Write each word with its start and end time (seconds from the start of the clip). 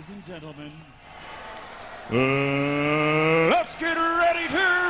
Ladies 0.00 0.14
and 0.14 0.24
gentlemen, 0.24 0.72
uh, 2.10 3.50
let's 3.50 3.76
get 3.76 3.98
ready 3.98 4.48
to 4.48 4.89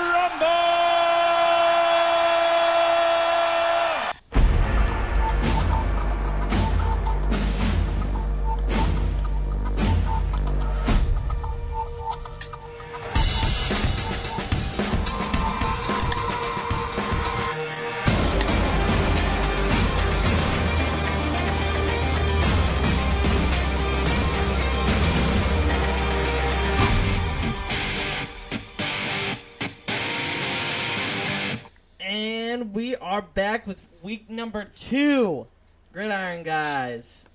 And 32.50 32.74
we 32.74 32.96
are 32.96 33.22
back 33.22 33.64
with 33.64 34.00
week 34.02 34.28
number 34.28 34.64
two, 34.74 35.46
Gridiron 35.92 36.42
Guys. 36.42 37.28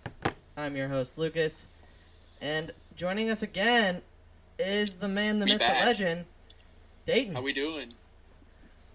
I'm 0.58 0.76
your 0.76 0.90
host, 0.90 1.18
Lucas. 1.18 1.68
And 2.42 2.70
joining 2.98 3.30
us 3.30 3.42
again 3.42 4.02
is 4.60 4.96
the 4.96 5.08
man, 5.08 5.40
the 5.40 5.46
We 5.46 5.52
myth, 5.52 5.62
back. 5.62 5.80
the 5.80 5.86
legend, 5.86 6.26
Dayton. 7.06 7.34
How 7.34 7.42
we 7.42 7.54
doing? 7.54 7.94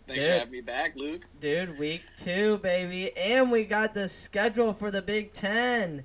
Thanks 0.06 0.26
Good. 0.26 0.32
for 0.34 0.38
having 0.40 0.52
me 0.52 0.60
back, 0.60 0.94
Luke. 0.94 1.22
Dude, 1.40 1.78
week 1.78 2.02
two, 2.18 2.58
baby. 2.58 3.16
And 3.16 3.50
we 3.50 3.64
got 3.64 3.94
the 3.94 4.06
schedule 4.06 4.74
for 4.74 4.90
the 4.90 5.00
Big 5.00 5.32
Ten. 5.32 6.04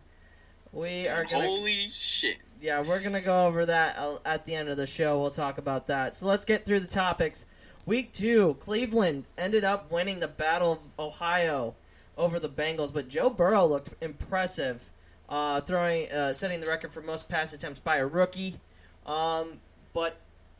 We 0.72 1.10
are 1.10 1.26
going 1.26 1.42
to. 1.44 1.50
Holy 1.50 1.90
shit! 1.90 2.38
Yeah, 2.62 2.82
we're 2.88 3.04
gonna 3.04 3.20
go 3.20 3.48
over 3.48 3.66
that 3.66 3.98
uh, 4.00 4.20
at 4.26 4.46
the 4.46 4.56
end 4.56 4.70
of 4.70 4.78
the 4.78 4.88
show. 4.88 5.20
We'll 5.20 5.30
talk 5.30 5.58
about 5.58 5.88
that. 5.88 6.16
So 6.16 6.26
let's 6.26 6.46
get 6.46 6.66
through 6.66 6.80
the 6.80 6.88
topics. 6.88 7.48
Week 7.86 8.12
two, 8.12 8.56
Cleveland 8.60 9.26
ended 9.38 9.64
up 9.64 9.92
winning 9.92 10.20
the 10.20 10.28
Battle 10.28 10.74
of 10.74 10.80
Ohio 10.98 11.76
over 12.18 12.40
the 12.40 12.50
Bengals, 12.50 12.92
but 12.92 13.08
Joe 13.08 13.30
Burrow 13.30 13.66
looked 13.68 13.94
impressive, 14.02 14.82
uh, 15.30 15.62
throwing, 15.62 16.12
uh, 16.12 16.34
setting 16.34 16.60
the 16.60 16.68
record 16.68 16.92
for 16.92 17.02
most 17.02 17.30
pass 17.30 17.54
attempts 17.54 17.80
by 17.80 17.98
a 17.98 18.08
rookie. 18.08 18.56
Um, 19.06 19.60
but 19.94 20.18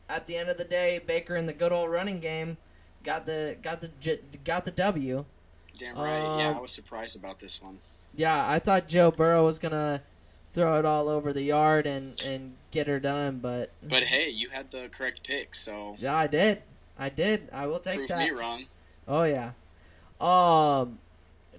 at 0.08 0.26
the 0.26 0.36
end 0.36 0.48
of 0.50 0.56
the 0.56 0.64
day, 0.64 1.00
Baker 1.04 1.36
in 1.36 1.46
the 1.46 1.52
good 1.52 1.72
old 1.72 1.90
running 1.90 2.20
game 2.20 2.56
got 3.02 3.26
the 3.26 3.56
got 3.62 3.80
the 3.80 3.90
got 4.44 4.64
the 4.64 4.70
W. 4.70 5.24
Damn 5.78 5.96
right. 5.96 6.38
yeah, 6.38 6.50
Um, 6.50 6.56
I 6.56 6.60
was 6.60 6.72
surprised 6.72 7.18
about 7.18 7.38
this 7.38 7.60
one. 7.60 7.78
Yeah, 8.14 8.48
I 8.48 8.58
thought 8.58 8.88
Joe 8.88 9.10
Burrow 9.10 9.44
was 9.44 9.58
gonna 9.58 10.02
throw 10.54 10.78
it 10.78 10.84
all 10.84 11.08
over 11.08 11.32
the 11.32 11.42
yard 11.42 11.86
and 11.86 12.20
and 12.24 12.54
get 12.70 12.86
her 12.86 13.00
done, 13.00 13.38
but 13.38 13.70
But 13.82 14.04
hey, 14.04 14.30
you 14.30 14.50
had 14.50 14.70
the 14.70 14.88
correct 14.90 15.26
pick, 15.26 15.54
so 15.54 15.96
Yeah, 15.98 16.16
I 16.16 16.26
did. 16.28 16.62
I 16.98 17.08
did. 17.08 17.48
I 17.52 17.66
will 17.66 17.78
take 17.78 17.96
prove 17.96 18.08
that. 18.08 18.18
me 18.18 18.30
wrong. 18.30 18.64
Oh 19.06 19.24
yeah. 19.24 19.52
Um, 20.20 20.98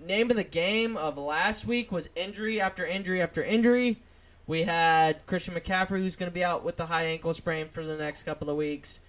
name 0.05 0.29
of 0.31 0.37
the 0.37 0.43
game 0.43 0.97
of 0.97 1.17
last 1.17 1.65
week 1.65 1.91
was 1.91 2.09
injury 2.15 2.59
after 2.59 2.85
injury 2.85 3.21
after 3.21 3.43
injury. 3.43 3.97
We 4.47 4.63
had 4.63 5.25
Christian 5.25 5.53
McCaffrey, 5.53 5.99
who's 5.99 6.15
going 6.15 6.31
to 6.31 6.33
be 6.33 6.43
out 6.43 6.63
with 6.63 6.77
the 6.77 6.85
high 6.85 7.03
ankle 7.07 7.33
sprain 7.33 7.67
for 7.67 7.85
the 7.85 7.97
next 7.97 8.23
couple 8.23 8.49
of 8.49 8.55
weeks. 8.55 9.01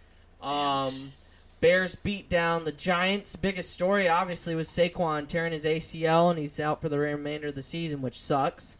Um, 0.42 0.92
Bears 1.60 1.94
beat 1.94 2.28
down 2.28 2.64
the 2.64 2.72
Giants. 2.72 3.36
Biggest 3.36 3.70
story, 3.70 4.08
obviously, 4.08 4.54
was 4.56 4.68
Saquon 4.68 5.28
tearing 5.28 5.52
his 5.52 5.64
ACL, 5.64 6.30
and 6.30 6.38
he's 6.38 6.58
out 6.58 6.80
for 6.80 6.88
the 6.88 6.98
remainder 6.98 7.48
of 7.48 7.54
the 7.54 7.62
season, 7.62 8.02
which 8.02 8.20
sucks. 8.20 8.78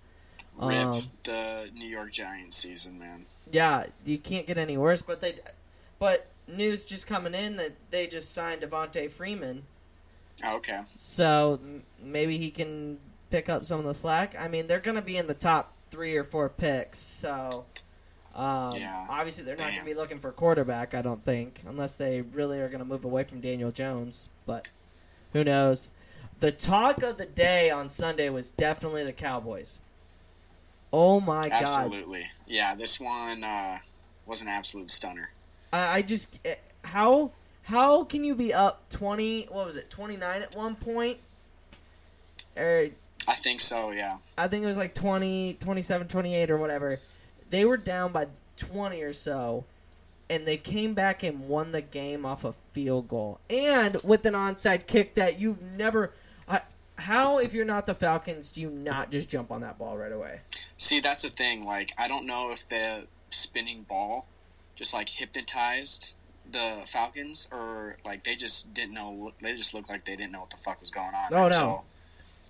Rip 0.60 0.86
Um, 0.86 1.02
the 1.24 1.70
New 1.74 1.86
York 1.86 2.10
Giants 2.10 2.56
season, 2.56 2.98
man. 2.98 3.24
Yeah, 3.52 3.86
you 4.04 4.18
can't 4.18 4.46
get 4.46 4.58
any 4.58 4.76
worse. 4.76 5.02
But 5.02 5.20
they, 5.20 5.36
but 6.00 6.26
news 6.48 6.84
just 6.84 7.06
coming 7.06 7.34
in 7.34 7.56
that 7.56 7.72
they 7.90 8.06
just 8.06 8.32
signed 8.32 8.62
Devonta 8.62 9.10
Freeman. 9.10 9.62
Oh, 10.44 10.56
okay. 10.56 10.80
So 10.96 11.58
maybe 12.02 12.38
he 12.38 12.50
can 12.50 12.98
pick 13.30 13.48
up 13.48 13.64
some 13.64 13.80
of 13.80 13.86
the 13.86 13.94
slack. 13.94 14.34
I 14.38 14.48
mean, 14.48 14.66
they're 14.66 14.78
going 14.80 14.96
to 14.96 15.02
be 15.02 15.16
in 15.16 15.26
the 15.26 15.34
top 15.34 15.72
three 15.90 16.16
or 16.16 16.24
four 16.24 16.48
picks. 16.48 16.98
So 16.98 17.64
um, 18.34 18.76
Yeah. 18.76 19.06
obviously 19.08 19.44
they're 19.44 19.56
not 19.56 19.70
going 19.70 19.80
to 19.80 19.84
be 19.84 19.94
looking 19.94 20.18
for 20.18 20.32
quarterback. 20.32 20.94
I 20.94 21.02
don't 21.02 21.24
think, 21.24 21.60
unless 21.66 21.92
they 21.94 22.20
really 22.20 22.60
are 22.60 22.68
going 22.68 22.78
to 22.80 22.84
move 22.84 23.04
away 23.04 23.24
from 23.24 23.40
Daniel 23.40 23.70
Jones. 23.72 24.28
But 24.46 24.68
who 25.32 25.44
knows? 25.44 25.90
The 26.40 26.52
talk 26.52 27.02
of 27.02 27.16
the 27.18 27.26
day 27.26 27.68
on 27.70 27.90
Sunday 27.90 28.28
was 28.28 28.48
definitely 28.48 29.04
the 29.04 29.12
Cowboys. 29.12 29.78
Oh 30.92 31.20
my 31.20 31.48
god! 31.48 31.62
Absolutely. 31.62 32.26
Yeah, 32.46 32.74
this 32.74 32.98
one 33.00 33.44
uh, 33.44 33.78
was 34.24 34.40
an 34.40 34.48
absolute 34.48 34.90
stunner. 34.90 35.30
I, 35.72 35.98
I 35.98 36.02
just 36.02 36.38
eh, 36.44 36.54
how 36.84 37.32
how 37.62 38.04
can 38.04 38.24
you 38.24 38.34
be 38.34 38.54
up 38.54 38.88
twenty? 38.90 39.46
What 39.50 39.66
was 39.66 39.76
it? 39.76 39.90
Twenty 39.90 40.16
nine 40.16 40.42
at 40.42 40.54
one 40.56 40.74
point. 40.74 41.18
Or 42.56 42.88
I 43.28 43.34
think 43.34 43.60
so. 43.60 43.90
Yeah. 43.90 44.16
I 44.38 44.48
think 44.48 44.64
it 44.64 44.66
was 44.66 44.78
like 44.78 44.94
20, 44.94 45.58
27, 45.60 46.08
28 46.08 46.50
or 46.50 46.56
whatever. 46.56 46.98
They 47.50 47.66
were 47.66 47.76
down 47.76 48.10
by 48.10 48.26
20 48.56 49.02
or 49.02 49.12
so, 49.12 49.64
and 50.30 50.46
they 50.46 50.56
came 50.56 50.94
back 50.94 51.22
and 51.22 51.46
won 51.46 51.70
the 51.70 51.82
game 51.82 52.24
off 52.24 52.44
a 52.44 52.54
field 52.72 53.06
goal. 53.06 53.38
And 53.50 53.98
with 54.02 54.24
an 54.24 54.32
onside 54.32 54.86
kick 54.86 55.14
that 55.14 55.38
you've 55.38 55.60
never. 55.76 56.14
I, 56.48 56.62
how, 56.96 57.38
if 57.38 57.52
you're 57.52 57.66
not 57.66 57.84
the 57.84 57.94
Falcons, 57.94 58.50
do 58.50 58.62
you 58.62 58.70
not 58.70 59.10
just 59.10 59.28
jump 59.28 59.52
on 59.52 59.60
that 59.60 59.78
ball 59.78 59.96
right 59.98 60.10
away? 60.10 60.40
See, 60.78 61.00
that's 61.00 61.22
the 61.22 61.30
thing. 61.30 61.66
Like, 61.66 61.92
I 61.98 62.08
don't 62.08 62.26
know 62.26 62.50
if 62.50 62.66
the 62.66 63.06
spinning 63.30 63.82
ball 63.82 64.26
just 64.78 64.94
like 64.94 65.08
hypnotized 65.10 66.14
the 66.50 66.80
Falcons, 66.86 67.48
or 67.52 67.96
like 68.06 68.24
they 68.24 68.36
just 68.36 68.72
didn't 68.72 68.94
know. 68.94 69.32
They 69.42 69.52
just 69.52 69.74
looked 69.74 69.90
like 69.90 70.06
they 70.06 70.16
didn't 70.16 70.32
know 70.32 70.40
what 70.40 70.50
the 70.50 70.56
fuck 70.56 70.80
was 70.80 70.90
going 70.90 71.14
on. 71.14 71.34
Oh, 71.34 71.36
no. 71.36 71.46
until- 71.46 71.84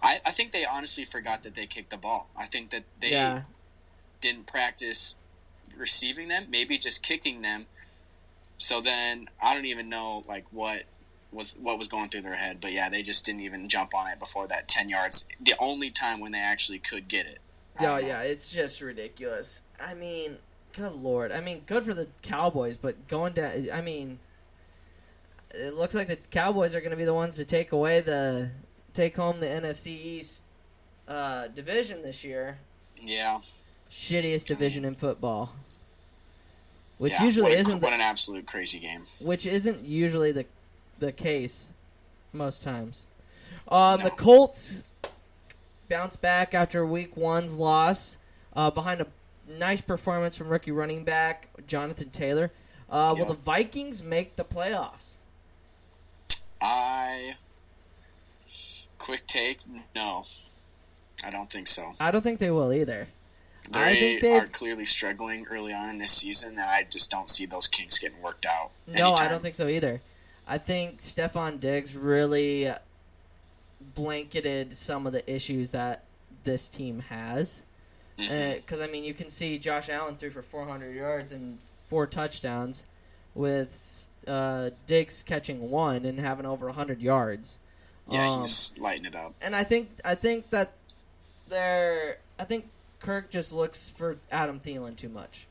I, 0.01 0.19
I 0.25 0.31
think 0.31 0.53
they 0.53 0.65
honestly 0.65 1.05
forgot 1.05 1.43
that 1.43 1.57
they 1.57 1.67
kicked 1.67 1.91
the 1.91 1.97
ball. 1.97 2.29
I 2.37 2.47
think 2.47 2.71
that 2.71 2.85
they 3.01 3.11
yeah. 3.11 3.43
didn't 4.21 4.47
practice 4.47 5.17
receiving 5.77 6.29
them, 6.29 6.45
maybe 6.51 6.79
just 6.79 7.03
kicking 7.03 7.43
them. 7.43 7.67
So 8.59 8.81
then 8.81 9.29
I 9.43 9.55
don't 9.55 9.67
even 9.67 9.89
know 9.89 10.25
like 10.29 10.45
what 10.53 10.85
was 11.33 11.57
what 11.61 11.79
was 11.79 11.89
going 11.89 12.09
through 12.09 12.23
their 12.23 12.35
head, 12.35 12.59
but 12.61 12.73
yeah, 12.73 12.89
they 12.89 13.03
just 13.03 13.27
didn't 13.27 13.43
even 13.43 13.69
jump 13.69 13.95
on 13.95 14.09
it 14.09 14.19
before 14.19 14.47
that 14.49 14.69
ten 14.69 14.89
yards. 14.89 15.29
The 15.41 15.55
only 15.59 15.91
time 15.91 16.21
when 16.21 16.33
they 16.33 16.39
actually 16.39 16.79
could 16.79 17.09
get 17.09 17.27
it. 17.27 17.39
Yeah, 17.81 17.99
yeah, 17.99 18.23
it's 18.23 18.53
just 18.53 18.81
ridiculous. 18.81 19.63
I 19.81 19.95
mean, 19.95 20.37
good 20.73 20.93
lord. 20.93 21.33
I 21.33 21.41
mean, 21.41 21.63
good 21.67 21.85
for 21.85 21.95
the 21.95 22.09
Cowboys, 22.23 22.77
but 22.77 23.09
going 23.09 23.35
down. 23.35 23.69
I 23.73 23.81
mean, 23.81 24.19
it 25.51 25.75
looks 25.75 25.95
like 25.95 26.09
the 26.09 26.17
Cowboys 26.17 26.75
are 26.75 26.81
going 26.81 26.91
to 26.91 26.97
be 26.97 27.05
the 27.05 27.15
ones 27.15 27.37
to 27.37 27.45
take 27.45 27.73
away 27.73 28.01
the 28.01 28.51
take 28.95 29.17
home 29.17 29.41
the 29.41 29.47
NFC 29.47 29.89
East 29.89 30.43
uh, 31.07 31.49
division 31.49 32.03
this 32.03 32.25
year. 32.25 32.59
Yeah, 33.01 33.41
Shittiest 33.91 34.47
division 34.47 34.85
in 34.85 34.95
football, 34.95 35.53
which 36.99 37.13
yeah. 37.13 37.25
usually 37.25 37.51
what, 37.51 37.59
isn't 37.59 37.81
what 37.81 37.93
an 37.93 38.01
absolute 38.01 38.47
crazy 38.47 38.79
game. 38.79 39.03
which 39.23 39.47
isn't 39.47 39.85
usually 39.85 40.33
the 40.33 40.47
the 40.99 41.13
case 41.13 41.73
most 42.33 42.63
times. 42.63 43.05
Uh, 43.69 43.97
The 43.97 44.11
Colts 44.11 44.83
bounce 45.89 46.17
back 46.17 46.55
after 46.55 46.85
Week 46.87 47.17
One's 47.17 47.57
loss 47.57 48.19
uh, 48.55 48.71
behind 48.71 49.01
a 49.01 49.07
nice 49.49 49.81
performance 49.81 50.37
from 50.37 50.49
rookie 50.49 50.71
running 50.73 51.05
back 51.05 51.49
Jonathan 51.67 52.11
Taylor. 52.11 52.51
Uh, 52.91 53.15
Will 53.17 53.27
the 53.27 53.35
Vikings 53.35 54.03
make 54.03 54.37
the 54.37 54.45
playoffs? 54.45 55.17
I 56.61 57.35
quick 58.99 59.27
take. 59.27 59.61
No, 59.95 60.25
I 61.25 61.31
don't 61.31 61.51
think 61.51 61.67
so. 61.67 61.93
I 62.01 62.11
don't 62.11 62.23
think 62.23 62.41
they 62.41 62.51
will 62.51 62.73
either. 62.73 63.07
They 63.71 63.81
I 63.81 63.95
think 63.95 64.21
they- 64.23 64.37
are 64.37 64.47
clearly 64.47 64.87
struggling 64.87 65.47
early 65.51 65.73
on 65.73 65.91
in 65.91 65.99
this 65.99 66.13
season, 66.13 66.53
and 66.53 66.61
I 66.61 66.85
just 66.85 67.11
don't 67.11 67.29
see 67.29 67.45
those 67.47 67.69
kinks 67.69 67.99
getting 67.99 68.21
worked 68.23 68.47
out. 68.47 68.71
No, 68.87 69.15
I 69.15 69.29
don't 69.29 69.43
think 69.43 69.55
so 69.55 69.69
either. 69.69 70.01
I 70.47 70.57
think 70.57 71.01
Stefon 71.01 71.61
Diggs 71.61 71.95
really 71.95 72.73
blanketed 73.95 74.77
some 74.77 75.07
of 75.07 75.13
the 75.13 75.31
issues 75.31 75.71
that 75.73 76.05
this 76.45 76.69
team 76.69 77.01
has. 77.01 77.63
Because 78.19 78.81
I 78.81 78.87
mean, 78.89 79.05
you 79.05 79.15
can 79.15 79.31
see 79.31 79.59
Josh 79.59 79.89
Allen 79.89 80.17
threw 80.17 80.31
for 80.31 80.43
400 80.43 80.95
yards 80.95 81.33
and 81.33 81.59
four 81.89 82.07
touchdowns, 82.07 82.87
with 83.35 84.09
uh, 84.27 84.71
Diggs 84.87 85.23
catching 85.23 85.71
one 85.71 86.05
and 86.05 86.19
having 86.19 86.45
over 86.45 86.67
100 86.67 87.01
yards. 87.01 87.59
yeah, 88.11 88.27
Um, 88.29 88.41
he's 88.41 88.77
lighting 88.79 89.05
it 89.07 89.15
up. 89.15 89.35
and 89.41 89.55
I 89.55 89.63
think 89.65 89.89
I 90.05 90.15
think 90.17 90.51
that 90.51 90.73
they're 91.49 92.19
I 92.39 92.45
think 92.45 92.67
Kirk 93.01 93.31
just 93.31 93.53
looks 93.53 93.91
for 93.91 94.17
Adam 94.33 94.61
Thielen 94.61 94.97
too 94.97 95.09
much. 95.09 95.47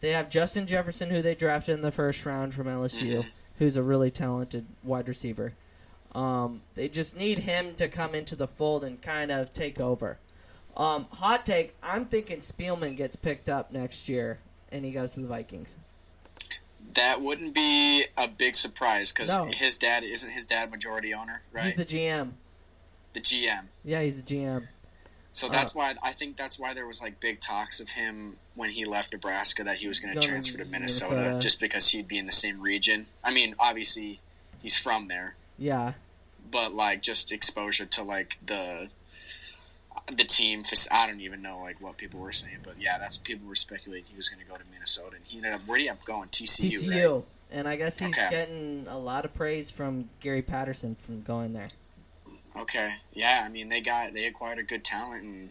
They 0.00 0.10
have 0.10 0.30
Justin 0.30 0.66
Jefferson, 0.66 1.10
who 1.10 1.22
they 1.22 1.34
drafted 1.34 1.74
in 1.74 1.82
the 1.82 1.90
first 1.90 2.24
round 2.24 2.54
from 2.54 2.68
LSU, 2.68 3.22
Mhm. 3.22 3.26
who's 3.58 3.76
a 3.76 3.82
really 3.82 4.10
talented 4.10 4.66
wide 4.84 5.08
receiver. 5.08 5.52
Um, 6.14 6.62
they 6.74 6.88
just 6.88 7.16
need 7.16 7.38
him 7.38 7.74
to 7.76 7.88
come 7.88 8.14
into 8.14 8.36
the 8.36 8.46
fold 8.46 8.84
and 8.84 9.00
kind 9.02 9.30
of 9.32 9.52
take 9.52 9.80
over. 9.80 10.18
Um, 10.76 11.06
hot 11.12 11.46
take: 11.46 11.74
I'm 11.82 12.04
thinking 12.04 12.38
Spielman 12.38 12.96
gets 12.96 13.16
picked 13.16 13.48
up 13.48 13.72
next 13.72 14.08
year 14.08 14.38
and 14.72 14.84
he 14.84 14.90
goes 14.90 15.14
to 15.14 15.20
the 15.20 15.28
Vikings. 15.28 15.74
That 16.94 17.20
wouldn't 17.20 17.54
be 17.54 18.04
a 18.16 18.28
big 18.28 18.54
surprise 18.54 19.12
because 19.12 19.36
No. 19.36 19.46
his 19.52 19.76
dad 19.78 20.02
isn't 20.02 20.30
his 20.30 20.46
dad 20.46 20.70
majority 20.70 21.12
owner, 21.14 21.42
right? 21.52 21.66
He's 21.66 21.74
the 21.76 21.84
GM. 21.84 22.32
the 23.12 23.20
GM. 23.20 23.64
Yeah, 23.84 24.02
he's 24.02 24.16
the 24.16 24.22
GM. 24.22 24.68
So 25.32 25.48
Uh, 25.48 25.52
that's 25.52 25.74
why 25.74 25.94
I 26.02 26.12
think 26.12 26.36
that's 26.36 26.58
why 26.58 26.72
there 26.74 26.86
was 26.86 27.00
like 27.02 27.18
big 27.20 27.40
talks 27.40 27.80
of 27.80 27.90
him 27.90 28.36
when 28.54 28.70
he 28.70 28.84
left 28.86 29.12
Nebraska 29.12 29.64
that 29.64 29.78
he 29.78 29.88
was 29.88 30.00
going 30.00 30.10
to 30.14 30.14
Going 30.14 30.22
to 30.22 30.28
transfer 30.28 30.58
to 30.58 30.64
Minnesota, 30.66 31.16
Minnesota. 31.16 31.40
just 31.42 31.60
because 31.60 31.88
he'd 31.88 32.08
be 32.08 32.16
in 32.18 32.26
the 32.26 32.32
same 32.32 32.60
region. 32.60 33.06
I 33.24 33.32
mean, 33.32 33.54
obviously 33.58 34.20
he's 34.62 34.78
from 34.78 35.08
there, 35.08 35.34
Yeah, 35.58 35.92
but 36.50 36.74
like 36.74 37.02
just 37.02 37.32
exposure 37.32 37.84
to 37.86 38.02
like 38.02 38.36
the 38.46 38.88
the 40.12 40.24
team. 40.24 40.62
fac- 40.62 40.92
I 40.92 41.06
don't 41.06 41.20
even 41.20 41.42
know 41.42 41.60
like 41.60 41.80
what 41.80 41.96
people 41.96 42.20
were 42.20 42.32
saying, 42.32 42.58
but 42.62 42.74
yeah, 42.80 42.98
that's 42.98 43.18
people 43.18 43.48
were 43.48 43.54
speculating 43.54 44.06
he 44.10 44.16
was 44.16 44.28
going 44.28 44.44
to 44.44 44.50
go 44.50 44.56
to 44.56 44.62
Minnesota, 44.72 45.16
and 45.16 45.24
he 45.24 45.38
ended 45.38 45.54
up 45.54 45.60
where 45.66 45.78
he 45.78 45.88
end 45.88 45.98
up 45.98 46.04
going? 46.04 46.28
TCU. 46.28 46.70
TCU. 46.70 47.14
Right? 47.16 47.24
And 47.52 47.68
I 47.68 47.76
guess 47.76 47.98
he's 47.98 48.16
Okay. 48.16 48.28
getting 48.30 48.86
a 48.88 48.98
lot 48.98 49.24
of 49.24 49.32
praise 49.34 49.70
from 49.70 50.08
Gary 50.20 50.42
Patterson 50.42 50.96
from 51.04 51.22
going 51.22 51.52
there. 51.52 51.66
Okay, 52.56 52.94
yeah. 53.14 53.44
I 53.46 53.48
mean, 53.50 53.68
they 53.68 53.80
got 53.80 54.12
they 54.14 54.24
acquired 54.26 54.58
a 54.58 54.62
good 54.62 54.82
talent, 54.84 55.22
and 55.24 55.50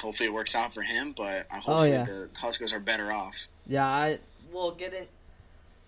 hopefully 0.00 0.28
it 0.28 0.32
works 0.32 0.54
out 0.54 0.72
for 0.74 0.82
him. 0.82 1.14
But 1.16 1.46
uh, 1.50 1.54
hopefully 1.60 1.90
Oh, 1.92 1.98
yeah. 1.98 2.04
the 2.04 2.28
Huskers 2.38 2.72
are 2.72 2.80
better 2.80 3.12
off. 3.12 3.46
Yeah, 3.66 3.86
I 3.86 4.18
we'll 4.52 4.72
get 4.72 4.92
in. 4.92 5.04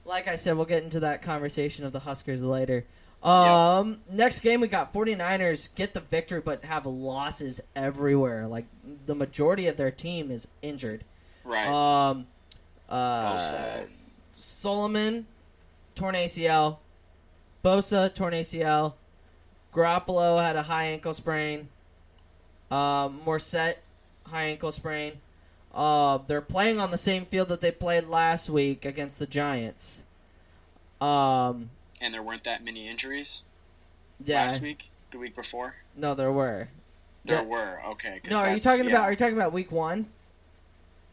Like 0.04 0.26
I 0.26 0.37
said, 0.37 0.56
we'll 0.56 0.64
get 0.64 0.82
into 0.82 1.00
that 1.00 1.20
conversation 1.22 1.84
of 1.84 1.93
the 1.93 2.00
Huskers 2.00 2.43
later. 2.43 2.84
Um, 3.23 3.99
next 4.11 4.41
game 4.41 4.61
we 4.61 4.69
got 4.69 4.93
49ers 4.93 5.75
get 5.75 5.93
the 5.93 6.00
victory, 6.00 6.41
but 6.41 6.65
have 6.65 6.87
losses 6.87 7.61
everywhere. 7.75 8.47
Like 8.47 8.67
the 9.06 9.15
majority 9.15 9.67
of 9.67 9.76
their 9.76 9.91
team 9.91 10.31
is 10.31 10.47
injured. 10.62 11.05
Right. 11.44 11.67
Um, 11.67 12.26
uh, 12.88 13.35
Bosa. 13.35 13.88
Solomon 14.32 15.26
torn 15.94 16.15
ACL, 16.15 16.79
Bosa 17.65 18.15
torn 18.15 18.35
ACL, 18.35 18.94
Garoppolo 19.73 20.43
had 20.43 20.56
a 20.56 20.62
high 20.62 20.85
ankle 20.85 21.14
sprain, 21.14 21.69
um, 22.71 23.21
Mostert 23.26 23.76
high 24.26 24.44
ankle 24.44 24.73
sprain. 24.73 25.14
Uh, 25.75 26.19
they're 26.26 26.41
playing 26.41 26.81
on 26.81 26.91
the 26.91 26.99
same 26.99 27.25
field 27.25 27.49
that 27.49 27.61
they 27.61 27.71
played 27.71 28.06
last 28.06 28.49
week 28.49 28.85
against 28.85 29.19
the 29.19 29.26
Giants. 29.26 30.03
Um, 31.00 31.71
and 32.00 32.12
there 32.12 32.23
weren't 32.23 32.45
that 32.45 32.65
many 32.65 32.89
injuries 32.89 33.43
yeah, 34.25 34.41
last 34.43 34.62
week, 34.62 34.85
the 35.11 35.19
week 35.19 35.35
before. 35.35 35.75
no, 35.97 36.15
there 36.15 36.33
were. 36.33 36.69
There 37.25 37.43
Yeah. 37.43 37.49
were. 37.49 37.83
okay. 37.93 38.21
No, 38.31 38.39
are 38.39 38.53
you 38.53 38.61
talking 38.61 38.85
yeah, 38.87 38.91
about? 38.93 39.03
Are 39.05 39.11
you 39.11 39.17
talking 39.17 39.37
about 39.37 39.53
week 39.53 39.71
one? 39.73 40.06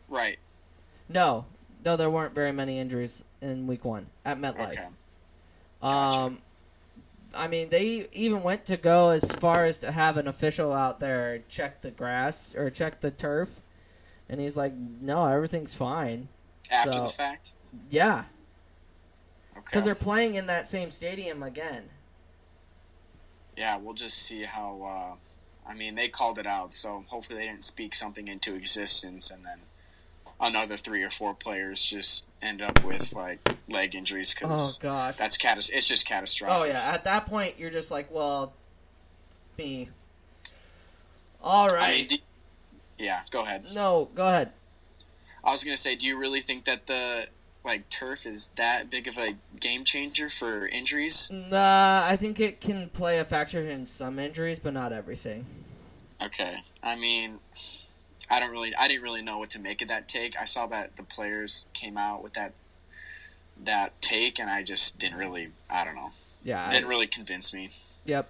right? 0.07 0.37
No, 1.09 1.45
no, 1.83 1.95
there 1.97 2.09
weren't 2.09 2.33
very 2.33 2.51
many 2.51 2.79
injuries 2.79 3.23
in 3.41 3.67
week 3.67 3.83
one 3.85 4.07
at 4.23 4.37
MetLife. 4.39 4.71
Okay. 4.71 4.87
Gotcha. 5.81 6.17
Um, 6.17 6.37
I 7.35 7.47
mean, 7.47 7.69
they 7.69 8.07
even 8.13 8.43
went 8.43 8.65
to 8.67 8.77
go 8.77 9.09
as 9.09 9.29
far 9.31 9.65
as 9.65 9.79
to 9.79 9.91
have 9.91 10.17
an 10.17 10.27
official 10.27 10.71
out 10.71 10.99
there 10.99 11.41
check 11.49 11.81
the 11.81 11.91
grass 11.91 12.55
or 12.55 12.69
check 12.69 13.01
the 13.01 13.11
turf, 13.11 13.49
and 14.29 14.39
he's 14.39 14.55
like, 14.55 14.73
"No, 14.73 15.25
everything's 15.25 15.73
fine." 15.73 16.27
After 16.71 16.93
so- 16.93 17.03
the 17.03 17.09
fact. 17.09 17.51
Yeah, 17.89 18.23
Okay. 19.57 19.63
because 19.65 19.83
they're 19.85 19.95
playing 19.95 20.35
in 20.35 20.47
that 20.47 20.67
same 20.67 20.91
stadium 20.91 21.41
again. 21.43 21.89
yeah, 23.57 23.77
we'll 23.77 23.93
just 23.93 24.17
see 24.17 24.43
how. 24.43 24.81
Uh, 24.83 25.69
I 25.69 25.73
mean, 25.73 25.95
they 25.95 26.09
called 26.09 26.37
it 26.39 26.45
out, 26.45 26.73
so 26.73 27.03
hopefully 27.07 27.39
they 27.39 27.45
didn't 27.47 27.65
speak 27.65 27.95
something 27.95 28.27
into 28.27 28.53
existence, 28.53 29.31
and 29.31 29.43
then 29.45 29.59
another 30.41 30.75
three 30.77 31.01
or 31.03 31.09
four 31.09 31.33
players 31.33 31.81
just 31.83 32.29
end 32.41 32.61
up 32.61 32.83
with 32.83 33.13
like 33.13 33.39
leg 33.69 33.95
injuries 33.95 34.35
Oh 34.37 34.47
because 34.49 34.77
gosh. 34.79 35.15
that's 35.15 35.37
catas- 35.37 35.71
It's 35.73 35.87
just 35.87 36.05
catastrophic. 36.05 36.61
Oh 36.61 36.67
yeah. 36.67 36.91
At 36.93 37.05
that 37.05 37.25
point, 37.27 37.57
you're 37.57 37.71
just 37.71 37.89
like, 37.91 38.11
"Well, 38.11 38.53
me." 39.57 39.89
All 41.41 41.69
right. 41.69 41.87
I 41.89 41.91
mean, 41.95 42.07
do- 42.07 42.17
yeah, 42.97 43.21
go 43.31 43.43
ahead. 43.43 43.65
no, 43.73 44.09
go 44.15 44.27
ahead. 44.27 44.51
I 45.43 45.51
was 45.51 45.63
gonna 45.63 45.77
say, 45.77 45.95
do 45.95 46.05
you 46.07 46.17
really 46.17 46.41
think 46.41 46.65
that 46.65 46.87
the 46.87 47.27
like 47.65 47.89
turf 47.89 48.25
is 48.25 48.49
that 48.57 48.89
big 48.89 49.07
of 49.07 49.17
a 49.17 49.29
game 49.59 49.83
changer 49.83 50.29
for 50.29 50.67
injuries? 50.67 51.31
Nah, 51.31 52.05
I 52.05 52.15
think 52.15 52.39
it 52.39 52.61
can 52.61 52.89
play 52.89 53.19
a 53.19 53.25
factor 53.25 53.59
in 53.61 53.85
some 53.85 54.19
injuries, 54.19 54.59
but 54.59 54.73
not 54.73 54.93
everything. 54.93 55.45
Okay, 56.23 56.55
I 56.81 56.95
mean, 56.95 57.39
I 58.29 58.39
don't 58.39 58.51
really, 58.51 58.73
I 58.75 58.87
didn't 58.87 59.03
really 59.03 59.21
know 59.21 59.39
what 59.39 59.49
to 59.51 59.59
make 59.59 59.81
of 59.81 59.89
that 59.89 60.07
take. 60.07 60.39
I 60.39 60.45
saw 60.45 60.67
that 60.67 60.95
the 60.95 61.03
players 61.03 61.65
came 61.73 61.97
out 61.97 62.23
with 62.23 62.33
that 62.33 62.53
that 63.63 63.99
take, 64.01 64.39
and 64.39 64.49
I 64.49 64.63
just 64.63 64.99
didn't 64.99 65.17
really, 65.17 65.49
I 65.69 65.85
don't 65.85 65.95
know, 65.95 66.09
Yeah. 66.43 66.69
Didn't 66.71 66.89
really 66.89 67.07
convince 67.07 67.53
me. 67.53 67.69
Yep. 68.05 68.29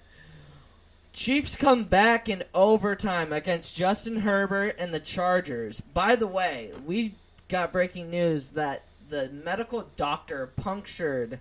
Chiefs 1.13 1.55
come 1.55 1.85
back 1.85 2.29
in 2.29 2.43
overtime 2.53 3.33
against 3.33 3.75
Justin 3.75 4.17
Herbert 4.17 4.75
and 4.77 4.93
the 4.93 4.99
Chargers. 4.99 5.81
By 5.81 6.15
the 6.15 6.27
way, 6.27 6.71
we 6.85 7.13
got 7.49 7.71
breaking 7.71 8.09
news 8.09 8.49
that 8.51 8.83
the 9.09 9.29
medical 9.29 9.81
doctor 9.95 10.47
punctured 10.47 11.39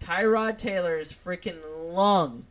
Tyrod 0.00 0.58
Taylor's 0.58 1.12
freaking 1.12 1.58
lung 1.92 2.44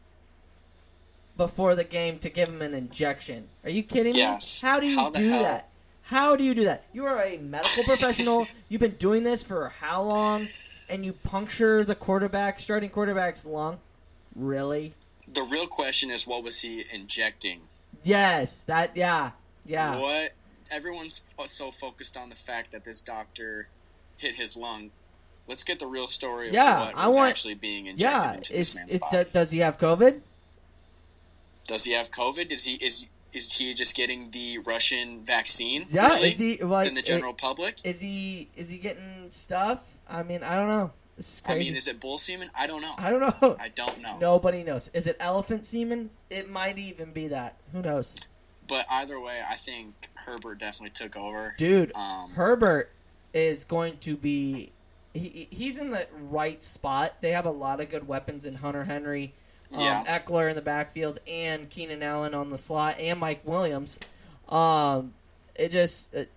before 1.37 1.75
the 1.75 1.83
game 1.83 2.19
to 2.19 2.29
give 2.29 2.49
him 2.49 2.61
an 2.61 2.73
injection. 2.73 3.47
Are 3.63 3.69
you 3.69 3.83
kidding 3.83 4.13
me? 4.13 4.19
Yes. 4.19 4.61
How 4.61 4.79
do 4.79 4.87
you 4.87 4.97
How 4.97 5.09
do 5.09 5.29
hell? 5.29 5.43
that? 5.43 5.69
How 6.03 6.35
do 6.35 6.43
you 6.43 6.55
do 6.55 6.65
that? 6.65 6.85
You 6.93 7.05
are 7.05 7.21
a 7.23 7.37
medical 7.37 7.83
professional. 7.85 8.45
You've 8.69 8.81
been 8.81 8.91
doing 8.91 9.23
this 9.23 9.43
for 9.43 9.69
how 9.69 10.01
long? 10.03 10.47
And 10.89 11.05
you 11.05 11.13
puncture 11.13 11.83
the 11.83 11.95
quarterback, 11.95 12.59
starting 12.59 12.89
quarterback's 12.89 13.45
lung? 13.45 13.77
Really? 14.35 14.93
The 15.33 15.43
real 15.43 15.67
question 15.67 16.09
is, 16.09 16.25
what 16.25 16.43
was 16.43 16.61
he 16.61 16.85
injecting? 16.93 17.59
Yes, 18.03 18.63
that 18.63 18.95
yeah, 18.95 19.31
yeah. 19.65 19.99
What? 19.99 20.31
Everyone's 20.71 21.23
so 21.45 21.71
focused 21.71 22.15
on 22.15 22.29
the 22.29 22.35
fact 22.35 22.71
that 22.71 22.85
this 22.85 23.01
doctor 23.01 23.67
hit 24.17 24.35
his 24.35 24.55
lung. 24.57 24.91
Let's 25.47 25.63
get 25.63 25.79
the 25.79 25.87
real 25.87 26.07
story 26.09 26.49
of 26.49 26.53
Yeah, 26.53 26.85
what 26.87 26.95
I 26.95 27.07
was 27.07 27.15
want- 27.15 27.29
actually 27.29 27.53
being 27.53 27.85
injected 27.85 28.21
Yeah, 28.23 28.33
into 28.33 28.53
this 28.53 28.69
is, 28.69 28.75
man's 28.75 28.95
is, 28.95 28.99
body. 29.01 29.23
do- 29.23 29.29
does 29.31 29.51
he 29.51 29.59
have 29.59 29.77
COVID? 29.77 30.21
Does 31.67 31.83
he 31.83 31.93
have 31.93 32.11
COVID? 32.11 32.51
Is 32.51 32.63
he 32.65 32.75
is 32.75 33.07
is 33.33 33.57
he 33.57 33.73
just 33.73 33.95
getting 33.95 34.31
the 34.31 34.57
Russian 34.59 35.21
vaccine? 35.23 35.85
Yeah, 35.89 36.07
really? 36.13 36.29
is 36.29 36.37
he 36.39 36.57
like 36.57 36.87
in 36.87 36.93
the 36.93 37.01
general 37.01 37.33
public? 37.33 37.77
Is 37.83 37.99
he 38.01 38.47
is 38.55 38.69
he 38.69 38.77
getting 38.77 39.29
stuff? 39.29 39.97
I 40.09 40.23
mean, 40.23 40.43
I 40.43 40.55
don't 40.57 40.67
know. 40.69 40.91
I 41.45 41.55
mean, 41.55 41.75
is 41.75 41.87
it 41.87 41.99
bull 41.99 42.17
semen? 42.17 42.49
I 42.57 42.67
don't 42.67 42.81
know. 42.81 42.93
I 42.97 43.09
don't 43.09 43.19
know. 43.41 43.57
I 43.59 43.69
don't 43.69 44.01
know. 44.01 44.17
Nobody 44.19 44.63
knows. 44.63 44.87
Is 44.89 45.07
it 45.07 45.17
elephant 45.19 45.65
semen? 45.65 46.09
It 46.29 46.49
might 46.49 46.77
even 46.77 47.11
be 47.11 47.27
that. 47.29 47.55
Who 47.73 47.81
knows? 47.81 48.15
But 48.67 48.85
either 48.89 49.19
way, 49.19 49.41
I 49.47 49.55
think 49.55 49.93
Herbert 50.13 50.59
definitely 50.59 50.91
took 50.91 51.17
over. 51.17 51.55
Dude, 51.57 51.91
Um, 51.95 52.31
Herbert 52.31 52.91
is 53.33 53.63
going 53.63 53.97
to 53.99 54.15
be. 54.15 54.71
He, 55.13 55.47
he's 55.49 55.77
in 55.79 55.91
the 55.91 56.07
right 56.29 56.63
spot. 56.63 57.13
They 57.21 57.31
have 57.31 57.45
a 57.45 57.51
lot 57.51 57.81
of 57.81 57.89
good 57.89 58.07
weapons 58.07 58.45
in 58.45 58.53
Hunter 58.55 58.83
Henry, 58.83 59.33
um, 59.73 59.79
Yeah. 59.79 60.03
Ekeler 60.19 60.49
in 60.49 60.55
the 60.55 60.61
backfield, 60.61 61.19
and 61.27 61.69
Keenan 61.69 62.03
Allen 62.03 62.33
on 62.35 62.49
the 62.49 62.57
slot, 62.57 62.99
and 62.99 63.19
Mike 63.19 63.41
Williams. 63.43 63.99
Um, 64.49 65.13
it 65.55 65.71
just 65.71 66.13
it, 66.13 66.29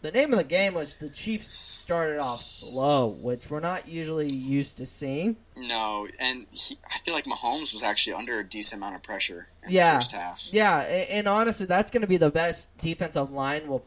the 0.00 0.10
name 0.10 0.32
of 0.32 0.38
the 0.38 0.44
game 0.44 0.74
was 0.74 0.96
the 0.96 1.08
Chiefs 1.10 1.46
started 1.46 2.18
off 2.18 2.40
slow, 2.40 3.08
which 3.20 3.50
we're 3.50 3.60
not 3.60 3.86
usually 3.86 4.32
used 4.32 4.78
to 4.78 4.86
seeing. 4.86 5.36
No, 5.56 6.08
and 6.18 6.46
he, 6.50 6.76
I 6.90 6.98
feel 6.98 7.14
like 7.14 7.24
Mahomes 7.26 7.72
was 7.72 7.82
actually 7.84 8.14
under 8.14 8.40
a 8.40 8.44
decent 8.44 8.80
amount 8.80 8.96
of 8.96 9.02
pressure 9.02 9.46
in 9.64 9.70
Yeah. 9.72 9.90
the 9.90 9.94
first 9.96 10.12
half. 10.12 10.48
Yeah, 10.52 10.80
and, 10.80 11.08
and 11.10 11.28
honestly, 11.28 11.66
that's 11.66 11.90
going 11.90 12.00
to 12.00 12.06
be 12.08 12.16
the 12.16 12.30
best 12.30 12.76
defensive 12.78 13.30
line 13.30 13.68
we'll 13.68 13.84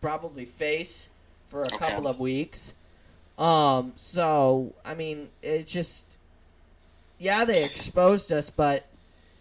probably 0.00 0.44
face 0.44 1.08
for 1.50 1.62
a 1.62 1.66
Okay. 1.74 1.78
couple 1.78 2.06
of 2.06 2.20
weeks. 2.20 2.72
Um, 3.38 3.92
so 3.96 4.74
I 4.84 4.94
mean, 4.94 5.28
it 5.42 5.66
just 5.66 6.16
yeah, 7.18 7.44
they 7.44 7.64
exposed 7.64 8.30
us, 8.32 8.50
but 8.50 8.86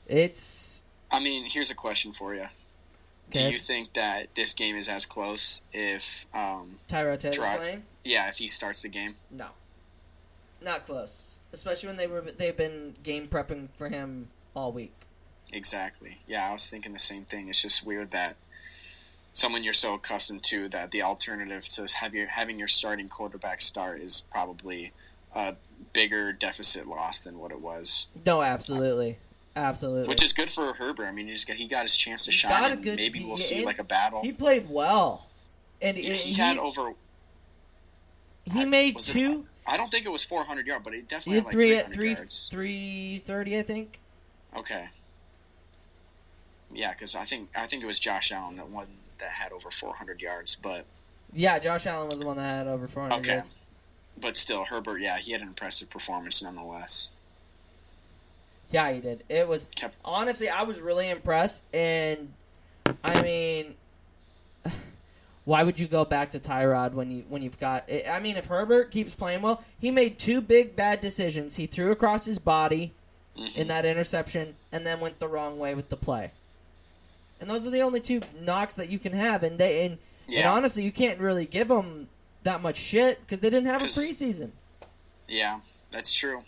it's 0.08 0.84
I 1.12 1.20
mean, 1.20 1.48
here's 1.50 1.72
a 1.72 1.76
question 1.76 2.12
for 2.12 2.36
you: 2.36 2.48
Do 3.32 3.42
you 3.50 3.58
think 3.58 3.94
that 3.94 4.34
this 4.36 4.54
game 4.54 4.76
is 4.76 4.90
as 4.90 5.06
close 5.06 5.62
if, 5.74 6.26
um, 6.36 6.76
Tyrod 6.90 7.20
Taylor's 7.20 7.38
playing? 7.58 7.84
yeah, 8.04 8.28
if 8.30 8.38
he 8.38 8.48
starts 8.48 8.82
the 8.84 8.90
game? 8.90 9.14
No, 9.32 9.48
not 10.62 10.86
close. 10.86 11.40
Especially 11.54 11.88
when 11.88 11.98
they 11.98 12.08
were 12.08 12.22
they've 12.22 12.58
been 12.58 12.96
game 13.04 13.28
prepping 13.28 13.70
for 13.76 13.90
him 13.90 14.28
all 14.56 14.72
week. 14.72 14.94
Exactly. 15.54 16.18
Yeah, 16.28 16.50
I 16.50 16.54
was 16.54 16.70
thinking 16.70 16.92
the 16.94 17.00
same 17.00 17.24
thing. 17.24 17.48
It's 17.48 17.62
just 17.62 17.86
weird 17.86 18.12
that 18.12 18.36
someone 19.38 19.64
you're 19.64 19.72
so 19.72 19.94
accustomed 19.94 20.42
to 20.42 20.68
that 20.70 20.90
the 20.90 21.04
alternative 21.04 21.64
to 21.70 21.88
have 22.00 22.16
your 22.16 22.26
having 22.26 22.58
your 22.58 22.68
starting 22.68 23.08
quarterback 23.08 23.62
start 23.62 24.00
is 24.00 24.22
probably 24.32 24.92
a 25.36 25.54
bigger 25.94 26.34
deficit 26.34 26.88
loss 26.88 27.20
than 27.22 27.38
what 27.38 27.52
it 27.52 27.62
was. 27.62 28.08
No, 28.26 28.42
absolutely, 28.42 29.18
absolutely. 29.56 30.08
Which 30.10 30.24
is 30.24 30.34
good 30.34 30.50
for 30.50 30.74
Herbert. 30.74 31.06
I 31.06 31.12
mean, 31.12 31.28
he 31.28 31.34
just 31.34 31.48
got, 31.48 31.56
he 31.58 31.68
got 31.68 31.84
his 31.84 31.96
chance 31.96 32.26
to 32.26 32.32
He 32.32 32.38
shine. 32.38 32.82
good- 32.82 32.96
maybe 32.96 33.24
we'll 33.24 33.38
see 33.38 33.64
like 33.64 33.78
a 33.78 33.84
battle. 33.84 34.24
he 34.24 34.32
played 34.32 34.66
well, 34.72 35.28
and 35.84 35.96
he, 35.96 36.12
he, 36.16 36.34
had 36.34 36.58
over. 36.58 36.94
he 38.52 38.62
I- 38.62 38.66
made 38.66 38.96
was 38.96 39.08
it- 39.10 39.14
two. 39.14 39.46
I 39.68 39.78
don't 39.78 39.92
think 39.92 40.06
it 40.08 40.12
was 40.12 40.24
400 40.24 40.66
yards, 40.66 40.84
but 40.84 40.94
he 40.94 41.00
He 41.02 41.06
definitely 41.06 41.36
had 41.36 41.44
had 41.44 41.46
like 41.46 41.54
three 41.54 41.64
300 41.76 41.86
at 41.90 41.94
three 41.94 42.14
yards. 42.14 42.48
three 42.50 43.18
thirty, 43.26 43.58
I 43.60 43.62
think. 43.62 44.00
Okay. 44.56 44.88
Yeah, 46.74 46.92
because 46.94 47.16
I 47.16 47.24
think 47.26 47.50
I 47.56 47.68
think 47.68 47.84
it 47.84 47.86
was 47.86 48.00
Josh 48.00 48.32
Allen 48.32 48.56
that 48.56 48.70
one 48.70 48.88
that 49.20 49.32
had 49.32 49.52
over 49.52 49.70
400 49.70 50.22
yards, 50.22 50.56
but 50.56 50.86
Yeah, 51.34 51.60
Josh 51.60 51.86
Allen 51.86 52.10
was 52.10 52.20
the 52.20 52.26
one 52.26 52.38
that 52.38 52.44
had 52.44 52.68
over 52.68 52.88
four 52.88 53.04
hundred. 53.04 53.20
okay. 53.20 53.42
But 54.20 54.36
still, 54.38 54.66
Herbert, 54.66 55.00
yeah, 55.02 55.18
he 55.20 55.32
had 55.32 55.42
an 55.42 55.48
impressive 55.48 55.90
performance 55.90 56.44
nonetheless. 56.44 57.12
Yeah, 58.72 58.92
he 58.92 59.00
did. 59.00 59.24
It 59.30 59.48
was 59.48 59.70
Kept 59.76 59.96
honestly, 60.04 60.50
I 60.50 60.64
was 60.64 60.80
really 60.80 61.10
impressed, 61.10 61.62
and 61.74 62.34
I 63.04 63.22
mean, 63.22 63.76
why 65.46 65.64
would 65.64 65.80
you 65.80 65.88
go 65.88 66.04
back 66.06 66.32
to 66.32 66.40
Tyrod 66.40 66.94
when 66.94 67.12
you 67.12 67.24
when 67.30 67.42
you've 67.42 67.60
got? 67.60 67.90
I 68.10 68.20
mean, 68.20 68.38
if 68.38 68.46
Herbert 68.48 68.92
keeps 68.92 69.16
playing 69.16 69.42
well, 69.42 69.64
he 69.80 69.92
made 69.92 70.18
two 70.18 70.42
big 70.42 70.76
bad 70.76 71.02
decisions. 71.02 71.56
He 71.56 71.66
threw 71.68 71.92
across 71.92 72.26
his 72.26 72.40
body 72.40 72.94
mhm. 73.38 73.56
in 73.56 73.68
that 73.68 73.86
interception, 73.86 74.56
and 74.72 74.86
then 74.86 75.00
went 75.00 75.20
the 75.20 75.28
wrong 75.28 75.60
way 75.60 75.76
with 75.76 75.90
the 75.90 75.98
play. 75.98 76.32
And 77.40 77.50
those 77.50 77.68
are 77.68 77.70
the 77.70 77.82
only 77.82 78.00
two 78.00 78.20
knocks 78.42 78.76
that 78.76 78.90
you 78.90 78.98
can 79.00 79.14
have, 79.14 79.44
and 79.44 79.58
they 79.60 79.86
and, 79.86 79.98
and 80.36 80.46
honestly, 80.48 80.84
you 80.84 80.92
can't 80.92 81.20
really 81.20 81.46
give 81.46 81.68
them 81.68 82.08
that 82.44 82.62
much 82.62 82.78
shit 82.78 83.20
because 83.22 83.40
they 83.40 83.50
didn't 83.50 83.68
have 83.68 83.82
a 83.82 83.86
preseason. 83.86 84.52
Yeah, 85.28 85.60
that's 85.92 86.14
true. 86.14 86.42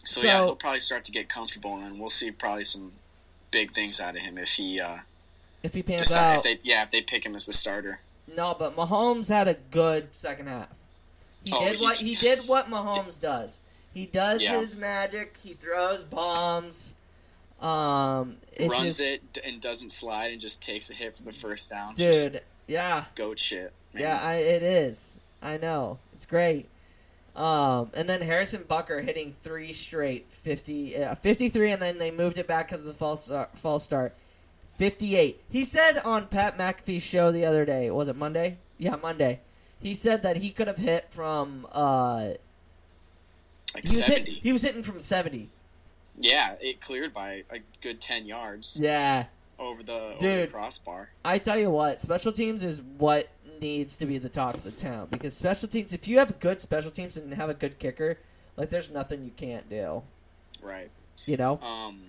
So, 0.00 0.20
So- 0.20 0.26
yeah, 0.26 0.44
he'll 0.44 0.56
probably 0.56 0.80
start 0.80 1.04
to 1.04 1.12
get 1.12 1.28
comfortable, 1.28 1.78
and 1.78 1.98
we'll 1.98 2.10
see 2.10 2.30
probably 2.30 2.64
some 2.64 2.92
big 3.50 3.70
things 3.70 4.00
out 4.00 4.14
of 4.16 4.20
him 4.22 4.36
if 4.38 4.50
he 4.54 4.78
uh, 4.80 4.98
If 5.62 5.72
he 5.74 5.82
pans 5.82 6.02
decide 6.02 6.32
out, 6.32 6.36
if 6.36 6.42
they 6.42 6.58
yeah 6.62 6.82
if 6.82 6.90
they 6.90 7.00
pick 7.02 7.24
him 7.24 7.34
as 7.34 7.46
the 7.46 7.52
starter. 7.52 8.00
No, 8.36 8.54
but 8.58 8.76
Mahomes 8.76 9.28
had 9.28 9.48
a 9.48 9.54
good 9.70 10.14
second 10.14 10.48
half. 10.48 10.68
He 11.44 11.52
Oh, 11.54 11.64
did 11.64 11.76
he- 11.76 11.82
what 11.84 11.96
he 11.96 12.14
did 12.14 12.40
what 12.46 12.66
Mahomes 12.70 13.18
does. 13.18 13.60
He 13.94 14.04
does 14.06 14.42
Yeah. 14.42 14.60
his 14.60 14.76
magic. 14.78 15.38
He 15.42 15.54
throws 15.54 16.04
bombs. 16.04 16.92
Um, 17.60 18.36
it's 18.56 18.70
Runs 18.72 18.98
just- 18.98 19.00
it 19.00 19.38
and 19.44 19.60
doesn't 19.60 19.90
slide 19.90 20.30
and 20.32 20.40
just 20.40 20.62
takes 20.62 20.90
a 20.90 20.94
hit 20.94 21.14
for 21.14 21.22
the 21.24 21.32
first 21.32 21.70
down. 21.70 21.94
dude. 21.94 22.12
Just 22.12 22.36
Yeah, 22.66 23.04
goat 23.14 23.38
shit. 23.38 23.72
man. 23.92 24.02
yeah, 24.02 24.20
I, 24.22 24.34
it 24.36 24.62
is. 24.62 25.16
I 25.42 25.56
know 25.56 25.98
it's 26.14 26.26
great. 26.26 26.66
Um, 27.34 27.90
and 27.94 28.08
then 28.08 28.20
Harrison 28.20 28.62
Butker 28.64 29.02
hitting 29.04 29.34
three 29.42 29.72
straight 29.72 30.26
50, 30.30 30.96
uh, 30.96 31.14
53, 31.16 31.70
and 31.72 31.80
then 31.82 31.98
they 31.98 32.10
moved 32.10 32.36
it 32.38 32.46
back 32.48 32.66
because 32.68 32.80
of 32.80 32.86
the 32.86 32.94
false 32.94 33.30
uh, 33.30 33.46
false 33.54 33.84
start. 33.84 34.14
Fifty-eight. 34.76 35.40
He 35.50 35.64
said 35.64 35.98
on 35.98 36.26
Pat 36.28 36.56
McAfee's 36.56 37.02
show 37.02 37.32
the 37.32 37.44
other 37.44 37.64
day. 37.64 37.90
Was 37.90 38.06
it 38.08 38.14
Monday? 38.16 38.56
Yeah, 38.78 38.94
Monday. 38.96 39.40
He 39.80 39.94
said 39.94 40.22
that 40.22 40.36
he 40.36 40.50
could 40.50 40.66
have 40.68 40.76
hit 40.76 41.08
from. 41.10 41.66
Uh, 41.72 42.34
like 43.74 43.86
he 43.86 43.90
was 43.92 44.00
hit, 44.06 44.28
he 44.28 44.52
was 44.52 44.62
hitting 44.62 44.82
from 44.84 45.00
seventy. 45.00 45.48
Yeah, 46.20 46.54
it 46.60 46.80
cleared 46.80 47.12
by 47.12 47.44
a 47.50 47.58
good 47.80 48.00
ten 48.00 48.26
yards 48.26 48.78
Yeah, 48.80 49.26
over 49.58 49.82
the 49.82 49.92
over 49.92 50.12
the 50.14 50.18
Dude. 50.18 50.52
crossbar. 50.52 51.10
I 51.24 51.38
tell 51.38 51.58
you 51.58 51.70
what, 51.70 52.00
special 52.00 52.32
teams 52.32 52.62
is 52.64 52.82
what 52.98 53.28
needs 53.60 53.96
to 53.98 54.06
be 54.06 54.18
the 54.18 54.28
talk 54.28 54.54
of 54.54 54.62
the 54.64 54.70
town 54.70 55.08
because 55.10 55.34
special 55.36 55.68
teams. 55.68 55.92
If 55.92 56.06
you 56.08 56.18
have 56.18 56.38
good 56.40 56.60
special 56.60 56.90
teams 56.90 57.16
and 57.16 57.32
have 57.34 57.50
a 57.50 57.54
good 57.54 57.78
kicker, 57.78 58.18
like 58.56 58.70
there's 58.70 58.90
nothing 58.90 59.24
you 59.24 59.32
can't 59.36 59.68
do. 59.70 60.02
Right. 60.62 60.90
You 61.26 61.36
know. 61.36 61.60
Um, 61.60 62.00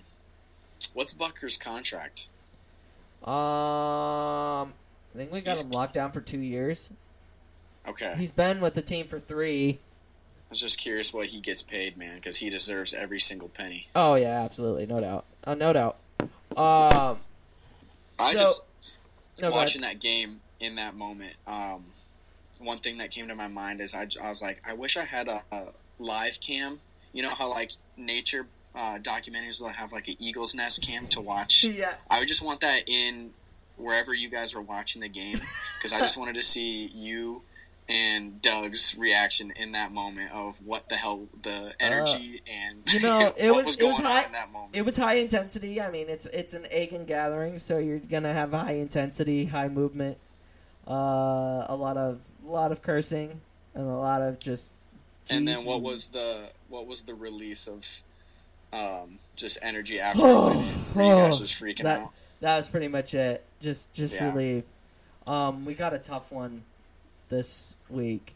what's 0.94 1.12
Butker's 1.14 1.56
contract? 1.56 2.28
Um, 3.24 4.72
I 5.14 5.16
think 5.18 5.30
we 5.32 5.40
got 5.40 5.50
He's- 5.50 5.64
him 5.64 5.70
locked 5.72 5.94
down 5.94 6.10
for 6.12 6.20
two 6.20 6.40
years. 6.40 6.90
Okay. 7.86 8.14
He's 8.18 8.30
been 8.32 8.60
with 8.60 8.74
the 8.74 8.82
team 8.82 9.06
for 9.06 9.18
three. 9.18 9.78
I 10.50 10.52
was 10.52 10.60
just 10.60 10.80
curious 10.80 11.14
what 11.14 11.28
he 11.28 11.38
gets 11.38 11.62
paid, 11.62 11.96
man, 11.96 12.16
because 12.16 12.36
he 12.36 12.50
deserves 12.50 12.92
every 12.92 13.20
single 13.20 13.48
penny. 13.48 13.86
Oh 13.94 14.16
yeah, 14.16 14.42
absolutely, 14.42 14.84
no 14.86 15.00
doubt, 15.00 15.24
uh, 15.44 15.54
no 15.54 15.72
doubt. 15.72 15.96
Um, 16.56 17.18
I 18.18 18.32
So- 18.32 18.38
just 18.38 18.62
no, 19.40 19.52
watching 19.52 19.82
that 19.82 20.00
game 20.00 20.40
in 20.58 20.74
that 20.74 20.96
moment. 20.96 21.36
Um, 21.46 21.84
one 22.58 22.78
thing 22.78 22.98
that 22.98 23.12
came 23.12 23.28
to 23.28 23.34
my 23.36 23.46
mind 23.46 23.80
is 23.80 23.94
I, 23.94 24.08
I 24.20 24.28
was 24.28 24.42
like, 24.42 24.60
I 24.66 24.72
wish 24.74 24.96
I 24.96 25.04
had 25.04 25.28
a, 25.28 25.40
a 25.52 25.66
live 26.00 26.40
cam. 26.40 26.80
You 27.12 27.22
know 27.22 27.32
how 27.34 27.48
like 27.48 27.70
nature 27.96 28.44
uh, 28.74 28.98
documentaries 28.98 29.62
will 29.62 29.68
have 29.68 29.92
like 29.92 30.08
an 30.08 30.16
eagle's 30.18 30.56
nest 30.56 30.82
cam 30.82 31.06
to 31.08 31.20
watch. 31.20 31.62
Yeah. 31.64 31.94
I 32.10 32.18
would 32.18 32.26
just 32.28 32.44
want 32.44 32.60
that 32.62 32.88
in 32.88 33.30
wherever 33.76 34.12
you 34.12 34.28
guys 34.28 34.52
were 34.54 34.60
watching 34.62 35.00
the 35.00 35.08
game 35.08 35.40
because 35.78 35.92
I 35.92 36.00
just 36.00 36.18
wanted 36.18 36.34
to 36.34 36.42
see 36.42 36.86
you 36.88 37.40
and 37.90 38.40
Doug's 38.40 38.96
reaction 38.96 39.52
in 39.56 39.72
that 39.72 39.90
moment 39.92 40.30
of 40.32 40.64
what 40.64 40.88
the 40.88 40.94
hell 40.96 41.26
the 41.42 41.74
energy 41.80 42.40
and 42.50 42.78
Uh, 42.88 42.92
you 42.92 43.00
know, 43.02 43.18
what 43.18 43.34
it 43.38 43.50
was- 43.54 43.66
was 43.66 43.74
it 43.76 43.80
going 43.80 43.90
was 43.92 44.00
on 44.00 44.06
high- 44.06 44.24
in 44.24 44.32
that 44.32 44.52
moment. 44.52 44.76
It 44.76 44.82
was 44.82 44.96
high 44.96 45.14
intensity. 45.14 45.80
I 45.80 45.90
mean, 45.90 46.08
it's 46.08 46.26
it's 46.26 46.54
an 46.54 46.66
Agan 46.70 47.04
gathering, 47.04 47.58
so 47.58 47.78
you're 47.78 47.98
gonna 47.98 48.32
have 48.32 48.52
high 48.52 48.74
intensity, 48.74 49.44
high 49.46 49.68
movement, 49.68 50.18
uh, 50.86 51.66
a 51.68 51.76
lot 51.76 51.96
of 51.96 52.20
a 52.46 52.50
lot 52.50 52.72
of 52.72 52.82
cursing, 52.82 53.40
and 53.74 53.84
a 53.84 53.96
lot 53.96 54.22
of 54.22 54.38
just. 54.38 54.74
and 55.28 55.46
then 55.46 55.58
what 55.64 55.82
was 55.82 56.08
the 56.08 56.48
what 56.68 56.86
was 56.86 57.02
the 57.02 57.14
release 57.14 57.66
of 57.68 57.86
um, 58.72 59.18
just 59.36 59.58
energy 59.62 59.98
after 60.08 60.22
Oh, 60.24 60.52
you 60.94 61.00
guys 61.00 61.40
just 61.40 61.60
freaking 61.62 61.82
that 61.82 62.00
out? 62.02 62.12
that 62.40 62.56
was 62.56 62.68
pretty 62.68 62.88
much 62.88 63.14
it. 63.14 63.44
Just 63.60 63.92
just 63.94 64.14
Yeah. 64.14 64.30
relief. 64.30 64.64
Um, 65.26 65.64
we 65.64 65.74
got 65.74 65.92
a 65.94 65.98
tough 65.98 66.32
one 66.32 66.62
this 67.30 67.76
week. 67.88 68.34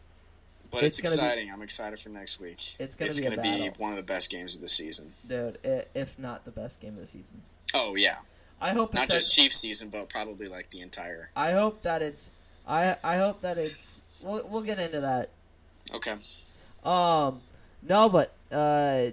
But 0.71 0.83
it's 0.83 0.99
it's, 0.99 1.11
gonna 1.11 1.23
be- 1.23 1.27
exciting. 1.27 1.53
I'm 1.53 1.63
excited 1.63 2.01
for 2.01 2.09
next 2.09 2.41
week. 2.41 2.59
It's 2.81 2.97
gonna 2.97 3.13
be 3.13 3.23
gonna 3.23 3.37
battle. 3.37 3.75
one 3.79 3.93
of 3.93 3.97
the 3.97 4.03
best 4.03 4.31
games 4.31 4.55
of 4.55 4.61
the 4.61 4.69
season. 4.69 5.13
dude. 5.29 5.59
if 5.63 6.19
not 6.19 6.45
the 6.45 6.51
best 6.51 6.81
game 6.81 6.95
of 6.95 7.01
the 7.01 7.07
season. 7.07 7.41
Oh 7.75 7.95
yeah, 7.95 8.17
I 8.61 8.71
hope 8.71 8.95
not 8.95 9.09
just 9.09 9.33
Chiefs 9.33 9.57
season, 9.57 9.91
but 9.91 10.09
probably 10.09 10.49
like 10.49 10.71
the 10.71 10.81
entire. 10.81 11.31
I 11.37 11.53
hope 11.53 11.83
that 11.83 12.03
it's. 12.03 12.31
I 12.67 12.97
I 13.05 13.19
hope 13.19 13.43
that 13.43 13.59
it's. 13.59 14.03
We'll 14.25 14.49
we'll 14.49 14.63
get 14.63 14.79
into 14.79 15.01
that. 15.03 15.29
Okay. 15.93 16.17
Um, 16.85 17.41
no, 17.83 18.09
but 18.09 18.33
uh, 18.51 19.11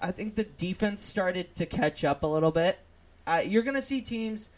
I 0.00 0.10
think 0.10 0.34
the 0.34 0.44
defense 0.44 1.02
started 1.02 1.54
to 1.56 1.66
catch 1.66 2.04
up 2.04 2.22
a 2.22 2.26
little 2.26 2.50
bit. 2.50 2.78
Uh, 3.26 3.42
you're 3.44 3.62
gonna 3.62 3.82
see 3.82 4.00
teams 4.00 4.50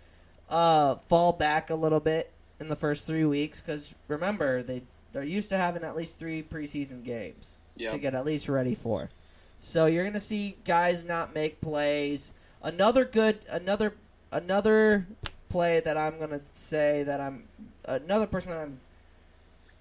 uh 0.49 0.97
fall 1.09 1.33
back 1.33 1.71
a 1.71 1.75
little 1.75 2.01
bit 2.01 2.31
in 2.61 2.69
the 2.69 2.77
first 2.77 3.07
three 3.07 3.25
weeks 3.25 3.61
because 3.61 3.95
remember 4.09 4.63
they 4.63 4.83
they're 5.13 5.23
used 5.23 5.49
to 5.51 5.57
having 5.57 5.85
at 5.85 5.97
least 5.97 6.19
three 6.19 6.43
preseason 6.43 7.05
games 7.05 7.59
to 7.93 7.99
get 7.99 8.15
at 8.15 8.25
least 8.25 8.49
ready 8.49 8.75
for. 8.75 9.09
So 9.59 9.87
you're 9.87 10.05
gonna 10.05 10.21
see 10.21 10.57
guys 10.65 11.05
not 11.05 11.35
make 11.35 11.61
plays. 11.61 12.33
Another 12.63 13.05
good, 13.05 13.39
another 13.51 13.95
another 14.33 15.07
play 15.49 15.81
that 15.81 15.97
I'm 15.97 16.19
gonna 16.19 16.41
say 16.47 17.03
that 17.05 17.21
I'm 17.21 17.45
another 17.87 18.27
person 18.27 18.53
that 18.53 18.61
I'm 18.61 18.79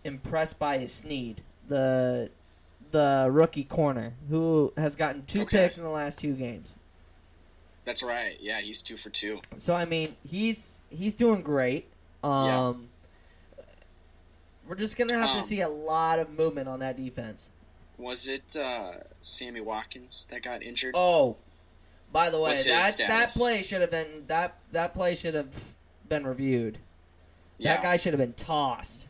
impressed 0.03 0.60
by 0.60 0.75
is 0.77 0.92
Sneed, 0.94 1.42
the 1.68 2.30
the 2.92 3.27
rookie 3.32 3.63
corner 3.63 4.13
who 4.30 4.72
has 4.77 4.96
gotten 4.96 5.25
two 5.25 5.42
Okay. 5.42 5.63
picks 5.63 5.77
in 5.77 5.84
the 5.84 5.89
last 5.89 6.20
two 6.20 6.34
games. 6.34 6.75
That's 7.86 8.03
right. 8.03 8.38
Yeah, 8.39 8.62
he's 8.62 8.82
two 8.82 8.98
for 8.98 9.10
two. 9.10 9.42
So 9.58 9.75
I 9.75 9.86
mean, 9.86 10.15
he's 10.30 10.80
he's 10.89 11.15
doing 11.15 11.42
great. 11.42 11.89
Um, 12.24 12.89
We're 14.68 14.75
just 14.75 14.98
gonna 14.98 15.13
have 15.15 15.32
Um, 15.32 15.38
to 15.38 15.44
see 15.44 15.62
a 15.62 15.68
lot 15.70 16.20
of 16.20 16.30
movement 16.30 16.70
on 16.70 16.80
that 16.80 16.96
defense. 16.98 17.50
Was 17.98 18.27
it 18.27 18.56
uh, 18.56 18.94
Sammy 19.22 19.62
Watkins 19.62 20.25
that 20.32 20.42
got 20.42 20.63
injured? 20.63 20.94
Oh, 20.98 21.36
by 22.12 22.30
the 22.30 22.39
way, 22.39 22.56
that 22.56 22.96
that 22.98 23.30
play 23.32 23.62
should 23.62 23.82
have 23.82 23.92
been 23.92 24.25
that 24.27 24.56
that 24.72 24.94
play 24.94 25.15
should 25.15 25.34
have 25.34 25.74
been 26.08 26.25
reviewed. 26.25 26.77
yeah, 27.58 27.75
That 27.75 27.84
guy 27.84 27.98
should 27.98 28.13
have 28.13 28.20
been 28.20 28.34
tossed. 28.34 29.08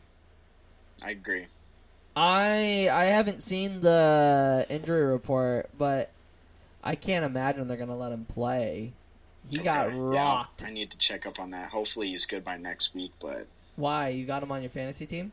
I 1.04 1.10
agree. 1.10 1.46
I 2.16 2.88
I 2.90 3.06
haven't 3.06 3.42
seen 3.42 3.80
the 3.80 4.66
injury 4.68 5.04
report, 5.04 5.68
but 5.76 6.10
I 6.82 6.94
can't 6.94 7.24
imagine 7.24 7.66
they're 7.68 7.76
gonna 7.76 7.96
let 7.96 8.12
him 8.12 8.24
play. 8.26 8.92
He 9.50 9.58
got 9.58 9.88
Okay, 9.88 9.96
yeah, 9.96 10.02
rocked. 10.02 10.62
I 10.64 10.70
need 10.70 10.90
to 10.90 10.98
check 10.98 11.26
up 11.26 11.38
on 11.38 11.50
that. 11.50 11.70
Hopefully 11.70 12.08
he's 12.08 12.26
good 12.26 12.44
by 12.44 12.56
next 12.56 12.94
week, 12.94 13.12
but 13.20 13.46
Why? 13.76 14.08
You 14.08 14.24
got 14.24 14.42
him 14.42 14.50
on 14.52 14.62
your 14.62 14.70
fantasy 14.70 15.06
team? 15.06 15.32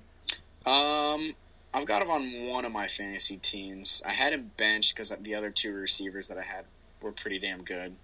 um, 0.66 1.34
I've 1.74 1.86
got 1.86 2.02
him 2.02 2.10
on 2.12 2.48
one 2.50 2.66
of 2.66 2.72
my 2.72 2.88
fantasy 2.88 3.38
teams. 3.38 4.02
I 4.06 4.12
had 4.12 4.34
him 4.34 4.52
benched 4.58 4.94
because 4.96 5.10
the 5.12 5.36
other 5.36 5.50
two 5.50 5.74
receivers 5.74 6.28
that 6.28 6.38
I 6.38 6.44
had 6.44 6.66
were 7.02 7.12
pretty 7.14 7.40
damn 7.40 7.64
good. 7.64 7.96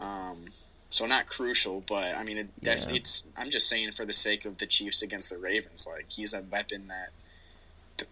Um, 0.00 0.46
so 0.90 1.06
not 1.06 1.26
crucial, 1.26 1.82
but 1.86 2.14
I 2.16 2.24
mean, 2.24 2.38
it 2.38 2.62
def- 2.62 2.86
Yeah. 2.88 2.94
it's. 2.96 3.24
I'm 3.36 3.50
just 3.50 3.68
saying 3.68 3.92
for 3.92 4.04
the 4.04 4.12
sake 4.12 4.44
of 4.44 4.58
the 4.58 4.66
Chiefs 4.66 5.02
against 5.02 5.30
the 5.30 5.38
Ravens, 5.38 5.86
like 5.90 6.06
he's 6.10 6.34
a 6.34 6.40
weapon 6.42 6.88
that 6.88 7.10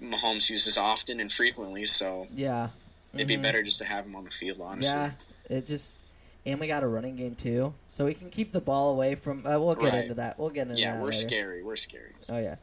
Mahomes 0.01 0.49
uses 0.51 0.77
often 0.79 1.19
and 1.21 1.31
frequently. 1.33 1.85
So 1.87 2.27
Yeah. 2.35 2.69
it'd 3.15 3.27
be 3.27 3.37
Mhm. 3.37 3.43
better 3.43 3.63
just 3.63 3.79
to 3.79 3.85
have 3.85 4.05
him 4.07 4.15
on 4.15 4.25
the 4.25 4.31
field, 4.31 4.61
honestly. 4.61 4.93
Yeah. 4.97 5.11
It 5.49 5.67
just 5.67 5.99
and 6.47 6.59
we 6.61 6.67
got 6.69 6.83
a 6.83 6.87
running 6.87 7.17
game 7.17 7.35
too, 7.35 7.75
so 7.89 8.05
we 8.07 8.15
can 8.15 8.31
keep 8.31 8.53
the 8.53 8.61
ball 8.61 8.91
away 8.91 9.15
from. 9.17 9.45
Uh, 9.47 9.59
we'll 9.59 9.75
get 9.75 9.93
Right. 9.93 10.03
into 10.05 10.15
that. 10.15 10.39
We'll 10.39 10.51
get 10.51 10.69
into 10.69 10.81
Yeah, 10.81 10.93
that. 10.93 10.97
Yeah, 10.97 11.01
we're 11.03 11.07
later. 11.09 11.19
scary. 11.19 11.63
We're 11.63 11.77
scary. 11.77 12.13
Oh 12.29 12.39
yeah. 12.39 12.57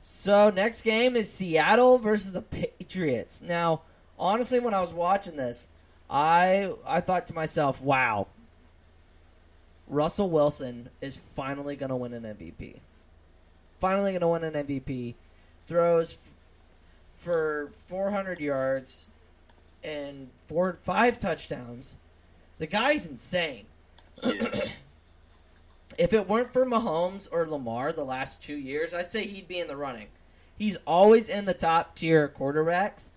So 0.00 0.50
next 0.50 0.82
game 0.82 1.16
is 1.16 1.32
Seattle 1.32 1.98
versus 1.98 2.32
the 2.32 2.42
Patriots. 2.42 3.42
Now, 3.42 3.80
honestly, 4.18 4.60
when 4.60 4.74
I 4.74 4.80
was 4.80 4.92
watching 4.92 5.36
this, 5.36 5.68
I 6.10 6.72
I 6.86 7.00
thought 7.00 7.26
to 7.28 7.34
myself, 7.34 7.80
"Wow, 7.82 8.28
Russell 9.88 10.28
Wilson 10.30 10.90
is 11.00 11.16
finally 11.16 11.76
going 11.76 11.90
to 11.90 11.96
win 11.96 12.12
an 12.12 12.24
MVP. 12.24 12.80
Finally 13.80 14.12
going 14.12 14.20
to 14.20 14.28
win 14.28 14.44
an 14.44 14.54
MVP. 14.66 15.14
Throws 15.66 16.14
f- 16.14 16.34
for 17.16 17.70
400 17.88 18.40
yards 18.40 19.08
and 19.82 20.28
four 20.46 20.78
five 20.82 21.18
touchdowns. 21.18 21.96
The 22.58 22.66
guy's 22.66 23.10
insane. 23.10 23.66
Yes. 24.22 24.76
If 25.98 26.12
it 26.12 26.28
weren't 26.28 26.52
for 26.52 26.66
Mahomes 26.66 27.26
or 27.32 27.46
Lamar 27.46 27.90
the 27.90 28.04
last 28.04 28.42
two 28.42 28.56
years, 28.56 28.92
I'd 28.92 29.10
say 29.10 29.26
he'd 29.26 29.48
be 29.48 29.60
in 29.60 29.66
the 29.66 29.76
running. 29.76 30.08
He's 30.58 30.76
always 30.86 31.30
in 31.30 31.46
the 31.46 31.54
top 31.54 31.94
tier 31.94 32.28
quarterbacks 32.28 33.08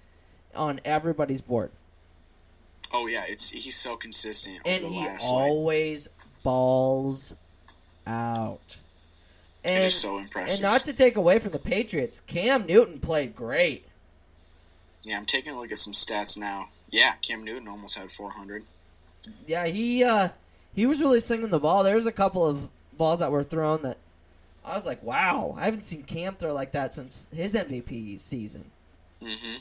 on 0.55 0.79
everybody's 0.85 1.41
board, 1.41 1.71
oh 2.91 3.07
yeah, 3.07 3.25
it's 3.27 3.49
he's 3.51 3.75
so 3.75 3.95
consistent. 3.95 4.59
and 4.65 4.85
he 4.85 5.07
always 5.27 6.07
balls 6.43 7.35
out. 8.07 8.59
And 9.63 9.83
is 9.83 9.95
so 9.95 10.19
impressive. 10.19 10.63
and 10.63 10.71
not 10.71 10.85
to 10.85 10.93
take 10.93 11.17
away 11.17 11.39
from 11.39 11.51
the 11.51 11.59
Patriots, 11.59 12.21
Cam 12.21 12.65
Newton 12.65 12.99
played 12.99 13.35
great. 13.35 13.85
Yeah, 15.03 15.17
I'm 15.17 15.25
taking 15.25 15.53
a 15.53 15.59
look 15.59 15.71
at 15.71 15.79
some 15.79 15.93
stats 15.93 16.37
now. 16.37 16.69
Yeah, 16.89 17.13
Cam 17.21 17.43
Newton 17.43 17.67
almost 17.67 17.97
had 17.97 18.09
400. 18.09 18.63
Yeah, 19.47 19.65
he 19.65 20.03
uh, 20.03 20.29
he 20.75 20.85
was 20.85 21.01
really 21.01 21.19
slinging 21.19 21.49
the 21.49 21.59
ball. 21.59 21.83
There 21.83 21.95
was 21.95 22.07
a 22.07 22.11
couple 22.11 22.45
of 22.45 22.69
balls 22.97 23.19
that 23.19 23.31
were 23.31 23.43
thrown 23.43 23.83
that 23.83 23.97
I 24.65 24.75
was 24.75 24.85
like, 24.85 25.01
wow, 25.03 25.55
I 25.57 25.65
haven't 25.65 25.83
seen 25.83 26.03
Cam 26.03 26.35
throw 26.35 26.53
like 26.53 26.73
that 26.73 26.93
since 26.93 27.27
his 27.33 27.55
MVP 27.55 28.19
season. 28.19 28.65
Mm-hmm. 29.21 29.57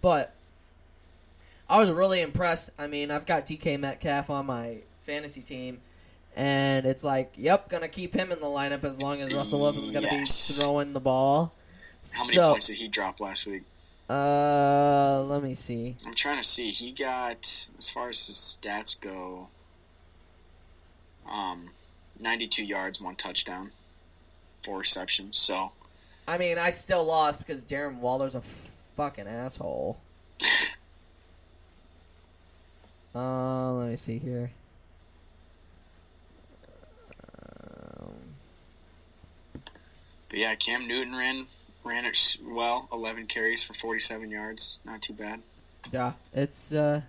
But 0.00 0.32
I 1.68 1.78
was 1.78 1.90
really 1.90 2.20
impressed. 2.20 2.70
I 2.78 2.86
mean, 2.86 3.10
I've 3.10 3.26
got 3.26 3.46
DK 3.46 3.80
Metcalf 3.80 4.30
on 4.30 4.46
my 4.46 4.78
fantasy 5.02 5.40
team, 5.40 5.80
and 6.36 6.86
it's 6.86 7.02
like, 7.02 7.32
yep, 7.36 7.68
gonna 7.68 7.88
keep 7.88 8.14
him 8.14 8.30
in 8.30 8.38
the 8.38 8.46
lineup 8.46 8.84
as 8.84 9.02
long 9.02 9.20
as 9.20 9.32
Russell 9.34 9.60
Wilson's 9.60 9.90
gonna 9.90 10.06
Yes. 10.06 10.56
be 10.58 10.62
throwing 10.62 10.92
the 10.92 11.00
ball. 11.00 11.52
How 12.14 12.24
many 12.24 12.34
so, 12.34 12.50
points 12.52 12.68
did 12.68 12.76
he 12.76 12.88
drop 12.88 13.20
last 13.20 13.46
week? 13.46 13.62
Uh, 14.08 15.22
let 15.24 15.42
me 15.42 15.54
see. 15.54 15.96
I'm 16.06 16.14
trying 16.14 16.38
to 16.38 16.44
see. 16.44 16.70
He 16.70 16.92
got, 16.92 17.38
as 17.78 17.90
far 17.92 18.08
as 18.08 18.26
his 18.26 18.36
stats 18.36 19.00
go, 19.00 19.48
um, 21.30 21.70
92 22.20 22.64
yards, 22.64 23.00
one 23.00 23.16
touchdown, 23.16 23.70
four 24.62 24.78
receptions. 24.78 25.38
So, 25.38 25.72
I 26.28 26.38
mean, 26.38 26.56
I 26.58 26.70
still 26.70 27.04
lost 27.04 27.40
because 27.40 27.64
Darren 27.64 27.98
Waller's 27.98 28.34
a 28.34 28.42
fucking 28.96 29.26
asshole. 29.26 29.98
Uh, 33.16 33.72
let 33.72 33.88
me 33.88 33.96
see 33.96 34.18
here. 34.18 34.50
Um, 37.98 38.12
but 40.28 40.38
yeah, 40.38 40.54
Cam 40.56 40.86
Newton 40.86 41.14
ran 41.14 41.46
ran 41.86 42.04
it 42.04 42.36
well. 42.44 42.88
11 42.92 43.26
carries 43.26 43.62
for 43.62 43.72
47 43.74 44.30
yards. 44.30 44.78
Not 44.84 45.02
too 45.02 45.12
bad. 45.14 45.40
yeah, 45.92 46.12
it's 46.34 46.72
uh, 46.72 47.02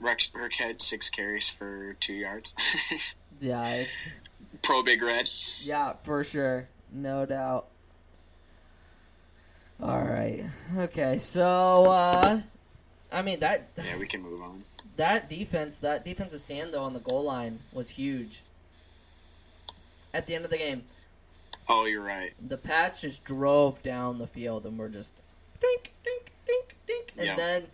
Rex 0.00 0.28
Burkhead, 0.30 0.80
six 0.80 1.10
carries 1.10 1.48
for 1.50 1.94
two 2.00 2.14
yards. 2.14 3.14
yeah, 3.40 3.74
it's 3.74 4.08
Pro 4.62 4.82
Big 4.82 5.02
Red. 5.02 5.28
Yeah, 5.64 5.92
for 6.04 6.24
sure. 6.24 6.68
No 6.92 7.26
doubt. 7.26 7.66
All 9.82 10.00
right. 10.02 10.44
Okay. 10.76 11.18
So, 11.18 11.86
uh 11.86 12.40
I 13.12 13.22
mean 13.22 13.40
that 13.40 13.68
Yeah, 13.76 13.96
we 13.98 14.06
can 14.06 14.22
move 14.22 14.42
on. 14.42 14.62
that 14.96 15.28
defense, 15.30 15.78
that 15.78 16.04
defensive 16.04 16.40
stand 16.40 16.72
though 16.72 16.82
on 16.82 16.94
the 16.94 16.98
goal 17.00 17.22
line 17.24 17.58
was 17.72 17.90
huge. 17.90 18.40
At 20.12 20.26
the 20.26 20.34
end 20.34 20.44
of 20.44 20.50
the 20.50 20.58
game, 20.58 20.82
Oh, 21.68 21.84
you're 21.86 22.02
right. 22.02 22.30
the 22.48 22.56
Pats 22.56 23.00
just 23.02 23.24
drove 23.24 23.82
down 23.82 24.18
the 24.18 24.26
field 24.26 24.64
and 24.66 24.78
were 24.78 24.88
just 24.88 25.12
dink 25.60 25.92
dink 26.04 26.32
dink 26.46 26.74
dink 26.86 27.12
and 27.18 27.26
Yeah. 27.26 27.36
then 27.36 27.66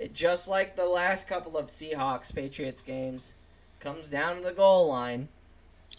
it, 0.00 0.12
just 0.14 0.48
like 0.48 0.74
the 0.76 0.86
last 0.86 1.28
couple 1.28 1.56
of 1.56 1.66
Seahawks 1.66 2.34
Patriots 2.34 2.82
games 2.82 3.34
comes 3.80 4.08
down 4.08 4.36
to 4.38 4.42
the 4.42 4.52
goal 4.52 4.88
line 4.88 5.28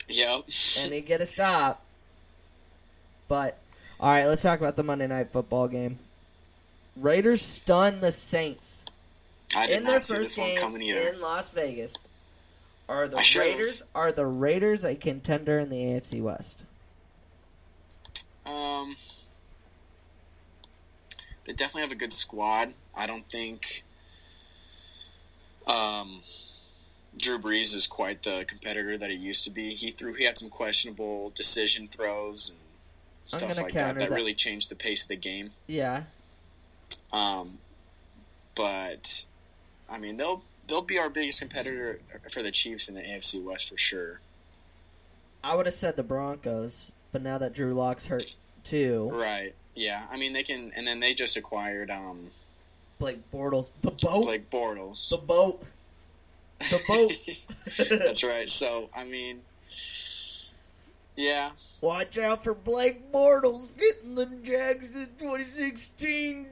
Yep. 0.09 0.41
and 0.83 0.91
they 0.91 1.01
get 1.01 1.21
a 1.21 1.25
stop. 1.25 1.86
But 3.27 3.57
all 3.99 4.09
right, 4.09 4.25
let's 4.25 4.41
talk 4.41 4.59
about 4.59 4.75
the 4.75 4.83
Monday 4.83 5.07
Night 5.07 5.29
Football 5.29 5.67
game. 5.69 5.99
Raiders 6.97 7.41
stun 7.41 8.01
the 8.01 8.12
Saints 8.12 8.86
I 9.55 9.67
did 9.67 9.77
in 9.77 9.83
not 9.83 10.03
see 10.03 10.15
first 10.15 10.36
this 10.36 10.38
one 10.38 10.55
coming 10.57 10.81
either. 10.81 11.09
in 11.09 11.21
Las 11.21 11.49
Vegas. 11.51 11.93
Are 12.89 13.07
the 13.07 13.23
Raiders 13.39 13.83
are 13.95 14.12
the 14.12 14.25
Raiders 14.25 14.83
a 14.83 14.93
contender 14.95 15.57
in 15.59 15.69
the 15.69 15.77
AFC 15.77 16.21
West? 16.21 16.63
Um, 18.45 18.95
they 21.45 21.53
definitely 21.53 21.82
have 21.82 21.91
a 21.91 21.95
good 21.95 22.13
squad. 22.13 22.73
I 22.95 23.08
don't 23.08 23.25
think 23.25 23.84
um, 25.67 26.19
Drew 27.17 27.39
Brees 27.39 27.75
is 27.75 27.88
quite 27.88 28.23
the 28.23 28.45
competitor 28.47 28.97
that 28.97 29.10
he 29.10 29.15
used 29.15 29.43
to 29.45 29.51
be. 29.51 29.73
He 29.73 29.91
threw 29.91 30.13
he 30.13 30.25
had 30.25 30.38
some 30.38 30.49
questionable 30.49 31.32
decision 31.36 31.88
throws 31.88 32.49
and 32.49 32.60
stuff 33.25 33.62
like 33.62 33.73
that 33.73 33.99
that 33.99 34.10
that. 34.10 34.15
really 34.15 34.34
changed 34.34 34.69
the 34.69 34.75
pace 34.75 35.03
of 35.03 35.10
the 35.10 35.15
game. 35.15 35.51
Yeah, 35.67 36.03
Um, 37.12 37.58
but 38.56 39.25
I 39.89 39.99
mean 39.99 40.17
they'll 40.17 40.43
they'll 40.67 40.82
be 40.82 40.97
our 40.97 41.10
biggest 41.10 41.39
competitor 41.39 41.99
for 42.32 42.41
the 42.41 42.51
Chiefs 42.51 42.89
in 42.89 42.95
the 42.95 43.01
AFC 43.01 43.43
West 43.43 43.69
for 43.69 43.77
sure. 43.77 44.19
I 45.43 45.56
would 45.56 45.65
have 45.65 45.73
said 45.73 45.97
the 45.97 46.03
Broncos, 46.03 46.93
but 47.13 47.21
now 47.21 47.38
that 47.38 47.54
Drew 47.54 47.73
Lock's 47.73 48.06
hurt 48.08 48.36
too, 48.65 49.10
Right. 49.13 49.54
Yeah. 49.76 50.06
I 50.12 50.17
mean 50.17 50.34
they 50.34 50.43
can 50.43 50.71
and 50.76 50.86
then 50.86 50.99
they 50.99 51.13
just 51.13 51.38
acquired 51.38 51.89
um 51.89 52.28
Blake 52.99 53.19
Bortles, 53.32 53.71
the 53.82 53.91
boat, 53.91 54.26
Blake 54.26 54.49
Bortles. 54.49 55.10
the 55.10 55.17
boat, 55.17 55.62
the 56.60 56.80
boat. 56.88 57.99
That's 58.04 58.23
right. 58.23 58.47
So 58.49 58.89
I 58.95 59.04
mean, 59.06 59.39
yeah, 61.15 61.52
Watch 61.82 62.17
out 62.17 62.43
for 62.43 62.54
Blake 62.54 63.12
Bortles 63.12 63.73
getting 63.78 64.15
the 64.15 64.26
Jags 64.43 64.99
in 64.99 65.08
2016 65.17 66.47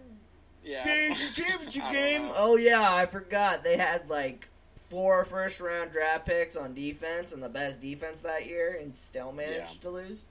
yeah. 0.63 0.83
Championship 1.33 1.83
game. 1.91 2.23
know. 2.23 2.33
Oh 2.35 2.55
yeah, 2.57 2.93
I 2.93 3.05
forgot 3.07 3.63
they 3.63 3.77
had 3.77 4.07
like 4.09 4.47
four 4.85 5.23
first 5.25 5.59
round 5.61 5.91
draft 5.91 6.25
picks 6.27 6.55
on 6.55 6.73
defense 6.75 7.31
and 7.33 7.41
the 7.41 7.49
best 7.49 7.81
defense 7.81 8.19
that 8.21 8.45
year, 8.45 8.77
and 8.81 8.95
still 8.95 9.31
managed 9.31 9.75
Yeah. 9.77 9.81
to 9.81 9.89
lose. 9.89 10.25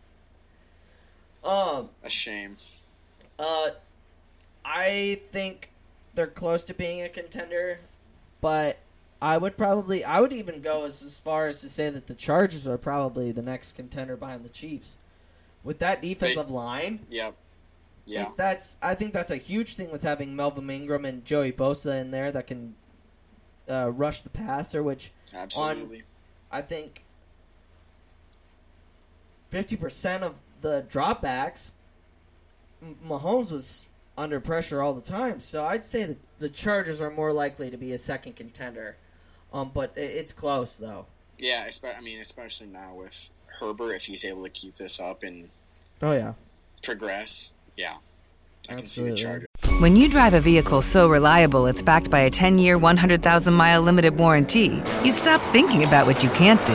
Um, 1.44 1.88
A 2.02 2.10
shame. 2.10 2.54
uh, 3.38 3.70
I 4.64 5.18
think 5.30 5.70
they're 6.14 6.26
close 6.26 6.64
to 6.64 6.74
being 6.74 7.02
a 7.02 7.08
contender, 7.08 7.80
but 8.40 8.78
I 9.22 9.38
would 9.38 9.56
probably 9.56 10.04
I 10.04 10.20
would 10.20 10.32
even 10.32 10.60
go 10.60 10.84
as, 10.84 11.02
as 11.02 11.18
far 11.18 11.46
as 11.48 11.60
to 11.62 11.68
say 11.68 11.88
that 11.90 12.06
the 12.06 12.14
Chargers 12.14 12.66
are 12.66 12.78
probably 12.78 13.32
the 13.32 13.42
next 13.42 13.72
contender 13.74 14.16
behind 14.16 14.44
the 14.44 14.48
Chiefs. 14.50 14.98
With 15.62 15.78
that 15.80 16.00
defensive 16.02 16.50
line, 16.50 17.00
Yep. 17.10 17.34
Yeah. 18.06 18.24
like, 18.24 18.36
that's 18.36 18.78
I 18.82 18.94
think 18.94 19.12
that's 19.12 19.30
a 19.30 19.36
huge 19.36 19.76
thing 19.76 19.90
with 19.90 20.02
having 20.02 20.34
Melvin 20.36 20.68
Ingram 20.70 21.04
and 21.04 21.24
Joey 21.24 21.52
Bosa 21.52 22.00
in 22.00 22.10
there 22.10 22.32
that 22.32 22.46
can 22.46 22.74
uh, 23.68 23.90
rush 23.90 24.22
the 24.22 24.30
passer, 24.30 24.82
which 24.82 25.12
Absolutely. 25.34 26.02
I 26.50 26.62
think 26.62 27.02
fifty 29.48 29.76
percent 29.76 30.24
of 30.24 30.40
the 30.60 30.84
dropbacks, 30.90 31.72
M- 32.82 32.96
Mahomes 33.06 33.52
was 33.52 33.86
under 34.18 34.40
pressure 34.40 34.82
all 34.82 34.92
the 34.92 35.00
time. 35.00 35.40
So 35.40 35.64
I'd 35.64 35.84
say 35.84 36.04
that 36.04 36.18
the 36.38 36.48
Chargers 36.48 37.00
are 37.00 37.10
more 37.10 37.32
likely 37.32 37.70
to 37.70 37.76
be 37.76 37.92
a 37.92 37.98
second 37.98 38.36
contender. 38.36 38.96
Um, 39.52 39.70
but 39.74 39.92
it's 39.96 40.32
close 40.32 40.76
though. 40.76 41.06
Yeah, 41.38 41.66
espe- 41.66 41.96
I 41.96 42.00
mean, 42.00 42.20
especially 42.20 42.66
now 42.68 42.94
with 42.94 43.30
Herbert, 43.60 43.94
if 43.94 44.04
he's 44.04 44.24
able 44.24 44.42
to 44.44 44.50
keep 44.50 44.74
this 44.76 45.00
up 45.00 45.22
and 45.22 45.48
Oh 46.02 46.12
yeah. 46.12 46.34
progress, 46.82 47.54
yeah, 47.76 47.94
I 48.68 48.74
can 48.74 48.86
see 48.88 49.02
the 49.04 49.10
Absolutely. 49.12 49.16
Chargers. 49.22 49.46
When 49.80 49.96
you 49.96 50.08
drive 50.10 50.34
a 50.34 50.40
vehicle 50.40 50.82
so 50.82 51.08
reliable 51.08 51.66
it's 51.66 51.82
backed 51.82 52.10
by 52.10 52.20
a 52.20 52.30
10 52.30 52.58
year, 52.58 52.76
100,000 52.76 53.54
mile 53.54 53.80
limited 53.82 54.16
warranty, 54.18 54.82
you 55.02 55.10
stop 55.10 55.40
thinking 55.52 55.84
about 55.84 56.06
what 56.06 56.22
you 56.22 56.28
can't 56.30 56.64
do 56.66 56.74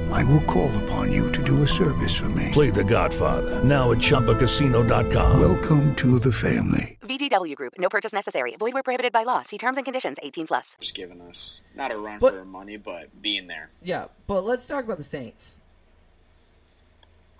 I 0.11 0.23
will 0.25 0.41
call 0.41 0.69
upon 0.83 1.11
you 1.11 1.31
to 1.31 1.43
do 1.43 1.63
a 1.63 1.67
service 1.67 2.15
for 2.17 2.29
me. 2.29 2.49
Play 2.51 2.69
The 2.69 2.83
Godfather 2.83 3.63
now 3.63 3.91
at 3.91 3.97
ChumbaCasino.com. 3.99 5.39
Welcome 5.39 5.95
to 5.95 6.19
the 6.19 6.31
family. 6.31 6.97
VGW 7.01 7.55
Group. 7.55 7.73
No 7.77 7.89
purchase 7.89 8.13
necessary. 8.13 8.55
Void 8.57 8.73
where 8.73 8.83
prohibited 8.83 9.11
by 9.13 9.23
law. 9.23 9.41
See 9.43 9.57
terms 9.57 9.77
and 9.77 9.85
conditions. 9.85 10.17
18 10.23 10.47
plus. 10.47 10.77
Just 10.79 10.95
giving 10.95 11.21
us 11.21 11.63
not 11.75 11.91
a 11.91 11.97
run 11.97 12.19
But- 12.19 12.33
for 12.33 12.39
our 12.39 12.45
money, 12.45 12.77
but 12.77 13.21
being 13.21 13.47
there. 13.47 13.69
Yeah, 13.83 14.05
but 14.27 14.41
let's 14.43 14.67
talk 14.67 14.83
about 14.85 14.97
the 14.97 15.03
Saints. 15.03 15.57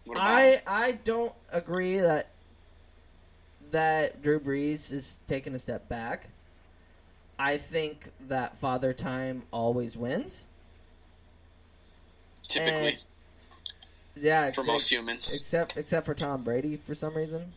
What 0.05 0.15
about 0.17 0.27
I 0.27 0.61
I 0.67 0.91
don't 0.93 1.33
agree 1.51 1.97
that 1.99 2.29
that 3.71 4.21
Drew 4.21 4.39
Brees 4.39 4.91
is 4.91 5.17
taking 5.27 5.53
a 5.53 5.59
step 5.59 5.87
back. 5.87 6.27
I 7.39 7.57
think 7.57 8.09
that 8.27 8.57
Father 8.57 8.93
Time 8.93 9.43
always 9.51 9.95
wins. 9.95 10.45
Typically 12.53 12.89
and- 12.89 13.05
Yeah, 14.15 14.51
for 14.51 14.63
most 14.63 14.89
humans? 14.91 15.35
except 15.35 15.77
except 15.77 16.05
for 16.05 16.13
Tom 16.13 16.43
Brady 16.43 16.77
for 16.77 16.93
some 16.95 17.15
reason. 17.15 17.51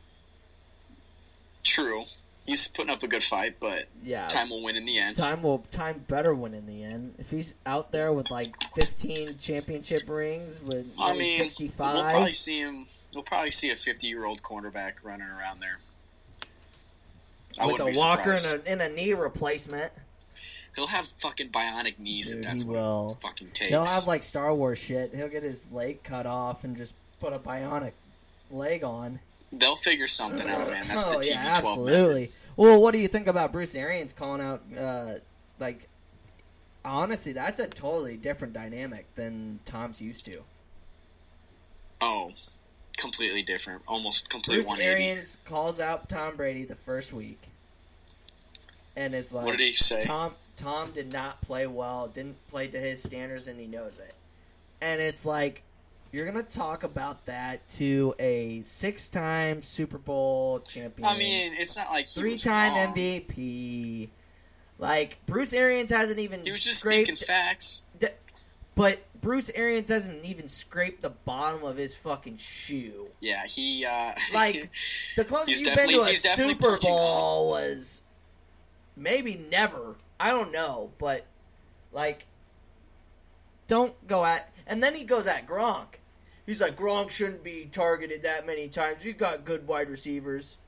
True, 1.63 2.05
he's 2.47 2.69
putting 2.69 2.91
up 2.91 3.03
a 3.03 3.09
good 3.09 3.23
fight, 3.23 3.57
but 3.59 3.89
Yeah, 4.03 4.27
time 4.29 4.51
will 4.51 4.63
win 4.63 4.77
in 4.77 4.85
the 4.85 4.99
end. 4.99 5.17
time 5.17 5.43
will 5.43 5.61
time 5.73 6.05
better 6.09 6.35
win 6.35 6.53
in 6.55 6.67
the 6.67 6.85
end. 6.85 7.15
If 7.19 7.31
he's 7.31 7.55
out 7.65 7.91
there 7.91 8.13
with 8.13 8.31
like 8.31 8.47
15 8.75 9.39
championship 9.41 10.03
rings 10.09 10.61
with 10.61 10.95
I 11.01 11.17
mean, 11.17 11.39
65, 11.39 11.95
we'll 11.95 12.11
probably 12.11 12.33
see 12.33 12.59
him. 12.61 12.87
We'll 13.15 13.25
probably 13.25 13.51
see 13.51 13.71
a 13.71 13.77
50 13.77 14.07
year 14.07 14.25
old 14.27 14.43
cornerback 14.43 14.95
running 15.03 15.27
around 15.29 15.61
there. 15.61 15.79
I 17.61 17.67
with 17.67 17.81
a 17.81 17.93
walker 17.99 18.33
and 18.33 18.45
a, 18.67 18.69
and 18.71 18.83
a 18.83 18.89
knee 18.91 19.15
replacement. 19.15 19.93
He'll 20.75 20.87
have 20.89 21.07
fucking 21.07 21.51
bionic 21.51 21.99
knees, 21.99 22.31
Dude, 22.31 22.39
and 22.39 22.45
that's 22.47 22.65
he 22.65 22.69
what 22.69 22.79
will. 22.79 23.17
it 23.19 23.23
fucking 23.23 23.49
takes. 23.49 23.71
He'll 23.71 23.87
have 23.87 24.07
like 24.07 24.23
Star 24.23 24.53
Wars 24.55 24.79
shit. 24.79 25.11
He'll 25.15 25.29
get 25.29 25.43
his 25.43 25.71
leg 25.71 26.03
cut 26.03 26.27
off 26.27 26.65
and 26.65 26.77
just 26.77 26.95
put 27.21 27.33
a 27.33 27.39
bionic 27.39 27.93
leg 28.51 28.83
on. 28.83 29.21
They'll 29.53 29.77
figure 29.77 30.09
something 30.09 30.49
out, 30.49 30.69
man. 30.69 30.89
That's 30.89 31.07
oh 31.07 31.13
the 31.13 31.19
TB12 31.19 31.31
yeah, 31.31 31.45
method. 31.45 31.65
absolutely. 31.67 32.31
Well, 32.57 32.81
what 32.81 32.91
do 32.93 32.99
you 32.99 33.09
think 33.09 33.29
about 33.29 33.53
Bruce 33.53 33.75
Arians 33.77 34.13
calling 34.13 34.41
out? 34.41 34.63
Uh, 34.77 35.15
like, 35.61 35.89
honestly, 36.85 37.33
that's 37.33 37.61
a 37.61 37.69
totally 37.69 38.17
different 38.17 38.53
dynamic 38.53 39.13
than 39.15 39.61
Tom's 39.65 40.03
used 40.03 40.25
to. 40.27 40.41
Oh, 42.01 42.33
completely 42.97 43.43
different. 43.43 43.83
Almost 43.87 44.29
completely. 44.29 44.63
Bruce 44.63 44.67
180. 44.71 45.03
Arians 45.05 45.37
calls 45.37 45.81
out 45.81 46.09
Tom 46.09 46.37
Brady 46.37 46.65
the 46.65 46.75
first 46.75 47.13
week, 47.13 47.39
and 48.97 49.15
is 49.15 49.33
like, 49.33 49.47
What 49.47 49.57
did 49.57 49.65
he 49.65 49.73
say? 49.73 50.03
Tom 50.03 50.33
Tom 50.57 50.91
did 50.93 51.13
not 51.13 51.41
play 51.43 51.67
well, 51.67 52.09
didn't 52.09 52.37
play 52.49 52.67
to 52.69 52.79
his 52.79 53.03
standards, 53.03 53.49
and 53.49 53.59
he 53.59 53.67
knows 53.67 54.01
it. 54.01 54.15
And 54.81 55.01
it's 55.01 55.25
like 55.25 55.63
you're 56.13 56.27
gonna 56.27 56.43
talk 56.45 56.85
about 56.85 57.27
that 57.27 57.69
to 57.73 58.15
a 58.19 58.63
six-time 58.63 59.63
Super 59.63 59.99
Bowl 59.99 60.61
champion, 60.61 61.09
I 61.09 61.17
mean, 61.19 61.53
it's 61.57 61.77
not 61.77 61.91
like 61.91 62.07
three-time. 62.07 62.95
MVP. 62.95 64.09
Like 64.79 65.19
Bruce 65.27 65.53
Arians 65.53 65.91
hasn't 65.91 66.19
even 66.19 66.43
He 66.45 66.51
was 66.51 66.65
just 66.65 66.81
scraped, 66.81 67.09
speaking 67.09 67.27
facts. 67.27 67.83
d- 67.99 68.09
but 68.75 69.01
Bruce 69.21 69.51
Arians 69.55 69.89
hasn't 69.89 70.25
even 70.25 70.49
scraped 70.49 71.01
the 71.01 71.11
bottom 71.11 71.65
of 71.65 71.77
his 71.77 71.95
fucking 71.95 72.37
shoe. 72.37 73.07
Yeah, 73.21 73.47
he 73.47 73.85
uh, 73.85 74.13
Like 74.35 74.71
the 75.17 75.25
closest 75.25 75.49
He's 75.49 75.61
you've 75.63 75.77
been 75.77 75.89
to 75.89 76.01
a 76.03 76.15
Super 76.15 76.79
Bowl 76.79 77.49
was 77.51 78.03
maybe 78.97 79.41
never. 79.51 79.97
I 80.19 80.31
don't 80.31 80.53
know, 80.53 80.93
but 80.99 81.25
like, 81.93 82.27
don't 83.67 83.95
go 84.07 84.25
at. 84.25 84.51
And 84.67 84.83
then 84.83 84.95
he 84.95 85.05
goes 85.05 85.27
at 85.27 85.47
Gronk. 85.47 85.99
He's 86.47 86.61
like 86.61 86.77
Gronk 86.77 87.11
shouldn't 87.11 87.43
be 87.43 87.69
targeted 87.71 88.23
that 88.23 88.47
many 88.47 88.69
times. 88.69 89.05
You've 89.05 89.19
got 89.19 89.45
good 89.45 89.67
wide 89.67 89.89
receivers. 89.89 90.59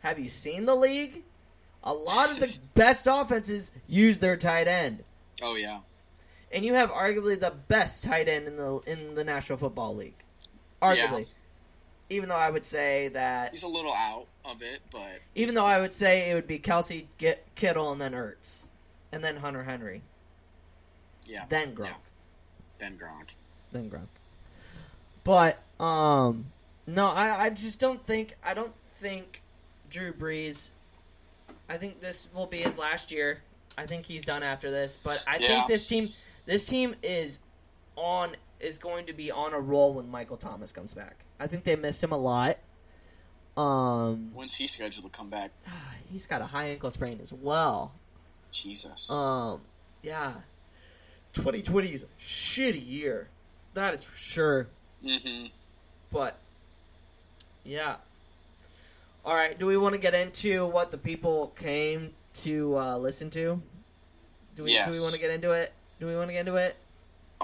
Have 0.00 0.18
you 0.18 0.28
seen 0.28 0.64
the 0.64 0.74
league? 0.74 1.22
A 1.84 1.92
lot 1.92 2.30
of 2.30 2.40
the 2.40 2.56
best 2.74 3.06
offenses 3.08 3.72
use 3.86 4.18
their 4.18 4.36
tight 4.36 4.66
end, 4.66 5.04
oh 5.42 5.56
yeah, 5.56 5.80
and 6.52 6.64
you 6.64 6.74
have 6.74 6.90
arguably 6.90 7.38
the 7.38 7.54
best 7.68 8.04
tight 8.04 8.28
end 8.28 8.46
in 8.48 8.56
the 8.56 8.80
in 8.86 9.14
the 9.14 9.24
National 9.24 9.58
Football 9.58 9.94
League. 9.96 10.16
Arguably, 10.82 11.32
even 12.10 12.28
though 12.28 12.34
I 12.36 12.50
would 12.50 12.64
say 12.64 13.08
that 13.08 13.50
he's 13.50 13.62
a 13.62 13.68
little 13.68 13.92
out 13.92 14.26
of 14.44 14.62
it, 14.62 14.80
but 14.90 15.20
Even 15.34 15.54
though 15.54 15.66
I 15.66 15.78
would 15.78 15.92
say 15.92 16.30
it 16.30 16.34
would 16.34 16.46
be 16.46 16.58
Kelce, 16.58 17.04
get 17.18 17.44
Kittle, 17.54 17.92
and 17.92 18.00
then 18.00 18.12
Ertz, 18.12 18.66
and 19.12 19.22
then 19.22 19.36
Hunter 19.36 19.62
Henry, 19.64 20.02
yeah, 21.26 21.44
then 21.48 21.74
Gronk, 21.74 21.86
yeah, 21.86 21.94
then 22.78 22.98
Gronk. 22.98 23.34
then 23.72 23.90
Gronk. 23.90 24.08
But 25.24 25.58
um, 25.82 26.46
no, 26.86 27.06
I, 27.06 27.44
I 27.44 27.50
just 27.50 27.80
don't 27.80 28.02
think 28.06 28.34
I 28.44 28.54
don't 28.54 28.74
think 28.92 29.42
Drew 29.90 30.12
Brees. 30.12 30.70
I 31.68 31.76
think 31.76 32.00
this 32.00 32.28
will 32.34 32.46
be 32.46 32.58
his 32.58 32.78
last 32.78 33.12
year. 33.12 33.42
I 33.76 33.84
think 33.84 34.06
he's 34.06 34.22
done 34.22 34.42
after 34.42 34.70
this. 34.70 34.96
But 34.96 35.22
I 35.26 35.36
Yeah. 35.36 35.46
think 35.48 35.66
this 35.68 35.86
team, 35.86 36.08
this 36.46 36.66
team 36.66 36.94
is 37.02 37.40
on 37.96 38.30
is 38.58 38.78
going 38.78 39.06
to 39.06 39.12
be 39.12 39.30
on 39.30 39.52
a 39.52 39.60
roll 39.60 39.92
when 39.94 40.10
Michael 40.10 40.36
Thomas 40.38 40.72
comes 40.72 40.94
back. 40.94 41.16
I 41.40 41.46
think 41.46 41.64
they 41.64 41.76
missed 41.76 42.02
him 42.02 42.12
a 42.12 42.16
lot. 42.16 42.58
Um, 43.56 44.30
When's 44.34 44.54
he 44.54 44.66
scheduled 44.66 45.10
to 45.10 45.16
come 45.16 45.30
back? 45.30 45.50
he's 46.12 46.26
got 46.26 46.40
a 46.40 46.46
high 46.46 46.66
ankle 46.66 46.90
sprain 46.90 47.18
as 47.20 47.32
well. 47.32 47.92
Jesus. 48.50 49.10
Um, 49.10 49.60
yeah. 50.02 50.32
2020 51.34 51.88
is 51.88 52.04
a 52.04 52.06
shitty 52.20 52.84
year. 52.86 53.28
That 53.74 53.94
is 53.94 54.02
for 54.02 54.16
sure. 54.16 54.68
mm-hmm. 55.04 55.46
But, 56.12 56.38
yeah. 57.64 57.96
All 59.24 59.34
right. 59.34 59.58
Do 59.58 59.66
we 59.66 59.76
want 59.76 59.94
to 59.94 60.00
get 60.00 60.14
into 60.14 60.66
what 60.66 60.90
the 60.90 60.98
people 60.98 61.48
came 61.58 62.10
to 62.34 62.78
uh, 62.78 62.96
listen 62.96 63.30
to? 63.30 63.60
Do 64.56 64.64
we, 64.64 64.74
do 64.74 64.90
we 64.90 65.00
want 65.00 65.14
to 65.14 65.20
get 65.20 65.30
into 65.30 65.52
it? 65.52 65.72
Do 66.00 66.06
we 66.06 66.16
want 66.16 66.28
to 66.28 66.32
get 66.32 66.40
into 66.40 66.56
it? 66.56 66.76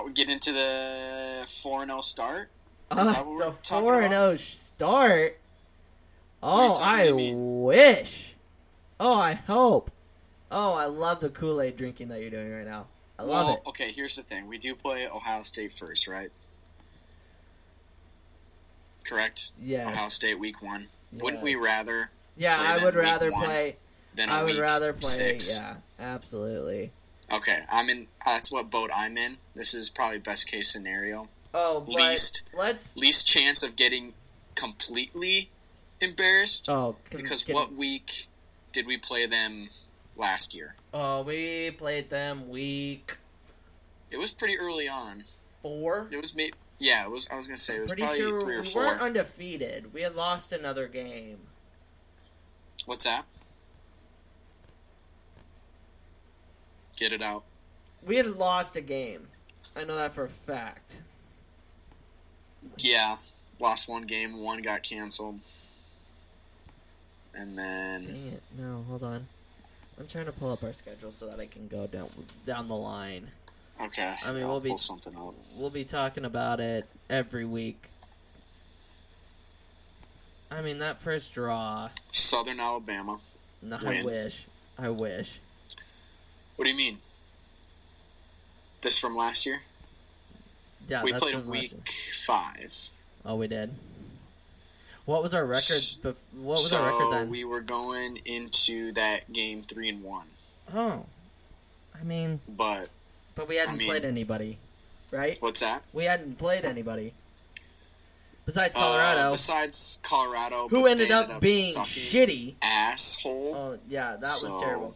we 0.04 0.12
get 0.12 0.28
into 0.28 0.52
the 0.52 1.46
four 1.46 1.82
and 1.82 1.90
zero 1.90 2.00
start. 2.00 2.50
Uh, 2.90 3.04
that 3.04 3.26
what 3.26 3.26
we're 3.26 3.44
the 3.46 3.52
4 3.52 4.02
and 4.02 4.12
about? 4.12 4.26
0 4.26 4.36
start. 4.36 5.38
Oh, 6.42 6.74
I 6.80 6.98
what 6.98 7.02
do 7.02 7.08
you 7.08 7.16
mean? 7.16 7.62
wish. 7.62 8.34
Oh, 9.00 9.14
I 9.14 9.32
hope. 9.34 9.90
Oh, 10.50 10.74
I 10.74 10.84
love 10.86 11.20
the 11.20 11.30
Kool 11.30 11.60
Aid 11.60 11.76
drinking 11.76 12.08
that 12.08 12.20
you're 12.20 12.30
doing 12.30 12.52
right 12.52 12.66
now. 12.66 12.86
I 13.18 13.22
love 13.22 13.46
well, 13.46 13.54
it. 13.56 13.68
okay. 13.68 13.92
Here's 13.92 14.16
the 14.16 14.22
thing: 14.22 14.46
we 14.46 14.58
do 14.58 14.74
play 14.74 15.08
Ohio 15.08 15.42
State 15.42 15.72
first, 15.72 16.06
right? 16.08 16.30
Correct. 19.04 19.52
Yeah. 19.60 19.88
Ohio 19.88 20.08
State 20.08 20.38
week 20.38 20.62
one. 20.62 20.86
Wouldn't 21.20 21.42
we 21.42 21.54
rather? 21.54 22.10
Yeah, 22.36 22.56
play 22.56 22.66
I 22.66 22.84
would 22.84 22.94
rather 22.94 23.30
play. 23.30 23.76
than 24.14 24.28
I 24.28 24.42
would 24.42 24.58
rather 24.58 24.92
play. 24.92 25.00
six? 25.00 25.56
Yeah, 25.56 25.74
absolutely. 26.00 26.90
Okay, 27.32 27.60
I'm 27.70 27.88
in. 27.88 28.06
That's 28.24 28.52
what 28.52 28.70
boat 28.70 28.90
I'm 28.94 29.16
in. 29.16 29.36
This 29.54 29.74
is 29.74 29.90
probably 29.90 30.18
best 30.18 30.50
case 30.50 30.72
scenario. 30.72 31.28
Oh, 31.54 31.84
Least- 31.86 32.42
let's. 32.52 32.96
Least 32.96 33.26
chance 33.28 33.62
of 33.62 33.76
getting 33.76 34.12
completely 34.56 35.48
embarrassed. 36.00 36.68
Oh, 36.68 36.96
Because 37.10 37.46
what 37.48 37.72
week 37.72 38.26
did 38.72 38.86
we 38.86 38.98
play 38.98 39.26
them 39.26 39.68
last 40.16 40.52
year. 40.52 40.74
Oh, 40.92 41.22
we 41.22 41.70
played 41.72 42.10
them 42.10 42.48
week 42.48 43.16
It 44.10 44.16
was 44.18 44.32
pretty 44.32 44.58
early 44.58 44.88
on. 44.88 45.24
four. 45.62 46.08
It 46.10 46.16
was 46.20 46.34
maybe 46.34 46.54
yeah. 46.78 47.04
It 47.04 47.10
was. 47.10 47.28
I 47.30 47.36
was 47.36 47.46
gonna 47.46 47.56
say 47.56 47.76
it 47.76 47.80
was 47.82 47.88
Pretty 47.90 48.02
probably 48.02 48.18
sure 48.18 48.40
three 48.40 48.56
or 48.56 48.60
we 48.62 48.66
four. 48.68 48.82
weren't 48.86 49.00
undefeated. 49.00 49.92
We 49.94 50.02
had 50.02 50.14
lost 50.16 50.52
another 50.52 50.86
game. 50.88 51.38
What's 52.86 53.04
that? 53.04 53.24
Get 56.98 57.12
it 57.12 57.22
out. 57.22 57.44
We 58.06 58.16
had 58.16 58.26
lost 58.26 58.76
a 58.76 58.80
game. 58.80 59.28
I 59.76 59.84
know 59.84 59.96
that 59.96 60.14
for 60.14 60.24
a 60.24 60.28
fact. 60.28 61.02
Yeah, 62.78 63.16
lost 63.60 63.88
one 63.88 64.02
game. 64.02 64.40
One 64.40 64.62
got 64.62 64.82
canceled, 64.82 65.40
and 67.34 67.56
then 67.56 68.06
Dang 68.06 68.14
it! 68.14 68.42
No, 68.58 68.84
hold 68.88 69.02
on. 69.02 69.26
I'm 69.98 70.08
trying 70.08 70.26
to 70.26 70.32
pull 70.32 70.52
up 70.52 70.62
our 70.64 70.72
schedule 70.72 71.10
so 71.12 71.28
that 71.28 71.38
I 71.38 71.46
can 71.46 71.68
go 71.68 71.86
down 71.86 72.08
down 72.46 72.68
the 72.68 72.76
line. 72.76 73.28
okay. 73.80 74.14
I 74.24 74.32
mean, 74.32 74.42
I'll 74.42 74.50
we'll 74.50 74.60
be- 74.60 74.70
pull 74.70 74.78
something 74.78 75.14
out. 75.16 75.34
We'll 75.56 75.70
be 75.70 75.84
talking 75.84 76.24
about 76.24 76.60
it 76.60 76.84
every 77.08 77.44
week. 77.44 77.82
I 80.50 80.62
mean, 80.62 80.78
that 80.78 80.98
first 80.98 81.32
draw. 81.34 81.88
Southern 82.10 82.60
Alabama. 82.60 83.18
No, 83.62 83.78
I 83.84 84.02
wish. 84.02 84.46
I 84.78 84.88
wish. 84.90 85.38
What 86.56 86.64
do 86.66 86.70
you 86.70 86.76
mean? 86.76 86.98
This 88.82 88.98
from 88.98 89.16
last 89.16 89.46
year? 89.46 89.60
Yeah, 90.88 91.02
we 91.02 91.12
played 91.12 91.44
week 91.46 91.72
five. 91.88 92.72
Oh, 93.24 93.36
we 93.36 93.48
did. 93.48 93.70
What 95.06 95.22
was 95.22 95.34
our 95.34 95.44
record? 95.44 95.62
Bef- 95.62 96.14
What 96.34 96.44
was 96.52 96.70
so 96.70 96.78
our 96.80 96.92
record 96.92 97.12
then? 97.12 97.30
we 97.30 97.44
were 97.44 97.60
going 97.60 98.18
into 98.24 98.92
that 98.92 99.30
game 99.32 99.62
three 99.62 99.88
and 99.90 100.02
one, 100.02 100.26
Oh, 100.74 101.04
I 101.98 102.04
mean, 102.04 102.40
but 102.48 102.88
but 103.34 103.48
we 103.48 103.56
hadn't 103.56 103.74
I 103.74 103.76
mean- 103.78 103.88
played 103.88 104.04
anybody, 104.04 104.58
right? 105.10 105.36
what's 105.40 105.60
that? 105.60 105.82
We 105.92 106.04
hadn't 106.04 106.38
played 106.38 106.64
anybody 106.64 107.12
besides 108.46 108.74
Uh, 108.74 108.78
Colorado, 108.80 109.32
besides 109.32 110.00
Colorado, 110.02 110.68
who 110.68 110.86
ended 110.86 111.08
they 111.10 111.14
up 111.14 111.40
being 111.40 111.74
shitty. 111.76 112.54
asshole. 112.62 113.54
Oh 113.54 113.78
yeah, 113.88 114.12
that 114.16 114.20
was 114.42 114.56
terrible. 114.60 114.94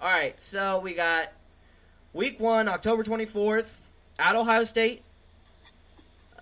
All 0.00 0.08
right, 0.10 0.38
so 0.40 0.80
we 0.80 0.94
got 0.94 1.28
week 2.14 2.40
one, 2.40 2.66
October 2.68 3.02
twenty 3.02 3.26
fourth, 3.26 3.92
at 4.18 4.36
Ohio 4.36 4.64
State. 4.64 5.02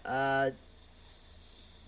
Uh, 0.04 0.50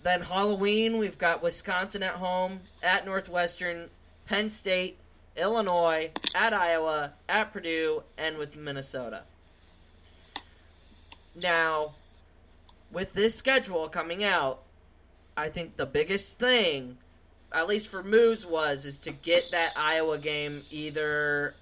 then 0.03 0.21
Halloween, 0.21 0.97
we've 0.97 1.17
got 1.17 1.43
Wisconsin 1.43 2.03
at 2.03 2.15
home, 2.15 2.59
at 2.83 3.05
Northwestern, 3.05 3.89
Penn 4.27 4.49
State, 4.49 4.97
Illinois, 5.37 6.09
at 6.35 6.53
Iowa, 6.53 7.13
at 7.29 7.53
Purdue, 7.53 8.03
and 8.17 8.37
with 8.37 8.55
Minnesota. 8.55 9.23
Now, 11.41 11.93
with 12.91 13.13
this 13.13 13.35
schedule 13.35 13.87
coming 13.87 14.23
out, 14.23 14.59
I 15.37 15.49
think 15.49 15.77
the 15.77 15.85
biggest 15.85 16.39
thing 16.39 16.97
at 17.53 17.67
least 17.67 17.89
for 17.89 18.03
Moose 18.03 18.45
was 18.45 18.85
is 18.85 18.99
to 18.99 19.11
get 19.11 19.51
that 19.51 19.73
Iowa 19.77 20.17
game 20.17 20.61
either 20.71 21.53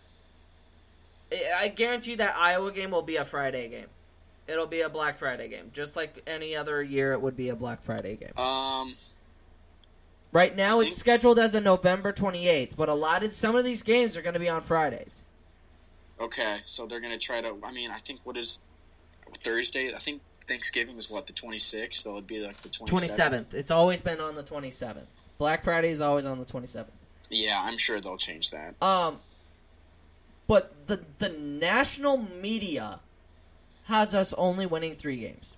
I 1.57 1.67
guarantee 1.67 2.15
that 2.15 2.35
Iowa 2.35 2.71
game 2.71 2.91
will 2.91 3.03
be 3.03 3.17
a 3.17 3.25
Friday 3.25 3.69
game. 3.69 3.87
It'll 4.49 4.67
be 4.67 4.81
a 4.81 4.89
Black 4.89 5.17
Friday 5.17 5.47
game, 5.47 5.69
just 5.73 5.95
like 5.95 6.21
any 6.27 6.55
other 6.55 6.81
year 6.81 7.13
it 7.13 7.21
would 7.21 7.37
be 7.37 7.49
a 7.49 7.55
Black 7.55 7.81
Friday 7.83 8.15
game. 8.15 8.37
Um, 8.37 8.95
Right 10.31 10.55
now 10.55 10.79
it's 10.79 10.95
scheduled 10.95 11.39
as 11.39 11.55
a 11.55 11.61
November 11.61 12.13
28th, 12.13 12.75
but 12.77 12.87
a 12.87 12.93
lot 12.93 13.23
of 13.23 13.33
some 13.33 13.55
of 13.55 13.65
these 13.65 13.81
games 13.81 14.15
are 14.15 14.21
going 14.21 14.35
to 14.35 14.39
be 14.39 14.47
on 14.49 14.61
Fridays. 14.61 15.23
okay, 16.19 16.59
so 16.65 16.85
they're 16.85 17.01
gonna 17.01 17.17
try 17.17 17.41
to. 17.41 17.55
I 17.63 17.71
mean, 17.71 17.89
I 17.89 17.97
think 17.97 18.19
what 18.25 18.37
is 18.37 18.59
Thursday? 19.33 19.91
I 19.93 19.97
think 19.97 20.21
Thanksgiving 20.41 20.97
is 20.97 21.09
what 21.09 21.25
the 21.25 21.33
twenty 21.33 21.57
sixth, 21.57 22.01
so 22.01 22.11
it'd 22.13 22.27
be 22.27 22.39
like 22.41 22.57
the 22.57 22.69
27th. 22.69 23.53
It's 23.55 23.71
always 23.71 24.01
been 24.01 24.19
on 24.19 24.35
the 24.35 24.43
27th. 24.43 25.05
Black 25.39 25.63
Friday 25.63 25.89
is 25.89 25.99
always 26.01 26.25
on 26.27 26.37
the 26.39 26.45
27th. 26.45 26.85
Yeah, 27.31 27.61
I'm 27.63 27.77
sure 27.77 27.99
they'll 27.99 28.17
change 28.17 28.51
that. 28.51 28.75
Um, 28.83 29.15
but 30.47 30.87
the 30.87 31.03
the 31.17 31.29
national 31.29 32.17
media 32.17 32.99
has 33.89 34.13
us 34.15 34.33
only 34.33 34.65
winning 34.65 34.95
three 34.95 35.17
games. 35.17 35.53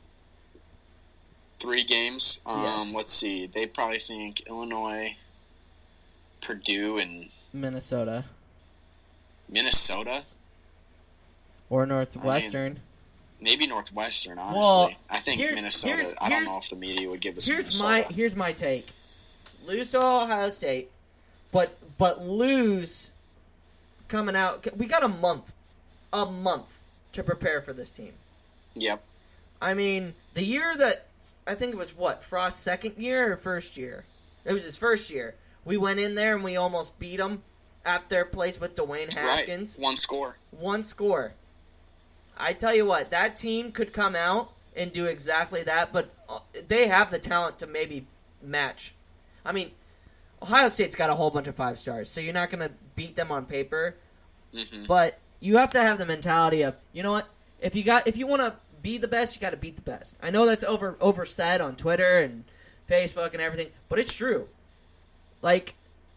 Three 1.57 1.83
games. 1.83 2.39
Um, 2.45 2.63
Yes. 2.63 2.93
let's 2.95 3.13
see. 3.13 3.45
They 3.45 3.67
probably 3.67 3.99
think 3.99 4.41
Illinois, 4.47 5.15
Purdue, 6.41 6.97
and 6.97 7.29
Minnesota 7.53 8.23
Minnesota. 9.47 10.23
or 11.69 11.85
Northwestern. 11.85 12.79
Maybe 13.39 13.67
Northwestern. 13.67 14.39
Honestly, 14.39 14.59
Well, 14.59 14.91
I 15.09 15.17
think 15.19 15.39
here's- 15.39 15.55
Minnesota. 15.55 15.93
here's- 15.95 16.13
I 16.19 16.29
don't 16.29 16.45
know 16.45 16.57
if 16.57 16.69
the 16.69 16.75
media 16.75 17.09
would 17.09 17.21
give 17.21 17.37
us. 17.37 17.45
here's 17.45 17.65
Minnesota. 17.65 17.89
my 17.89 18.01
here's 18.13 18.35
my 18.35 18.51
take. 18.53 18.87
Lose 19.65 19.89
to 19.91 20.01
Ohio 20.01 20.49
State, 20.49 20.89
but 21.51 21.77
but 21.97 22.21
lose 22.21 23.11
coming 24.07 24.35
out. 24.35 24.65
We 24.77 24.85
got 24.87 25.03
a 25.03 25.07
month, 25.07 25.53
a 26.13 26.25
month 26.25 26.73
to 27.13 27.23
prepare 27.23 27.61
for 27.61 27.73
this 27.73 27.91
team. 27.91 28.13
Yep. 28.75 29.03
I 29.61 29.73
mean, 29.73 30.13
the 30.33 30.43
year 30.43 30.75
that 30.77 31.05
I 31.47 31.55
think 31.55 31.73
it 31.73 31.77
was 31.77 31.95
what 31.95 32.23
Frost's 32.23 32.59
second 32.61 32.97
year 32.97 33.33
or 33.33 33.37
first 33.37 33.77
year. 33.77 34.03
It 34.45 34.53
was 34.53 34.63
his 34.63 34.77
first 34.77 35.09
year. 35.09 35.35
We 35.65 35.77
went 35.77 35.99
in 35.99 36.15
there 36.15 36.35
and 36.35 36.43
we 36.43 36.55
almost 36.57 36.97
beat 36.99 37.17
them 37.17 37.43
at 37.85 38.09
their 38.09 38.25
place 38.25 38.59
with 38.59 38.75
Dwayne 38.75 39.13
Haskins. 39.13 39.77
Right. 39.77 39.85
One 39.85 39.97
score. 39.97 40.37
One 40.51 40.83
score. 40.83 41.33
I 42.37 42.53
tell 42.53 42.73
you 42.73 42.85
what, 42.85 43.11
that 43.11 43.37
team 43.37 43.71
could 43.71 43.93
come 43.93 44.15
out 44.15 44.51
and 44.75 44.91
do 44.91 45.05
exactly 45.05 45.63
that, 45.63 45.93
but 45.93 46.09
uh, 46.29 46.39
they 46.67 46.87
have 46.87 47.11
the 47.11 47.19
talent 47.19 47.59
to 47.59 47.67
maybe 47.67 48.05
match. 48.41 48.93
I 49.45 49.51
mean, 49.51 49.71
Ohio 50.41 50.69
State's 50.69 50.95
got 50.95 51.09
a 51.09 51.15
whole 51.15 51.29
bunch 51.29 51.47
of 51.47 51.55
five 51.55 51.77
stars, 51.77 52.09
so 52.09 52.21
you're 52.21 52.33
not 52.33 52.49
going 52.49 52.67
to 52.67 52.73
beat 52.95 53.15
them 53.15 53.31
on 53.31 53.45
paper, 53.45 53.95
hmm 54.53 54.85
but 54.87 55.19
you 55.39 55.57
have 55.57 55.71
to 55.71 55.81
have 55.81 55.97
the 55.97 56.05
mentality 56.05 56.61
of, 56.63 56.75
you 56.93 57.03
know 57.03 57.11
what? 57.11 57.27
If 57.61 57.75
you 57.75 57.83
got 57.83 58.07
if 58.07 58.17
you 58.17 58.27
want 58.27 58.41
to 58.41 58.53
be 58.81 58.97
the 58.97 59.07
best, 59.07 59.35
you 59.35 59.41
got 59.41 59.51
to 59.51 59.57
beat 59.57 59.75
the 59.75 59.81
best. 59.83 60.17
I 60.21 60.31
know 60.31 60.45
that's 60.45 60.63
over 60.63 60.97
over 60.99 61.25
said 61.25 61.61
on 61.61 61.75
Twitter 61.75 62.19
and 62.19 62.43
Facebook 62.89 63.33
and 63.33 63.41
everything, 63.41 63.67
but 63.87 63.99
it's 63.99 64.13
true. 64.13 64.47
Like 65.41 65.75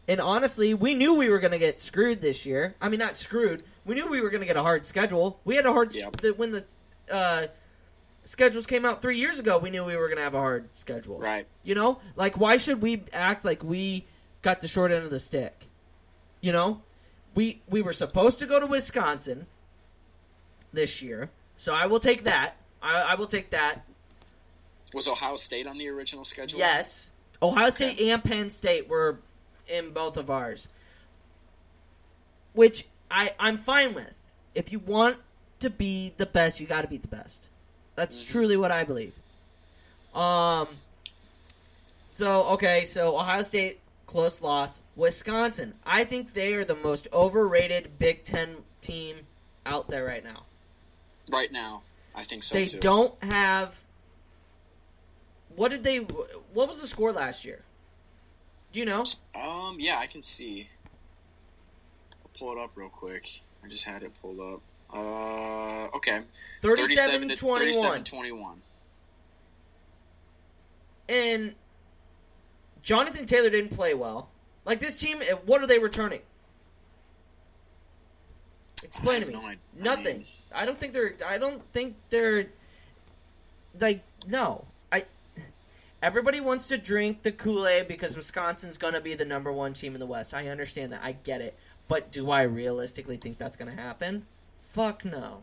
and 0.08 0.20
honestly, 0.20 0.74
we 0.74 0.94
knew 0.94 1.14
we 1.14 1.28
were 1.28 1.38
going 1.38 1.52
to 1.52 1.58
get 1.58 1.80
screwed 1.80 2.20
this 2.20 2.44
year. 2.44 2.74
I 2.80 2.88
mean, 2.88 3.00
not 3.00 3.16
screwed. 3.16 3.62
We 3.86 3.94
knew 3.94 4.08
we 4.08 4.20
were 4.20 4.30
going 4.30 4.42
to 4.42 4.46
get 4.46 4.56
a 4.56 4.62
hard 4.62 4.84
schedule. 4.84 5.40
We 5.44 5.56
had 5.56 5.66
a 5.66 5.72
hard 5.72 5.94
Yep. 5.94 6.16
the, 6.18 6.34
when 6.34 6.52
the 6.52 6.64
uh, 7.10 7.46
schedules 8.24 8.66
came 8.66 8.84
out 8.84 9.00
three 9.00 9.18
years 9.18 9.38
ago. 9.38 9.58
We 9.58 9.70
knew 9.70 9.84
we 9.84 9.96
were 9.96 10.08
going 10.08 10.18
to 10.18 10.24
have 10.24 10.34
a 10.34 10.38
hard 10.40 10.68
schedule. 10.76 11.18
Right. 11.18 11.46
You 11.62 11.74
know, 11.74 12.00
like 12.16 12.38
why 12.38 12.56
should 12.58 12.82
we 12.82 13.02
act 13.12 13.44
like 13.44 13.62
we 13.62 14.04
got 14.42 14.60
the 14.60 14.68
short 14.68 14.90
end 14.90 15.04
of 15.04 15.10
the 15.10 15.20
stick? 15.20 15.54
You 16.40 16.52
know, 16.52 16.82
we 17.34 17.62
we 17.68 17.80
were 17.80 17.92
supposed 17.92 18.38
to 18.40 18.46
go 18.46 18.60
to 18.60 18.66
Wisconsin 18.66 19.46
this 20.74 21.02
year, 21.02 21.30
so 21.56 21.74
I 21.74 21.86
will 21.86 22.00
take 22.00 22.24
that. 22.24 22.56
I, 22.82 23.12
I 23.12 23.14
will 23.14 23.26
take 23.26 23.50
that. 23.50 23.84
Was 24.92 25.08
Ohio 25.08 25.36
State 25.36 25.66
on 25.66 25.78
the 25.78 25.88
original 25.88 26.24
schedule? 26.24 26.58
Yes, 26.58 27.12
Ohio 27.42 27.70
State 27.70 28.00
and 28.00 28.22
Penn 28.22 28.50
State 28.50 28.88
were 28.88 29.18
in 29.68 29.90
both 29.90 30.16
of 30.16 30.30
ours, 30.30 30.68
which 32.52 32.86
I 33.10 33.32
I'm 33.38 33.56
fine 33.56 33.94
with. 33.94 34.14
If 34.54 34.72
you 34.72 34.78
want 34.80 35.16
to 35.60 35.70
be 35.70 36.12
the 36.16 36.26
best, 36.26 36.60
you 36.60 36.66
got 36.66 36.82
to 36.82 36.88
beat 36.88 37.02
the 37.02 37.08
best. 37.08 37.48
That's 37.96 38.24
truly 38.24 38.56
what 38.56 38.70
I 38.70 38.84
believe. 38.84 39.18
Um. 40.14 40.68
So 42.06 42.44
okay, 42.52 42.84
so 42.84 43.18
Ohio 43.18 43.42
State 43.42 43.80
close 44.06 44.42
loss. 44.42 44.82
Wisconsin, 44.94 45.74
I 45.84 46.04
think 46.04 46.34
they 46.34 46.54
are 46.54 46.64
the 46.64 46.76
most 46.76 47.08
overrated 47.12 47.98
Big 47.98 48.22
Ten 48.22 48.56
team 48.80 49.16
out 49.66 49.88
there 49.88 50.04
right 50.04 50.22
now. 50.22 50.44
Right 51.32 51.50
now, 51.50 51.82
I 52.14 52.22
think 52.22 52.42
so 52.42 52.54
they 52.54 52.66
too. 52.66 52.80
don't 52.80 53.22
have. 53.24 53.78
What 55.56 55.70
did 55.70 55.84
they? 55.84 55.98
What 55.98 56.68
was 56.68 56.80
the 56.80 56.86
score 56.86 57.12
last 57.12 57.44
year? 57.44 57.62
Do 58.72 58.80
you 58.80 58.86
know? 58.86 59.04
Um. 59.34 59.76
Yeah, 59.78 59.98
I 59.98 60.06
can 60.06 60.22
see. 60.22 60.68
I'll 62.22 62.30
pull 62.38 62.52
it 62.52 62.58
up 62.62 62.72
real 62.76 62.88
quick. 62.88 63.24
I 63.64 63.68
just 63.68 63.86
had 63.86 64.02
it 64.02 64.12
pulled 64.20 64.40
up. 64.40 64.60
Uh. 64.92 65.96
Okay. 65.96 66.20
37 66.60 67.28
to 67.28 67.36
21. 67.36 67.58
37 67.58 68.04
21. 68.04 68.58
And 71.08 71.54
Jonathan 72.82 73.26
Taylor 73.26 73.50
didn't 73.50 73.74
play 73.74 73.94
well. 73.94 74.28
Like 74.64 74.80
this 74.80 74.98
team, 74.98 75.20
what 75.46 75.62
are 75.62 75.66
they 75.66 75.78
returning? 75.78 76.20
Explain 78.94 79.22
to 79.22 79.32
me. 79.32 79.34
no 79.76 79.94
Nothing. 79.96 80.24
I 80.54 80.64
don't 80.66 80.78
think 80.78 80.92
they're. 80.92 81.14
I 81.26 81.38
don't 81.38 81.62
think 81.62 81.96
they're. 82.10 82.46
Like 83.80 84.02
no, 84.28 84.64
I. 84.92 85.04
Everybody 86.02 86.40
wants 86.40 86.68
to 86.68 86.78
drink 86.78 87.22
the 87.22 87.32
Kool 87.32 87.66
Aid 87.66 87.88
because 87.88 88.16
Wisconsin's 88.16 88.78
gonna 88.78 89.00
be 89.00 89.14
the 89.14 89.24
number 89.24 89.52
one 89.52 89.72
team 89.72 89.94
in 89.94 90.00
the 90.00 90.06
West. 90.06 90.32
I 90.32 90.48
understand 90.48 90.92
that. 90.92 91.00
I 91.02 91.12
get 91.12 91.40
it. 91.40 91.58
But 91.88 92.12
do 92.12 92.30
I 92.30 92.42
realistically 92.42 93.16
think 93.16 93.38
that's 93.38 93.56
going 93.56 93.74
to 93.74 93.80
happen? 93.80 94.24
Fuck 94.58 95.04
no. 95.04 95.42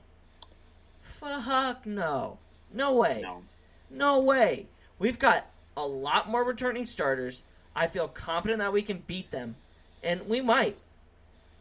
Fuck 1.01 1.85
no. 1.85 2.39
No 2.73 2.95
way. 2.95 3.19
No. 3.21 3.43
No 3.89 4.23
way. 4.23 4.65
We've 4.97 5.19
got 5.19 5.45
a 5.77 5.85
lot 5.85 6.29
more 6.29 6.43
returning 6.43 6.85
starters. 6.85 7.43
I 7.75 7.87
feel 7.87 8.07
confident 8.07 8.59
that 8.59 8.73
we 8.73 8.81
can 8.81 9.03
beat 9.05 9.31
them, 9.31 9.55
and 10.03 10.27
we 10.27 10.41
might. 10.41 10.75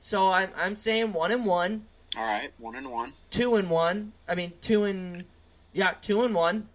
So 0.01 0.29
I'm 0.29 0.51
I'm 0.57 0.77
saying 0.77 1.13
one 1.13 1.31
and 1.33 1.45
one, 1.45 1.83
All 2.17 2.23
right, 2.25 2.51
one 2.59 2.75
and 2.77 2.91
one. 2.91 3.13
two 3.31 3.57
and 3.57 3.69
one. 3.71 4.13
I 4.29 4.35
mean 4.35 4.53
two 4.63 4.85
and 4.85 5.25
yeah, 5.73 5.95
two 6.01 6.23
and 6.23 6.35
one. 6.35 6.69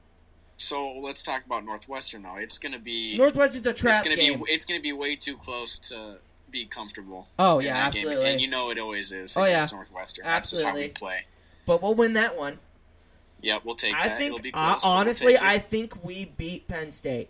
So 0.58 1.00
let's 1.00 1.24
talk 1.24 1.46
about 1.46 1.66
Northwestern 1.66 2.22
though. 2.24 2.38
It's 2.38 2.58
gonna 2.60 2.80
be 2.80 3.18
Northwestern's 3.18 3.68
a 3.68 3.74
trap. 3.74 3.96
it's 3.96 4.04
gonna 4.04 4.16
game. 4.16 4.40
be 4.40 4.46
it's 4.52 4.66
gonna 4.66 4.80
be 4.82 4.94
way 4.94 5.16
too 5.16 5.36
close 5.38 5.78
to 5.90 6.18
be 6.52 6.66
comfortable. 6.66 7.28
Oh, 7.38 7.60
yeah, 7.60 7.74
that 7.74 7.94
game. 7.94 8.04
absolutely. 8.04 8.32
And 8.32 8.42
you 8.42 8.48
know 8.50 8.70
it 8.70 8.80
always 8.80 9.12
is 9.12 9.36
Oh, 9.36 9.44
yeah. 9.44 9.66
Northwestern. 9.72 10.24
That's 10.26 10.52
just 10.52 10.64
how 10.64 10.74
we 10.74 10.86
Absolutely. 10.86 10.94
play. 10.94 11.26
but 11.66 11.82
we'll 11.82 11.96
win 11.96 12.14
that 12.14 12.38
one. 12.38 12.60
Yeah, 13.42 13.60
we'll 13.64 13.76
take 13.76 13.94
I 13.94 14.08
that. 14.08 14.22
It'll 14.22 14.38
think 14.38 14.44
be 14.44 14.54
uh, 14.54 14.72
close. 14.72 14.86
we'll 14.86 14.94
honestly. 14.94 15.38
I 15.38 15.60
think 15.60 16.04
we 16.06 16.26
beat 16.26 16.68
Penn 16.70 16.92
State 16.92 17.30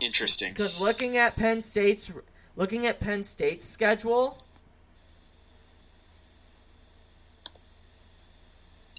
interesting. 0.00 0.52
because 0.52 0.80
looking 0.80 1.16
at 1.16 1.36
Penn 1.36 1.62
State's 1.62 2.12
looking 2.56 2.86
at 2.86 3.00
Penn 3.00 3.24
State's 3.24 3.68
schedule, 3.68 4.34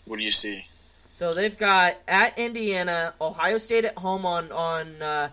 What 0.05 0.17
do 0.17 0.23
you 0.23 0.31
see? 0.31 0.65
So 1.09 1.33
they've 1.33 1.57
got 1.57 1.95
at 2.07 2.37
Indiana, 2.37 3.13
Ohio 3.21 3.57
State 3.57 3.85
at 3.85 3.97
home 3.97 4.25
on 4.25 4.51
on 4.51 5.01
uh, 5.01 5.29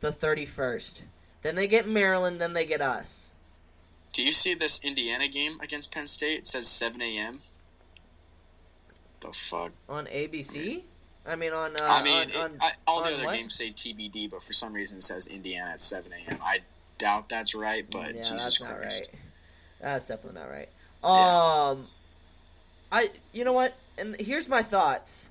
the 0.00 0.12
thirty 0.12 0.46
first. 0.46 1.02
Then 1.42 1.56
they 1.56 1.66
get 1.66 1.88
Maryland. 1.88 2.40
Then 2.40 2.52
they 2.52 2.66
get 2.66 2.80
us. 2.80 3.34
Do 4.12 4.22
you 4.22 4.32
see 4.32 4.54
this 4.54 4.84
Indiana 4.84 5.28
game 5.28 5.60
against 5.60 5.92
Penn 5.94 6.06
State? 6.06 6.38
It 6.40 6.46
says 6.46 6.68
7 6.68 7.00
a.m. 7.00 7.38
The 9.20 9.28
fuck? 9.28 9.72
on 9.88 10.06
ABC. 10.06 10.82
I 11.26 11.36
mean 11.36 11.52
on. 11.52 11.76
Uh, 11.76 11.78
I 11.82 12.02
mean, 12.02 12.22
on, 12.22 12.28
it- 12.28 12.36
on, 12.36 12.56
I, 12.60 12.70
all 12.86 13.02
the 13.02 13.14
other 13.14 13.24
what? 13.26 13.34
games 13.34 13.54
say 13.54 13.70
TBD, 13.70 14.30
but 14.30 14.42
for 14.42 14.52
some 14.52 14.72
reason 14.72 14.98
it 14.98 15.04
says 15.04 15.26
Indiana 15.26 15.70
at 15.72 15.82
7 15.82 16.10
a.m. 16.12 16.38
I 16.42 16.58
doubt 16.98 17.28
that's 17.28 17.54
right, 17.54 17.84
but 17.90 18.14
yeah, 18.14 18.22
Jesus 18.22 18.44
that's 18.44 18.60
not 18.60 18.76
Christ. 18.78 19.08
right. 19.12 19.20
That's 19.80 20.06
definitely 20.08 20.40
not 20.40 20.50
right. 20.50 20.68
Yeah. 21.02 21.70
Um, 21.70 21.86
I 22.92 23.08
you 23.32 23.44
know 23.44 23.52
what? 23.52 23.74
And 23.98 24.16
here's 24.16 24.48
my 24.48 24.62
thoughts 24.62 25.28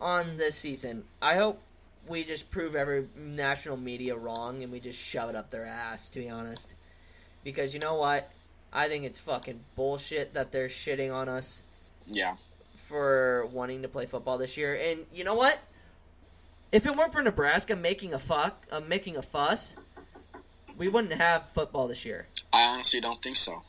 on 0.00 0.36
this 0.36 0.54
season. 0.54 1.04
I 1.20 1.36
hope 1.36 1.60
we 2.08 2.24
just 2.24 2.50
prove 2.50 2.74
every 2.74 3.06
national 3.16 3.76
media 3.76 4.16
wrong 4.16 4.62
and 4.62 4.72
we 4.72 4.80
just 4.80 4.98
shove 4.98 5.30
it 5.30 5.36
up 5.36 5.50
their 5.50 5.66
ass. 5.66 6.08
To 6.10 6.18
be 6.18 6.28
honest, 6.30 6.72
because 7.44 7.74
you 7.74 7.80
know 7.80 7.94
what? 7.96 8.28
I 8.72 8.88
think 8.88 9.04
it's 9.04 9.18
fucking 9.18 9.60
bullshit 9.76 10.34
that 10.34 10.52
they're 10.52 10.68
shitting 10.68 11.12
on 11.12 11.28
us 11.28 11.90
Yeah. 12.06 12.36
For 12.90 13.46
wanting 13.52 13.82
to 13.82 13.88
play 13.88 14.04
football 14.04 14.36
this 14.36 14.56
year. 14.56 14.74
And 14.74 15.00
you 15.14 15.22
know 15.22 15.36
what? 15.36 15.58
If 16.72 16.86
it 16.86 16.94
weren't 16.96 17.12
for 17.12 17.22
Nebraska 17.22 17.76
making 17.76 18.14
a 18.14 18.18
fuck, 18.18 18.66
uh, 18.70 18.80
making 18.80 19.16
a 19.16 19.22
fuss, 19.22 19.76
we 20.76 20.88
wouldn't 20.88 21.12
have 21.14 21.48
football 21.50 21.86
this 21.88 22.04
year. 22.04 22.26
I 22.52 22.64
honestly 22.64 23.00
don't 23.00 23.18
think 23.18 23.36
so. 23.36 23.62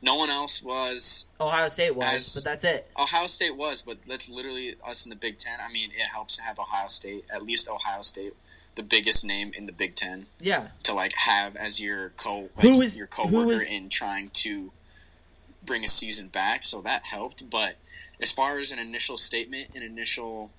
No 0.00 0.16
one 0.16 0.30
else 0.30 0.62
was. 0.62 1.26
Ohio 1.40 1.68
State 1.68 1.96
was, 1.96 2.06
As- 2.14 2.34
but 2.34 2.44
that's 2.44 2.64
it. 2.64 2.88
Ohio 2.98 3.26
State 3.26 3.56
was, 3.56 3.82
but 3.82 4.04
that's 4.04 4.28
literally 4.30 4.74
us 4.86 5.04
in 5.04 5.10
the 5.10 5.16
Big 5.16 5.38
Ten. 5.38 5.58
I 5.66 5.72
mean, 5.72 5.90
it 5.90 6.02
helps 6.12 6.36
to 6.36 6.42
have 6.42 6.58
Ohio 6.58 6.88
State, 6.88 7.24
at 7.32 7.42
least 7.42 7.68
Ohio 7.68 8.02
State, 8.02 8.34
the 8.76 8.82
biggest 8.82 9.24
name 9.24 9.52
in 9.56 9.66
the 9.66 9.72
Big 9.72 9.94
Ten, 9.96 10.26
Yeah, 10.40 10.68
to 10.84 10.92
like 10.94 11.14
have 11.14 11.56
as 11.56 11.80
your 11.80 12.10
co 12.10 12.50
like, 12.56 12.66
Who 12.66 12.80
is- 12.82 12.96
your 12.96 13.06
coworker 13.06 13.52
is- 13.52 13.70
in 13.70 13.88
trying 13.88 14.30
to 14.44 14.72
bring 15.64 15.82
a 15.84 15.88
season 15.88 16.28
back. 16.28 16.64
So 16.64 16.82
that 16.82 17.04
helped. 17.04 17.48
But 17.48 17.76
as 18.20 18.32
far 18.32 18.58
as 18.58 18.72
an 18.72 18.78
initial 18.78 19.16
statement, 19.16 19.74
an 19.74 19.82
initial 19.82 20.50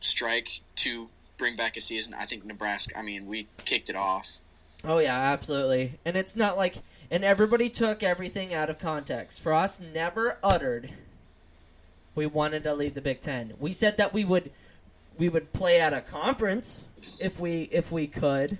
strike 0.00 0.60
to 0.76 1.08
bring 1.38 1.54
back 1.54 1.76
a 1.76 1.80
season, 1.80 2.14
I 2.14 2.24
think 2.24 2.44
Nebraska. 2.44 2.98
I 2.98 3.02
mean, 3.02 3.26
we 3.26 3.46
kicked 3.64 3.90
it 3.90 3.96
off. 3.96 4.38
Oh 4.84 4.98
yeah, 4.98 5.18
absolutely. 5.18 5.92
And 6.04 6.16
it's 6.16 6.36
not 6.36 6.56
like 6.56 6.76
and 7.10 7.24
everybody 7.24 7.68
took 7.68 8.02
everything 8.02 8.54
out 8.54 8.70
of 8.70 8.78
context. 8.78 9.40
Frost 9.40 9.80
never 9.80 10.38
uttered 10.42 10.90
we 12.16 12.26
wanted 12.26 12.64
to 12.64 12.74
leave 12.74 12.94
the 12.94 13.00
Big 13.00 13.20
Ten. 13.20 13.52
We 13.60 13.70
said 13.70 13.98
that 13.98 14.12
we 14.12 14.24
would 14.24 14.50
we 15.18 15.28
would 15.28 15.52
play 15.52 15.80
at 15.80 15.92
a 15.92 16.00
conference 16.00 16.84
if 17.20 17.38
we 17.38 17.62
if 17.70 17.92
we 17.92 18.06
could, 18.06 18.58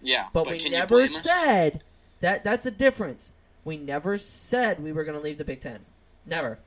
Yeah, 0.00 0.28
but, 0.32 0.44
but, 0.44 0.52
we 0.52 0.58
can 0.58 0.72
never 0.72 1.00
you 1.00 1.08
blame 1.08 1.16
us? 1.16 1.40
said 1.42 1.82
that 2.20 2.44
that's 2.44 2.64
a 2.64 2.70
difference. 2.70 3.32
We 3.64 3.76
never 3.76 4.16
said 4.18 4.82
we 4.82 4.92
were 4.92 5.04
going 5.04 5.16
to 5.16 5.22
leave 5.22 5.38
the 5.38 5.44
Big 5.44 5.60
Ten. 5.60 5.80
Never. 6.24 6.58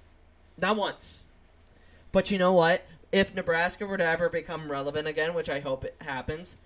Not 0.58 0.76
once. 0.78 1.24
But 2.12 2.32
you 2.32 2.38
know 2.38 2.54
what? 2.54 2.86
If 3.12 3.34
Nebraska 3.36 3.86
were 3.86 3.98
to 3.98 4.06
ever 4.06 4.30
become 4.30 4.70
relevant 4.72 5.08
again, 5.08 5.34
which 5.34 5.50
I 5.50 5.60
hope 5.60 5.84
it 5.86 5.96
happens, 6.02 6.58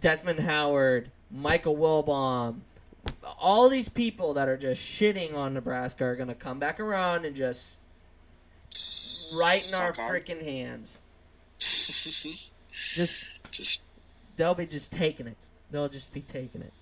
Desmond 0.00 0.40
Howard, 0.40 1.10
Michael 1.30 1.76
Wilbon, 1.76 2.60
all 3.38 3.68
these 3.68 3.88
people 3.88 4.34
that 4.34 4.48
are 4.48 4.56
just 4.56 4.82
shitting 4.82 5.34
on 5.34 5.54
Nebraska 5.54 6.04
are 6.04 6.16
going 6.16 6.28
to 6.28 6.34
come 6.34 6.58
back 6.58 6.78
around 6.80 7.24
and 7.24 7.34
just 7.34 7.86
right 9.40 9.62
in 9.72 9.80
our 9.80 9.92
freaking 9.92 10.42
hands. 10.42 11.00
Just 11.58 13.22
Just, 13.50 13.82
they'll 14.36 14.54
be 14.54 14.66
just 14.66 14.92
taking 14.92 15.26
it. 15.26 15.36
They'll 15.70 15.88
just 15.88 16.14
be 16.14 16.20
taking 16.20 16.60
it. 16.62 16.72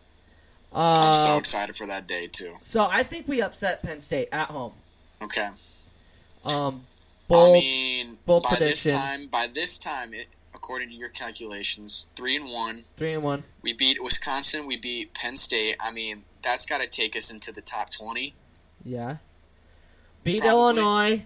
I'm 0.72 1.14
so 1.14 1.33
Um, 1.33 1.38
excited 1.38 1.76
for 1.76 1.87
that 1.87 2.07
day 2.07 2.26
too. 2.26 2.52
so 2.61 2.87
I 2.90 3.02
think 3.02 3.26
we 3.26 3.40
upset 3.40 3.83
Penn 3.83 4.00
State 4.02 4.29
at 4.33 4.46
home. 4.48 4.72
Okay. 5.22 5.48
Um, 6.44 6.83
I 7.31 7.52
mean, 7.52 8.18
bold 8.24 8.44
by 8.44 8.50
prediction. 8.50 8.90
this 8.90 8.92
time, 8.92 9.26
by 9.26 9.48
this 9.52 9.79
time, 9.79 10.14
it, 10.14 10.29
according 10.55 10.88
to 10.90 10.94
your 10.94 11.09
calculations, 11.09 12.11
three 12.14 12.37
and 12.37 12.48
one. 12.50 12.85
three 12.96 13.14
and 13.14 13.22
one. 13.22 13.42
We 13.62 13.72
beat 13.72 14.02
Wisconsin. 14.02 14.66
We 14.66 14.76
beat 14.76 15.12
Penn 15.14 15.37
State. 15.37 15.76
I 15.81 15.90
mean, 15.90 16.22
that's 16.42 16.66
got 16.66 16.81
to 16.81 16.87
take 16.87 17.16
us 17.16 17.31
into 17.33 17.52
the 17.52 17.62
top 17.62 17.90
twenty. 17.90 18.35
Yeah. 18.85 19.16
Beat 20.22 20.40
Probably. 20.42 20.50
Illinois. 20.83 21.22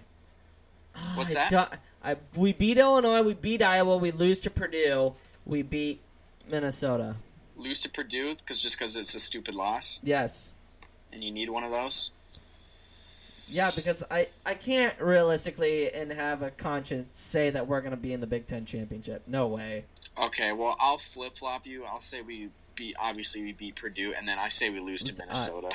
What's 1.15 1.35
I 1.35 1.49
that? 1.49 1.79
I, 2.03 2.15
we 2.35 2.53
beat 2.53 2.77
Illinois. 2.77 3.21
We 3.21 3.33
beat 3.35 3.61
Iowa. 3.61 3.97
We 3.97 4.11
lose 4.11 4.39
to 4.41 4.49
Purdue. 4.49 5.13
We 5.45 5.61
beat 5.61 6.01
Minnesota. 6.49 7.15
Lose 7.55 7.79
to 7.81 7.89
Purdue 7.89 8.35
because 8.35 8.59
just 8.59 8.77
because 8.79 8.95
it's 8.97 9.13
a 9.13 9.19
stupid 9.19 9.53
loss, 9.53 10.01
Yes. 10.03 10.51
and 11.13 11.23
you 11.23 11.31
need 11.31 11.49
one 11.49 11.63
of 11.63 11.69
those. 11.71 12.11
Yeah, 13.51 13.69
because 13.75 14.03
I, 14.09 14.27
I 14.45 14.53
can't 14.53 14.99
realistically 14.99 15.91
and 15.93 16.11
have 16.11 16.41
a 16.41 16.49
conscience 16.51 17.19
say 17.19 17.49
that 17.49 17.67
we're 17.67 17.81
going 17.81 17.91
to 17.91 17.97
be 17.97 18.13
in 18.13 18.19
the 18.21 18.27
Big 18.27 18.47
Ten 18.47 18.65
championship. 18.65 19.23
No 19.27 19.47
way. 19.47 19.85
Okay, 20.21 20.51
well, 20.53 20.75
I'll 20.79 20.97
flip 20.97 21.35
flop 21.35 21.65
you. 21.65 21.83
I'll 21.85 21.99
say 22.01 22.21
we 22.21 22.49
beat. 22.75 22.95
Obviously, 22.99 23.43
we 23.43 23.53
beat 23.53 23.75
Purdue, 23.75 24.13
and 24.17 24.27
then 24.27 24.37
I 24.39 24.47
say 24.49 24.69
we 24.69 24.79
lose 24.79 25.03
Uh, 25.03 25.07
to 25.11 25.17
Minnesota. 25.17 25.69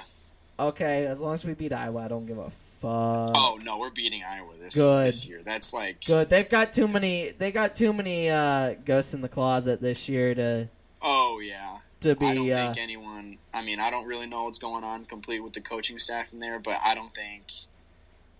Okay, 0.59 1.07
as 1.07 1.21
long 1.21 1.35
as 1.35 1.45
we 1.45 1.55
beat 1.55 1.73
Iowa, 1.73 2.05
I 2.05 2.09
don't 2.09 2.27
give 2.27 2.39
a 2.39 2.51
fuck. 2.81 3.33
oh 3.35 3.59
no, 3.63 3.79
we're 3.79 3.91
beating 3.91 4.23
Iowa 4.27 4.53
this, 4.61 4.75
Good. 4.75 5.07
this 5.09 5.27
year. 5.29 5.41
That's 5.45 5.73
like 5.75 6.05
Good. 6.05 6.31
They've 6.31 6.49
got 6.49 6.73
too 6.73 6.89
many. 6.89 7.31
They 7.31 7.53
got 7.53 7.77
too 7.77 7.93
many 7.93 8.31
uh, 8.31 8.75
ghosts 8.85 9.13
in 9.15 9.21
the 9.23 9.29
closet 9.29 9.81
this 9.81 10.09
year 10.09 10.35
to 10.35 10.69
Oh 11.03 11.41
yeah. 11.45 11.79
to 12.01 12.15
be. 12.15 12.27
I 12.27 12.35
don't. 12.35 12.51
Uh, 12.53 12.73
think 12.73 12.79
anyone. 12.79 13.39
I 13.57 13.65
mean, 13.65 13.81
I 13.81 13.91
don't 13.91 14.07
really 14.07 14.27
know 14.27 14.45
what's 14.45 14.59
going 14.59 14.85
on 14.85 15.07
complete 15.07 15.41
with 15.41 15.55
the 15.55 15.63
coaching 15.63 15.99
staff 15.99 16.35
in 16.35 16.39
there, 16.39 16.59
but 16.59 16.79
I 16.85 16.95
don't 16.95 17.13
think 17.15 17.45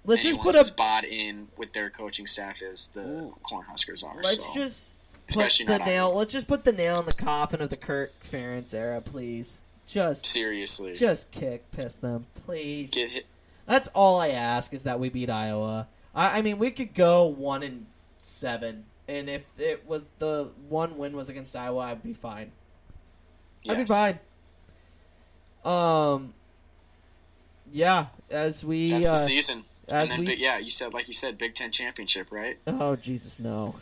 let's 0.05 0.23
just 0.23 0.39
anyone's 0.39 0.45
put 0.45 0.57
as 0.57 0.71
a. 0.71 0.75
bought 0.75 1.05
in 1.05 1.49
with 1.57 1.73
their 1.73 1.89
coaching 1.89 2.27
staff 2.27 2.63
as 2.63 2.89
the 2.89 3.01
Ooh. 3.01 3.35
Cornhuskers 3.43 4.05
are. 4.05 4.17
Let's 4.17 4.45
so. 4.45 4.55
just 4.55 5.13
put 5.35 5.51
the 5.67 5.79
nail. 5.79 6.09
Iowa. 6.09 6.15
Let's 6.15 6.33
just 6.35 6.47
put 6.47 6.65
the 6.65 6.73
nail 6.73 6.99
in 6.99 7.07
the 7.07 7.17
coffin 7.19 7.63
of 7.63 7.71
the 7.71 7.79
Kirk 7.79 8.13
Ferentz 8.13 8.75
era, 8.75 9.01
please. 9.01 9.61
Just, 9.89 10.27
seriously 10.27 10.95
just 10.97 11.31
kick, 11.31 11.71
piss 11.71 11.97
them, 11.97 12.27
please. 12.45 12.91
get 12.91 13.09
hit. 13.09 13.25
That's 13.67 13.87
all 13.89 14.21
I 14.21 14.29
ask 14.29 14.75
is 14.75 14.83
that 14.83 14.99
we 14.99 15.09
beat 15.09 15.31
Iowa. 15.31 15.87
I, 16.15 16.39
I 16.39 16.43
mean, 16.43 16.59
we 16.59 16.73
could 16.73 16.93
go 16.93 17.27
one 17.27 17.63
and 17.63 17.87
seven, 18.21 18.85
and 19.09 19.31
if 19.31 19.49
it 19.59 19.87
was 19.87 20.07
the 20.19 20.51
one 20.69 20.99
win 20.99 21.17
was 21.17 21.29
against 21.29 21.55
Iowa, 21.55 21.81
I'd 21.81 22.03
be 22.03 22.13
fine. 22.13 22.51
I'd 23.69 23.79
be 23.79 23.85
fine. 23.85 24.19
Um, 25.67 26.33
yeah, 27.73 28.07
as 28.31 28.65
we 28.65 28.89
That's 28.91 29.09
uh, 29.09 29.13
the 29.13 29.17
season. 29.19 29.65
as 29.89 30.11
and 30.11 30.27
then, 30.27 30.35
we 30.37 30.43
yeah, 30.43 30.59
you 30.59 30.71
said 30.71 30.95
like 30.95 31.09
you 31.09 31.15
said, 31.15 31.39
Big 31.39 31.55
Ten 31.55 31.71
championship, 31.73 32.31
right? 32.31 32.57
oh 32.67 32.97
Jesus 32.97 33.43
no, 33.45 33.75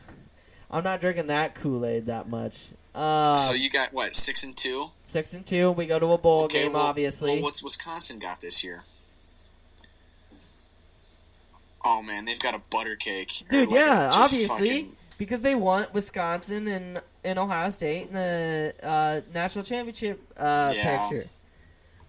I'm 0.71 0.83
not 0.85 1.01
drinking 1.01 1.27
that 1.29 1.55
Kool 1.55 1.85
Aid 1.85 2.07
that 2.07 2.29
much. 2.29 2.69
Uh, 2.95 3.37
so 3.37 3.53
you 3.53 3.69
got 3.69 3.93
what 3.93 4.15
six 4.15 4.45
and 4.45 4.57
two? 4.57 4.87
six 5.03 5.35
and 5.35 5.45
two, 5.45 5.73
we 5.73 5.85
go 5.87 5.99
to 5.99 6.07
a 6.13 6.19
bowl 6.19 6.45
Okay, 6.45 6.63
game, 6.65 6.73
well- 6.73 6.83
obviously. 6.83 7.35
Well, 7.35 7.43
what's 7.43 7.63
Wisconsin 7.63 8.19
got 8.19 8.41
this 8.41 8.65
year? 8.65 8.83
Oh 11.85 12.01
man, 12.03 12.25
they've 12.25 12.41
got 12.41 12.55
a 12.55 12.61
butter 12.71 12.97
cake. 12.97 13.31
Dude, 13.51 13.69
like 13.69 13.77
yeah, 13.77 14.11
obviously. 14.15 14.47
fucking 14.69 14.93
because 15.19 15.43
they 15.43 15.55
want 15.55 15.93
Wisconsin 15.93 16.67
and, 16.67 17.01
and 17.25 17.39
Ohio 17.39 17.71
State 17.71 18.09
in 18.09 18.15
the 18.15 18.75
uh, 18.83 19.21
national 19.35 19.65
championship 19.65 20.19
uh, 20.39 20.73
Yeah. 20.75 20.99
picture. 21.09 21.29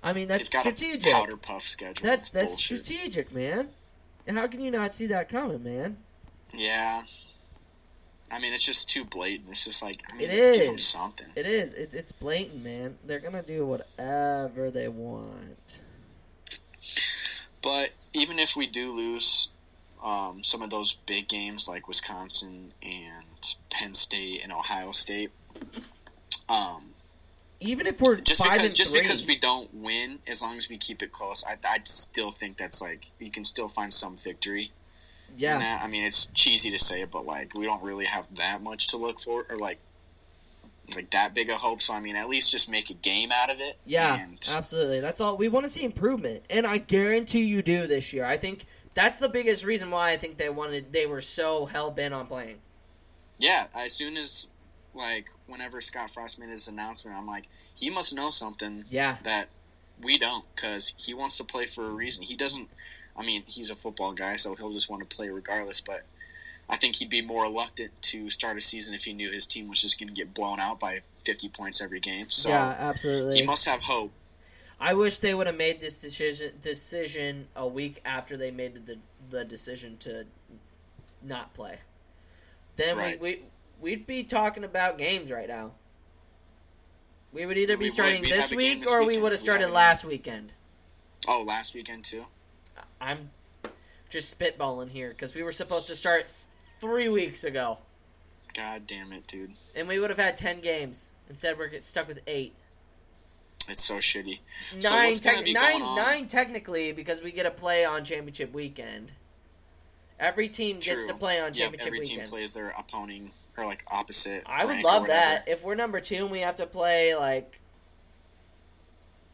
I 0.05 0.13
mean, 0.13 0.27
that's 0.27 0.47
strategic. 0.47 1.07
a 1.11 1.15
powder 1.15 1.35
puff 1.35 1.63
schedule. 1.63 2.03
That's 2.07 2.25
It's 2.25 2.29
that's 2.29 2.49
bullshit. 2.51 2.85
strategic, 2.85 3.33
man. 3.33 3.67
And 4.27 4.37
How 4.37 4.47
can 4.47 4.61
you 4.61 4.71
not 4.71 4.93
see 4.93 5.07
that 5.07 5.29
coming, 5.29 5.63
man? 5.63 5.97
Yeah. 6.53 7.03
I 8.31 8.39
mean, 8.39 8.53
it's 8.53 8.65
just 8.65 8.89
too 8.89 9.03
blatant. 9.05 9.49
It's 9.49 9.65
just 9.65 9.83
like, 9.83 9.97
I 10.11 10.15
mean, 10.15 10.29
It 10.29 10.55
give 10.55 10.65
them 10.67 10.77
something. 10.79 11.27
It 11.35 11.45
is. 11.45 11.73
It's 11.73 11.93
it's 11.93 12.11
blatant, 12.11 12.63
man. 12.63 12.97
They're 13.05 13.19
gonna 13.19 13.43
do 13.43 13.65
whatever 13.65 14.71
they 14.71 14.87
want. 14.87 15.79
But 17.61 17.89
even 18.13 18.37
if 18.39 18.55
we 18.55 18.67
do 18.67 18.91
lose 18.95 19.49
um, 20.03 20.43
some 20.43 20.61
of 20.61 20.69
those 20.69 20.95
big 21.07 21.27
games 21.27 21.67
like 21.67 21.87
Wisconsin 21.87 22.71
and 22.83 23.55
Penn 23.71 23.93
State 23.95 24.41
and 24.43 24.51
Ohio 24.51 24.91
State, 24.91 25.31
um, 26.47 26.83
Even 27.65 27.87
if 27.87 27.99
we're 28.01 28.15
just 28.17 28.43
because 28.43 28.73
just 28.73 28.93
three, 28.93 29.01
because 29.01 29.25
we 29.27 29.37
don't 29.37 29.73
win, 29.73 30.19
as 30.27 30.41
long 30.41 30.57
as 30.57 30.69
we 30.69 30.77
keep 30.77 31.01
it 31.01 31.11
close, 31.11 31.43
I 31.45 31.57
I 31.67 31.79
still 31.83 32.31
think 32.31 32.57
that's 32.57 32.81
like 32.81 33.05
you 33.19 33.31
can 33.31 33.43
still 33.43 33.67
find 33.67 33.93
some 33.93 34.15
victory. 34.17 34.71
yeah. 35.37 35.79
I 35.81 35.87
mean, 35.87 36.03
it's 36.03 36.27
cheesy 36.27 36.71
to 36.71 36.77
say 36.79 37.01
it, 37.01 37.11
but 37.11 37.25
like 37.25 37.53
we 37.53 37.65
don't 37.65 37.83
really 37.83 38.05
have 38.05 38.33
that 38.35 38.61
much 38.61 38.87
to 38.89 38.97
look 38.97 39.19
for, 39.19 39.45
or 39.49 39.57
like 39.57 39.79
like 40.95 41.09
that 41.11 41.33
big 41.33 41.49
a 41.49 41.55
hope. 41.55 41.81
So 41.81 41.93
I 41.93 41.99
mean, 41.99 42.15
at 42.15 42.29
least 42.29 42.51
just 42.51 42.69
make 42.69 42.89
a 42.89 42.93
game 42.93 43.31
out 43.33 43.49
of 43.51 43.59
it. 43.59 43.77
yeah, 43.85 44.19
and 44.19 44.37
absolutely. 44.53 44.99
That's 44.99 45.19
all 45.19 45.35
we 45.37 45.47
want 45.49 45.65
to 45.65 45.71
see 45.71 45.83
improvement, 45.83 46.43
and 46.49 46.65
I 46.65 46.77
guarantee 46.77 47.45
you 47.45 47.61
do 47.61 47.87
this 47.87 48.13
year. 48.13 48.25
I 48.25 48.37
think 48.37 48.65
that's 48.93 49.19
the 49.19 49.27
biggest 49.29 49.65
reason 49.65 49.89
why 49.91 50.11
I 50.11 50.17
think 50.17 50.37
they 50.37 50.49
wanted. 50.49 50.93
They 50.93 51.05
were 51.05 51.21
so 51.21 51.65
hell 51.65 51.91
bent 51.91 52.13
on 52.13 52.27
playing. 52.27 52.57
yeah. 53.39 53.67
As 53.75 53.93
soon 53.93 54.15
as 54.17 54.47
like 54.95 55.27
whenever 55.47 55.81
Scott 55.81 56.09
Frost 56.11 56.39
made 56.39 56.49
his 56.49 56.67
announcement, 56.67 57.17
I'm 57.17 57.27
like, 57.27 57.45
he 57.77 57.89
must 57.89 58.15
know 58.15 58.29
something 58.29 58.85
Yeah, 58.89 59.17
that 59.23 59.49
we 60.01 60.17
don't, 60.17 60.45
because 60.55 60.93
he 60.97 61.13
wants 61.13 61.37
to 61.37 61.43
play 61.43 61.65
for 61.65 61.85
a 61.85 61.89
reason. 61.91 62.23
He 62.23 62.35
doesn't. 62.35 62.69
I 63.17 63.23
mean, 63.23 63.43
he's 63.47 63.69
a 63.69 63.75
football 63.75 64.13
guy, 64.13 64.35
so 64.35 64.55
he'll 64.55 64.73
just 64.73 64.89
want 64.89 65.07
to 65.07 65.15
play 65.15 65.29
regardless. 65.29 65.81
But 65.81 66.03
I 66.69 66.75
think 66.77 66.95
he'd 66.97 67.09
be 67.09 67.21
more 67.21 67.43
reluctant 67.43 67.91
to 68.03 68.29
start 68.29 68.57
a 68.57 68.61
season 68.61 68.93
if 68.93 69.05
he 69.05 69.13
knew 69.13 69.31
his 69.31 69.47
team 69.47 69.69
was 69.69 69.81
just 69.81 69.99
going 69.99 70.09
to 70.09 70.13
get 70.15 70.33
blown 70.33 70.59
out 70.59 70.79
by 70.79 70.99
50 71.17 71.49
points 71.49 71.81
every 71.81 71.99
game. 71.99 72.29
So 72.29 72.49
yeah, 72.49 72.75
absolutely. 72.79 73.39
he 73.39 73.45
must 73.45 73.65
have 73.67 73.81
hope. 73.81 74.11
I 74.79 74.93
wish 74.93 75.19
they 75.19 75.33
would 75.33 75.47
have 75.47 75.55
made 75.55 75.79
this 75.79 76.01
decision 76.01 76.51
decision 76.61 77.47
a 77.55 77.65
week 77.65 78.01
after 78.03 78.35
they 78.35 78.51
made 78.51 78.85
the 78.85 78.97
the 79.29 79.45
decision 79.45 79.97
to 79.99 80.25
not 81.23 81.53
play. 81.53 81.77
Then 82.75 82.97
Right. 82.97 83.19
we, 83.19 83.35
we 83.35 83.39
we'd 83.79 84.05
be 84.07 84.23
talking 84.23 84.63
about 84.63 84.97
games 84.97 85.31
right 85.31 85.47
now. 85.47 85.71
We 87.33 87.45
would 87.45 87.57
either 87.57 87.75
be 87.77 87.85
We 87.85 87.89
starting 87.89 88.23
this 88.23 88.49
have 88.49 88.51
a 88.51 88.55
game 88.55 88.57
week 88.57 88.79
this 88.81 88.93
or 88.93 88.99
we 89.01 89.07
weekend. 89.07 89.23
would 89.23 89.31
have 89.33 89.41
started 89.41 89.65
game. 89.65 89.73
last 89.73 90.05
weekend. 90.05 90.53
Oh, 91.27 91.43
last 91.45 91.75
weekend 91.75 92.03
too. 92.05 92.25
I'm 93.01 93.29
just 94.09 94.39
spitballing 94.39 94.89
here 94.89 95.09
because 95.09 95.35
we 95.35 95.43
were 95.43 95.51
supposed 95.51 95.87
to 95.87 95.95
start 95.95 96.25
three 96.79 97.09
weeks 97.09 97.43
ago, 97.43 97.79
God 98.55 98.87
damn 98.87 99.11
it, 99.11 99.27
dude! 99.27 99.51
and 99.75 99.87
we 99.87 99.99
would 99.99 100.09
have 100.09 100.19
had 100.19 100.37
ten 100.37 100.61
games. 100.61 101.11
Instead, 101.29 101.57
we're 101.57 101.67
get 101.67 101.83
stuck 101.83 102.07
with 102.07 102.21
eight. 102.27 102.53
It's 103.67 103.83
so 103.83 103.95
shitty. 103.95 104.39
So 104.79 104.91
Nine, 104.91 105.15
tec- 105.15 105.43
be 105.43 105.53
nine, 105.53 105.79
nine 105.95 106.27
technically 106.27 106.91
because 106.91 107.21
we 107.23 107.31
get 107.31 107.45
a 107.47 107.51
play 107.51 107.83
on 107.83 108.05
championship 108.05 108.53
weekend. 108.53 109.11
Every 110.19 110.47
team 110.47 110.79
gets 110.79 111.07
to 111.07 111.13
play 111.13 111.39
on 111.41 111.51
championship 111.51 111.79
Yep, 111.79 111.87
every 111.87 111.99
weekend. 111.99 112.21
team 112.21 112.29
plays 112.29 112.53
their 112.53 112.69
opposing 112.77 113.31
or 113.57 113.65
like 113.65 113.83
opposite. 113.91 114.43
I 114.45 114.63
would 114.65 114.81
love 114.81 115.07
that 115.07 115.47
if 115.47 115.63
we're 115.63 115.75
number 115.75 115.99
two 115.99 116.23
and 116.23 116.31
we 116.31 116.39
have 116.39 116.55
to 116.57 116.65
play 116.65 117.15
like 117.15 117.59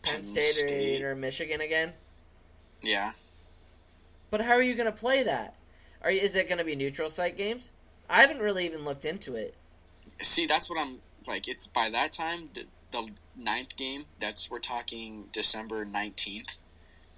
Penn, 0.01 0.15
Penn 0.15 0.23
State, 0.23 0.43
State. 0.43 1.03
Or, 1.03 1.11
or 1.11 1.15
Michigan 1.15 1.61
again. 1.61 1.93
Yeah, 2.81 3.11
But 4.31 4.41
how 4.41 4.53
are 4.53 4.61
you 4.61 4.73
going 4.73 4.91
to 4.91 4.97
play 4.97 5.21
that? 5.21 5.53
Are 6.01 6.09
is 6.09 6.35
it 6.35 6.47
going 6.47 6.57
to 6.57 6.63
be 6.63 6.75
neutral 6.75 7.09
site 7.09 7.37
games? 7.37 7.71
I 8.09 8.21
haven't 8.21 8.39
really 8.39 8.65
even 8.65 8.83
looked 8.83 9.05
into 9.05 9.35
it. 9.35 9.53
see, 10.19 10.47
that's 10.47 10.67
what 10.67 10.79
I'm 10.79 10.97
like. 11.27 11.47
It's 11.47 11.67
by 11.67 11.91
that 11.91 12.11
time 12.11 12.49
the, 12.55 12.65
the 12.91 13.11
ninth 13.37 13.77
game. 13.77 14.05
That's 14.19 14.49
we're 14.49 14.57
talking 14.57 15.25
December 15.31 15.85
nineteenth. 15.85 16.57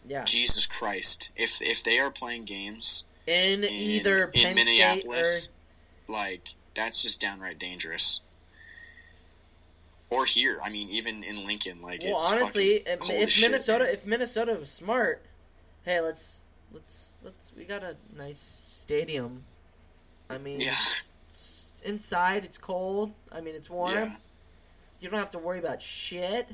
Yeah, 0.06 0.26
Jesus 0.26 0.68
Christ! 0.68 1.32
If 1.38 1.62
if 1.62 1.82
they 1.82 1.98
are 2.00 2.12
playing 2.12 2.44
games 2.44 3.06
in, 3.28 3.64
in, 3.64 3.74
either 3.74 4.26
in 4.26 4.42
Penn 4.42 4.56
Minneapolis, 4.56 5.50
or 6.08 6.16
like 6.16 6.48
that's 6.76 7.02
just 7.02 7.22
downright 7.22 7.60
dangerous. 7.60 8.22
Or 10.10 10.26
here, 10.26 10.60
I 10.64 10.70
mean, 10.70 10.90
even 10.90 11.24
in 11.24 11.46
Lincoln, 11.46 11.82
like 11.82 12.02
well, 12.04 12.12
it's 12.12 12.32
honestly, 12.32 12.76
if, 12.86 13.10
if 13.10 13.32
shit, 13.32 13.50
Minnesota, 13.50 13.86
man. 13.86 13.94
if 13.94 14.06
Minnesota 14.06 14.54
was 14.54 14.70
smart, 14.70 15.24
hey, 15.86 16.02
let's 16.02 16.46
let's 16.72 17.18
let's 17.24 17.52
we 17.58 17.64
got 17.64 17.84
a 17.84 17.96
nice 18.16 18.62
stadium. 18.68 19.42
I 20.30 20.38
mean, 20.38 20.60
yeah, 20.60 20.76
it's 21.30 21.82
inside 21.86 22.44
it's 22.44 22.58
cold. 22.58 23.14
I 23.32 23.42
mean, 23.42 23.56
it's 23.56 23.70
warm. 23.70 23.94
yeah. 23.94 24.16
You 25.00 25.10
don't 25.10 25.20
have 25.20 25.32
to 25.32 25.40
worry 25.40 25.60
about 25.60 25.82
shit. 25.82 26.48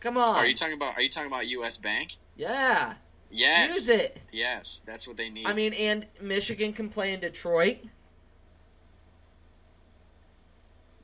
Come 0.00 0.16
on. 0.16 0.36
Are 0.36 0.46
you 0.46 0.54
talking 0.54 0.74
about? 0.74 0.96
Are 0.96 1.02
you 1.02 1.08
talking 1.08 1.30
about 1.30 1.48
U.S. 1.48 1.78
Bank? 1.78 2.12
yeah. 2.36 2.94
Yes. 3.30 3.68
Use 3.88 4.00
it. 4.00 4.18
Yes, 4.32 4.80
that's 4.86 5.06
what 5.06 5.16
they 5.16 5.28
need. 5.30 5.46
I 5.46 5.52
mean, 5.52 5.74
and 5.74 6.06
Michigan 6.20 6.72
can 6.72 6.88
play 6.88 7.12
in 7.12 7.20
Detroit. 7.20 7.78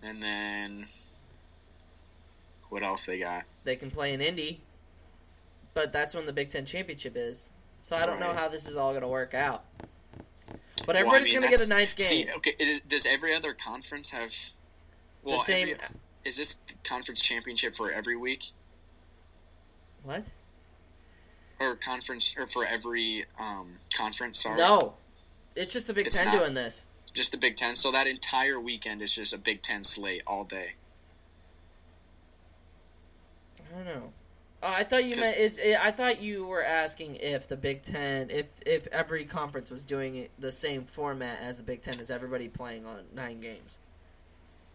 and 0.06 0.22
then 0.22 0.84
what 2.68 2.82
else 2.82 3.06
they 3.06 3.18
got? 3.18 3.44
They 3.64 3.76
can 3.76 3.90
play 3.90 4.12
in 4.12 4.20
Indy. 4.20 4.60
But 5.72 5.92
that's 5.92 6.14
when 6.14 6.26
the 6.26 6.32
Big 6.32 6.50
Ten 6.50 6.66
championship 6.66 7.14
is. 7.16 7.52
So 7.78 7.96
I 7.96 8.06
don't 8.06 8.20
know 8.20 8.32
how 8.32 8.48
this 8.48 8.68
is 8.68 8.76
all 8.76 8.90
going 8.92 9.02
to 9.02 9.08
work 9.08 9.34
out. 9.34 9.64
But 10.86 10.88
Well, 10.88 10.96
I 10.96 11.00
everybody's 11.00 11.32
mean, 11.32 11.40
going 11.40 11.52
to 11.52 11.58
get 11.58 11.66
a 11.66 11.68
ninth 11.70 11.96
game. 11.96 12.06
See, 12.06 12.26
okay, 12.36 12.52
is 12.58 12.68
it, 12.68 12.88
does 12.88 13.06
every 13.06 13.34
other 13.34 13.54
conference 13.54 14.10
have? 14.10 14.32
Well, 15.22 15.38
the 15.38 15.44
same. 15.44 15.68
every- 15.70 15.80
is 16.24 16.36
this 16.36 16.58
conference 16.84 17.22
championship 17.22 17.74
for 17.74 17.90
every 17.90 18.16
week 18.16 18.44
What? 20.02 20.22
Or 21.60 21.76
conference 21.76 22.34
or 22.38 22.46
for 22.46 22.64
every 22.66 23.24
um, 23.38 23.68
conference? 23.96 24.42
Sorry, 24.42 24.56
No. 24.56 24.94
It's 25.56 25.72
just 25.72 25.86
the 25.86 25.94
Big 25.94 26.06
It's 26.06 26.16
Ten 26.18 26.26
not. 26.26 26.38
doing 26.40 26.54
this. 26.54 26.84
just 27.12 27.30
the 27.30 27.38
Big 27.38 27.54
Ten. 27.56 27.74
So 27.74 27.92
that 27.92 28.06
entire 28.08 28.58
weekend 28.58 29.02
is 29.02 29.14
just 29.14 29.32
a 29.32 29.38
Big 29.38 29.62
Ten 29.62 29.82
slate 29.84 30.22
all 30.26 30.44
day. 30.44 30.72
I 33.72 33.76
don't 33.76 33.84
know. 33.86 34.12
Oh, 34.62 34.72
I 34.72 34.82
thought 34.82 35.04
you 35.04 35.16
meant 35.16 35.36
is 35.36 35.60
I 35.80 35.90
thought 35.90 36.22
you 36.22 36.46
were 36.46 36.64
asking 36.64 37.16
if 37.16 37.46
the 37.48 37.56
Big 37.56 37.82
Ten 37.82 38.30
if 38.30 38.46
if 38.66 38.86
every 38.88 39.24
conference 39.24 39.70
was 39.70 39.84
doing 39.84 40.16
it 40.16 40.30
the 40.38 40.50
same 40.50 40.84
format 40.84 41.38
as 41.42 41.58
the 41.58 41.62
Big 41.62 41.82
Ten 41.82 42.00
is 42.00 42.10
everybody 42.10 42.48
playing 42.48 42.86
on 42.86 43.04
nine 43.14 43.40
games. 43.40 43.80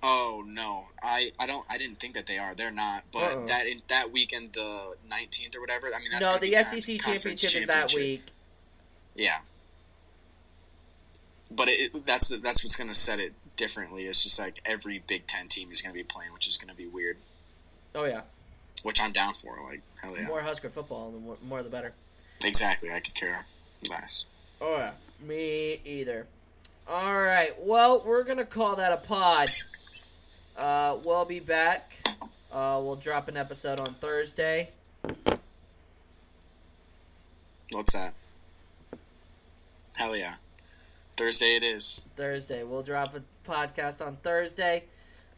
Oh 0.02 0.43
no, 0.47 0.86
I, 1.04 1.30
I 1.39 1.45
don't 1.45 1.66
I 1.70 1.78
didn't 1.78 2.00
think 2.00 2.14
that 2.14 2.26
they 2.26 2.38
are. 2.38 2.56
They're 2.56 2.72
not. 2.72 3.04
But 3.12 3.24
Uh-uh. 3.34 3.45
that 3.47 3.68
in, 3.68 3.82
that 3.89 4.12
weekend, 4.12 4.54
the 4.54 4.95
nineteenth 5.10 5.56
or 5.56 5.62
whatever. 5.62 5.88
I 5.88 6.00
mean, 6.00 6.10
that's 6.12 6.26
no, 6.28 6.38
the 6.38 6.52
SEC 6.56 7.00
conference 7.00 7.41
championship 7.41 7.62
is 7.62 7.68
that 7.68 7.93
week. 7.93 8.22
Yeah. 9.16 9.38
But 11.52 11.68
it, 11.68 11.93
it- 11.95 12.06
that's 12.06 12.30
that's 12.39 12.64
what's 12.64 12.76
going 12.76 12.89
to 12.89 12.93
set 12.95 13.20
it 13.20 13.34
differently. 13.56 14.06
It's 14.06 14.24
just 14.24 14.39
like 14.39 14.62
every 14.66 15.04
Big 15.08 15.26
Ten 15.28 15.47
team 15.47 15.70
is 15.72 15.82
going 15.82 15.93
to 15.93 15.97
be 16.00 16.04
playing, 16.04 16.32
which 16.34 16.47
is 16.47 16.58
going 16.58 16.70
to 16.70 16.76
be 16.78 16.88
weird. 16.88 17.18
Oh 17.95 18.06
yeah, 18.06 18.22
Which 18.84 19.02
I'm 19.02 19.12
down 19.12 19.34
for. 19.34 19.58
Like 19.68 19.82
hell 20.02 20.16
yeah, 20.16 20.28
more 20.28 20.41
Husker 20.41 20.70
football, 20.70 21.12
the 21.12 21.18
more, 21.20 21.38
more 21.47 21.64
the 21.64 21.70
better. 21.70 21.91
exactly. 22.45 22.91
I 22.91 23.00
could 23.00 23.16
care 23.16 23.43
less. 23.89 24.26
Oh 24.62 24.78
yeah, 24.78 24.91
me 25.28 25.82
either. 25.84 26.28
All 26.88 27.18
right, 27.22 27.52
well 27.60 28.02
we're 28.06 28.24
gonna 28.24 28.45
call 28.45 28.76
that 28.78 28.91
a 28.93 28.97
pod. 28.97 29.47
Uh, 30.62 30.97
we'll 31.05 31.26
be 31.26 31.39
back. 31.39 31.91
Uh, 32.51 32.80
we'll 32.84 32.95
drop 32.95 33.28
an 33.28 33.38
episode 33.38 33.80
on 33.80 33.93
Thursday. 33.93 34.70
What's 37.72 37.93
that? 37.93 38.14
Hell 39.97 40.16
yeah, 40.16 40.36
Thursday 41.16 41.55
it 41.55 41.64
is. 41.64 42.01
Thursday. 42.16 42.64
We'll 42.64 42.84
drop 42.84 43.16
a 43.16 43.22
podcast 43.49 44.05
on 44.05 44.16
Thursday. 44.18 44.84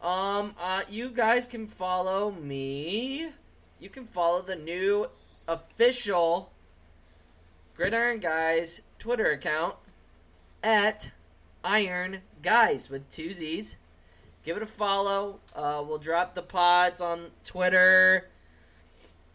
Um, 0.00 0.54
uh, 0.60 0.82
you 0.88 1.10
guys 1.10 1.46
can 1.46 1.66
follow 1.66 2.32
me. 2.32 3.28
You 3.78 3.88
can 3.88 4.04
follow 4.04 4.42
the 4.42 4.56
new 4.56 5.06
official 5.48 6.50
Gridiron 7.76 8.18
Guys 8.20 8.82
Twitter 8.98 9.30
account 9.30 9.76
at 10.62 11.10
Iron 11.62 12.18
Guys 12.42 12.88
with 12.90 13.08
two 13.10 13.32
Z's. 13.32 13.76
Give 14.44 14.56
it 14.56 14.62
a 14.62 14.66
follow. 14.66 15.38
Uh, 15.54 15.82
we'll 15.86 15.98
drop 15.98 16.34
the 16.34 16.42
pods 16.42 17.00
on 17.00 17.26
Twitter, 17.44 18.26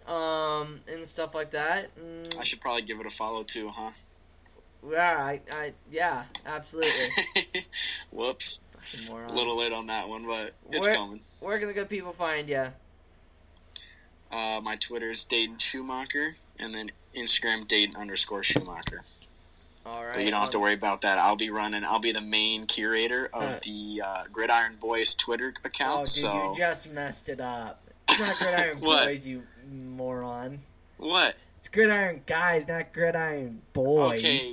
um, 0.05 0.81
and 0.91 1.05
stuff 1.07 1.33
like 1.33 1.51
that. 1.51 1.89
Mm, 1.97 2.37
I 2.37 2.43
should 2.43 2.59
probably 2.61 2.81
give 2.81 2.99
it 2.99 3.05
a 3.05 3.09
follow 3.09 3.43
too, 3.43 3.69
huh? 3.69 3.91
Yeah, 4.89 5.17
I, 5.17 5.41
I, 5.51 5.73
yeah, 5.91 6.23
absolutely. 6.45 6.91
Whoops. 8.11 8.59
A 9.09 9.33
little 9.33 9.57
late 9.57 9.73
on 9.73 9.87
that 9.87 10.07
one, 10.07 10.25
but 10.25 10.53
it's 10.71 10.87
Where- 10.87 10.95
coming. 10.95 11.19
Where 11.41 11.57
can 11.59 11.67
the 11.67 11.73
good 11.73 11.89
people 11.89 12.13
find 12.13 12.47
you? 12.47 12.67
Uh, 14.31 14.59
my 14.61 14.75
Twitter 14.75 15.09
is 15.09 15.23
Dayton 15.25 15.57
Schumacher, 15.57 16.31
and 16.59 16.73
then 16.73 16.91
Instagram 17.17 17.67
Dayton 17.67 17.99
underscore 17.99 18.43
Schumacher. 18.43 19.03
But 20.17 20.25
you 20.25 20.31
don't 20.31 20.41
have 20.41 20.49
to 20.51 20.59
worry 20.59 20.73
about 20.75 21.01
that. 21.01 21.17
I'll 21.19 21.35
be 21.35 21.49
running. 21.49 21.83
I'll 21.85 21.99
be 21.99 22.11
the 22.11 22.21
main 22.21 22.65
curator 22.65 23.29
of 23.33 23.43
Uh. 23.43 23.59
the 23.63 24.01
uh, 24.05 24.23
Gridiron 24.31 24.75
Boys 24.79 25.15
Twitter 25.15 25.53
account. 25.63 25.99
Oh, 25.99 26.03
dude, 26.03 26.07
so 26.07 26.51
you 26.51 26.57
just 26.57 26.91
messed 26.93 27.29
it 27.29 27.39
up. 27.39 27.81
It's 28.09 28.19
not 28.21 28.37
Gridiron 28.39 28.75
Boys, 28.81 29.27
you 29.27 29.43
moron. 29.85 30.59
what? 30.97 31.35
It's 31.55 31.67
Gridiron 31.67 32.21
Guys, 32.25 32.67
not 32.67 32.91
Gridiron 32.93 33.61
Boys. 33.73 34.19
Okay. 34.23 34.51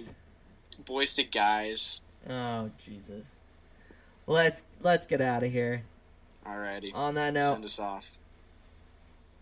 Boys 0.84 1.14
to 1.14 1.24
guys. 1.24 2.00
Oh 2.28 2.70
Jesus. 2.78 3.34
Let's 4.26 4.62
let's 4.82 5.06
get 5.06 5.20
out 5.20 5.42
of 5.44 5.50
here. 5.52 5.82
Alrighty. 6.46 6.94
On 6.94 7.14
that 7.14 7.32
note, 7.34 7.42
Send 7.42 7.64
us 7.64 7.78
off. 7.78 8.18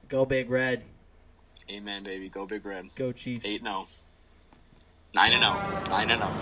go 0.09 0.25
Big 0.25 0.51
Red, 0.51 0.83
Amen, 1.71 2.03
baby. 2.05 2.29
Go 2.29 2.47
Big 2.47 2.65
Red. 2.67 2.87
go 2.97 3.13
Chiefs. 3.13 3.41
8 3.45 3.63
0. 3.63 3.85
9 5.15 5.31
and 5.31 5.43
0. 5.43 5.53
9 5.91 6.11
and 6.11 6.23
0. 6.23 6.33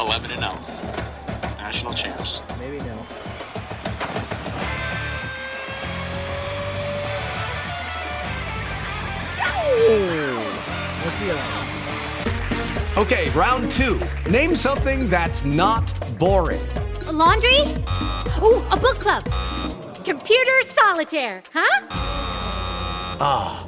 11 0.00 0.30
and 0.30 0.40
0. 0.40 0.52
National 1.58 1.92
champs. 1.92 2.42
Maybe 2.58 2.78
no. 2.78 3.04
We'll 11.04 11.12
see 11.12 11.26
you 11.26 11.34
later. 11.34 11.68
Okay, 12.96 13.28
round 13.30 13.70
two. 13.70 14.00
Name 14.30 14.54
something 14.56 15.06
that's 15.10 15.44
not 15.44 15.92
boring. 16.18 16.62
A 17.08 17.12
laundry? 17.12 17.60
Ooh, 18.42 18.64
a 18.70 18.76
book 18.80 18.98
club. 19.00 19.22
Computer 20.02 20.62
solitaire, 20.64 21.42
huh? 21.52 21.86
Ah, 23.20 23.67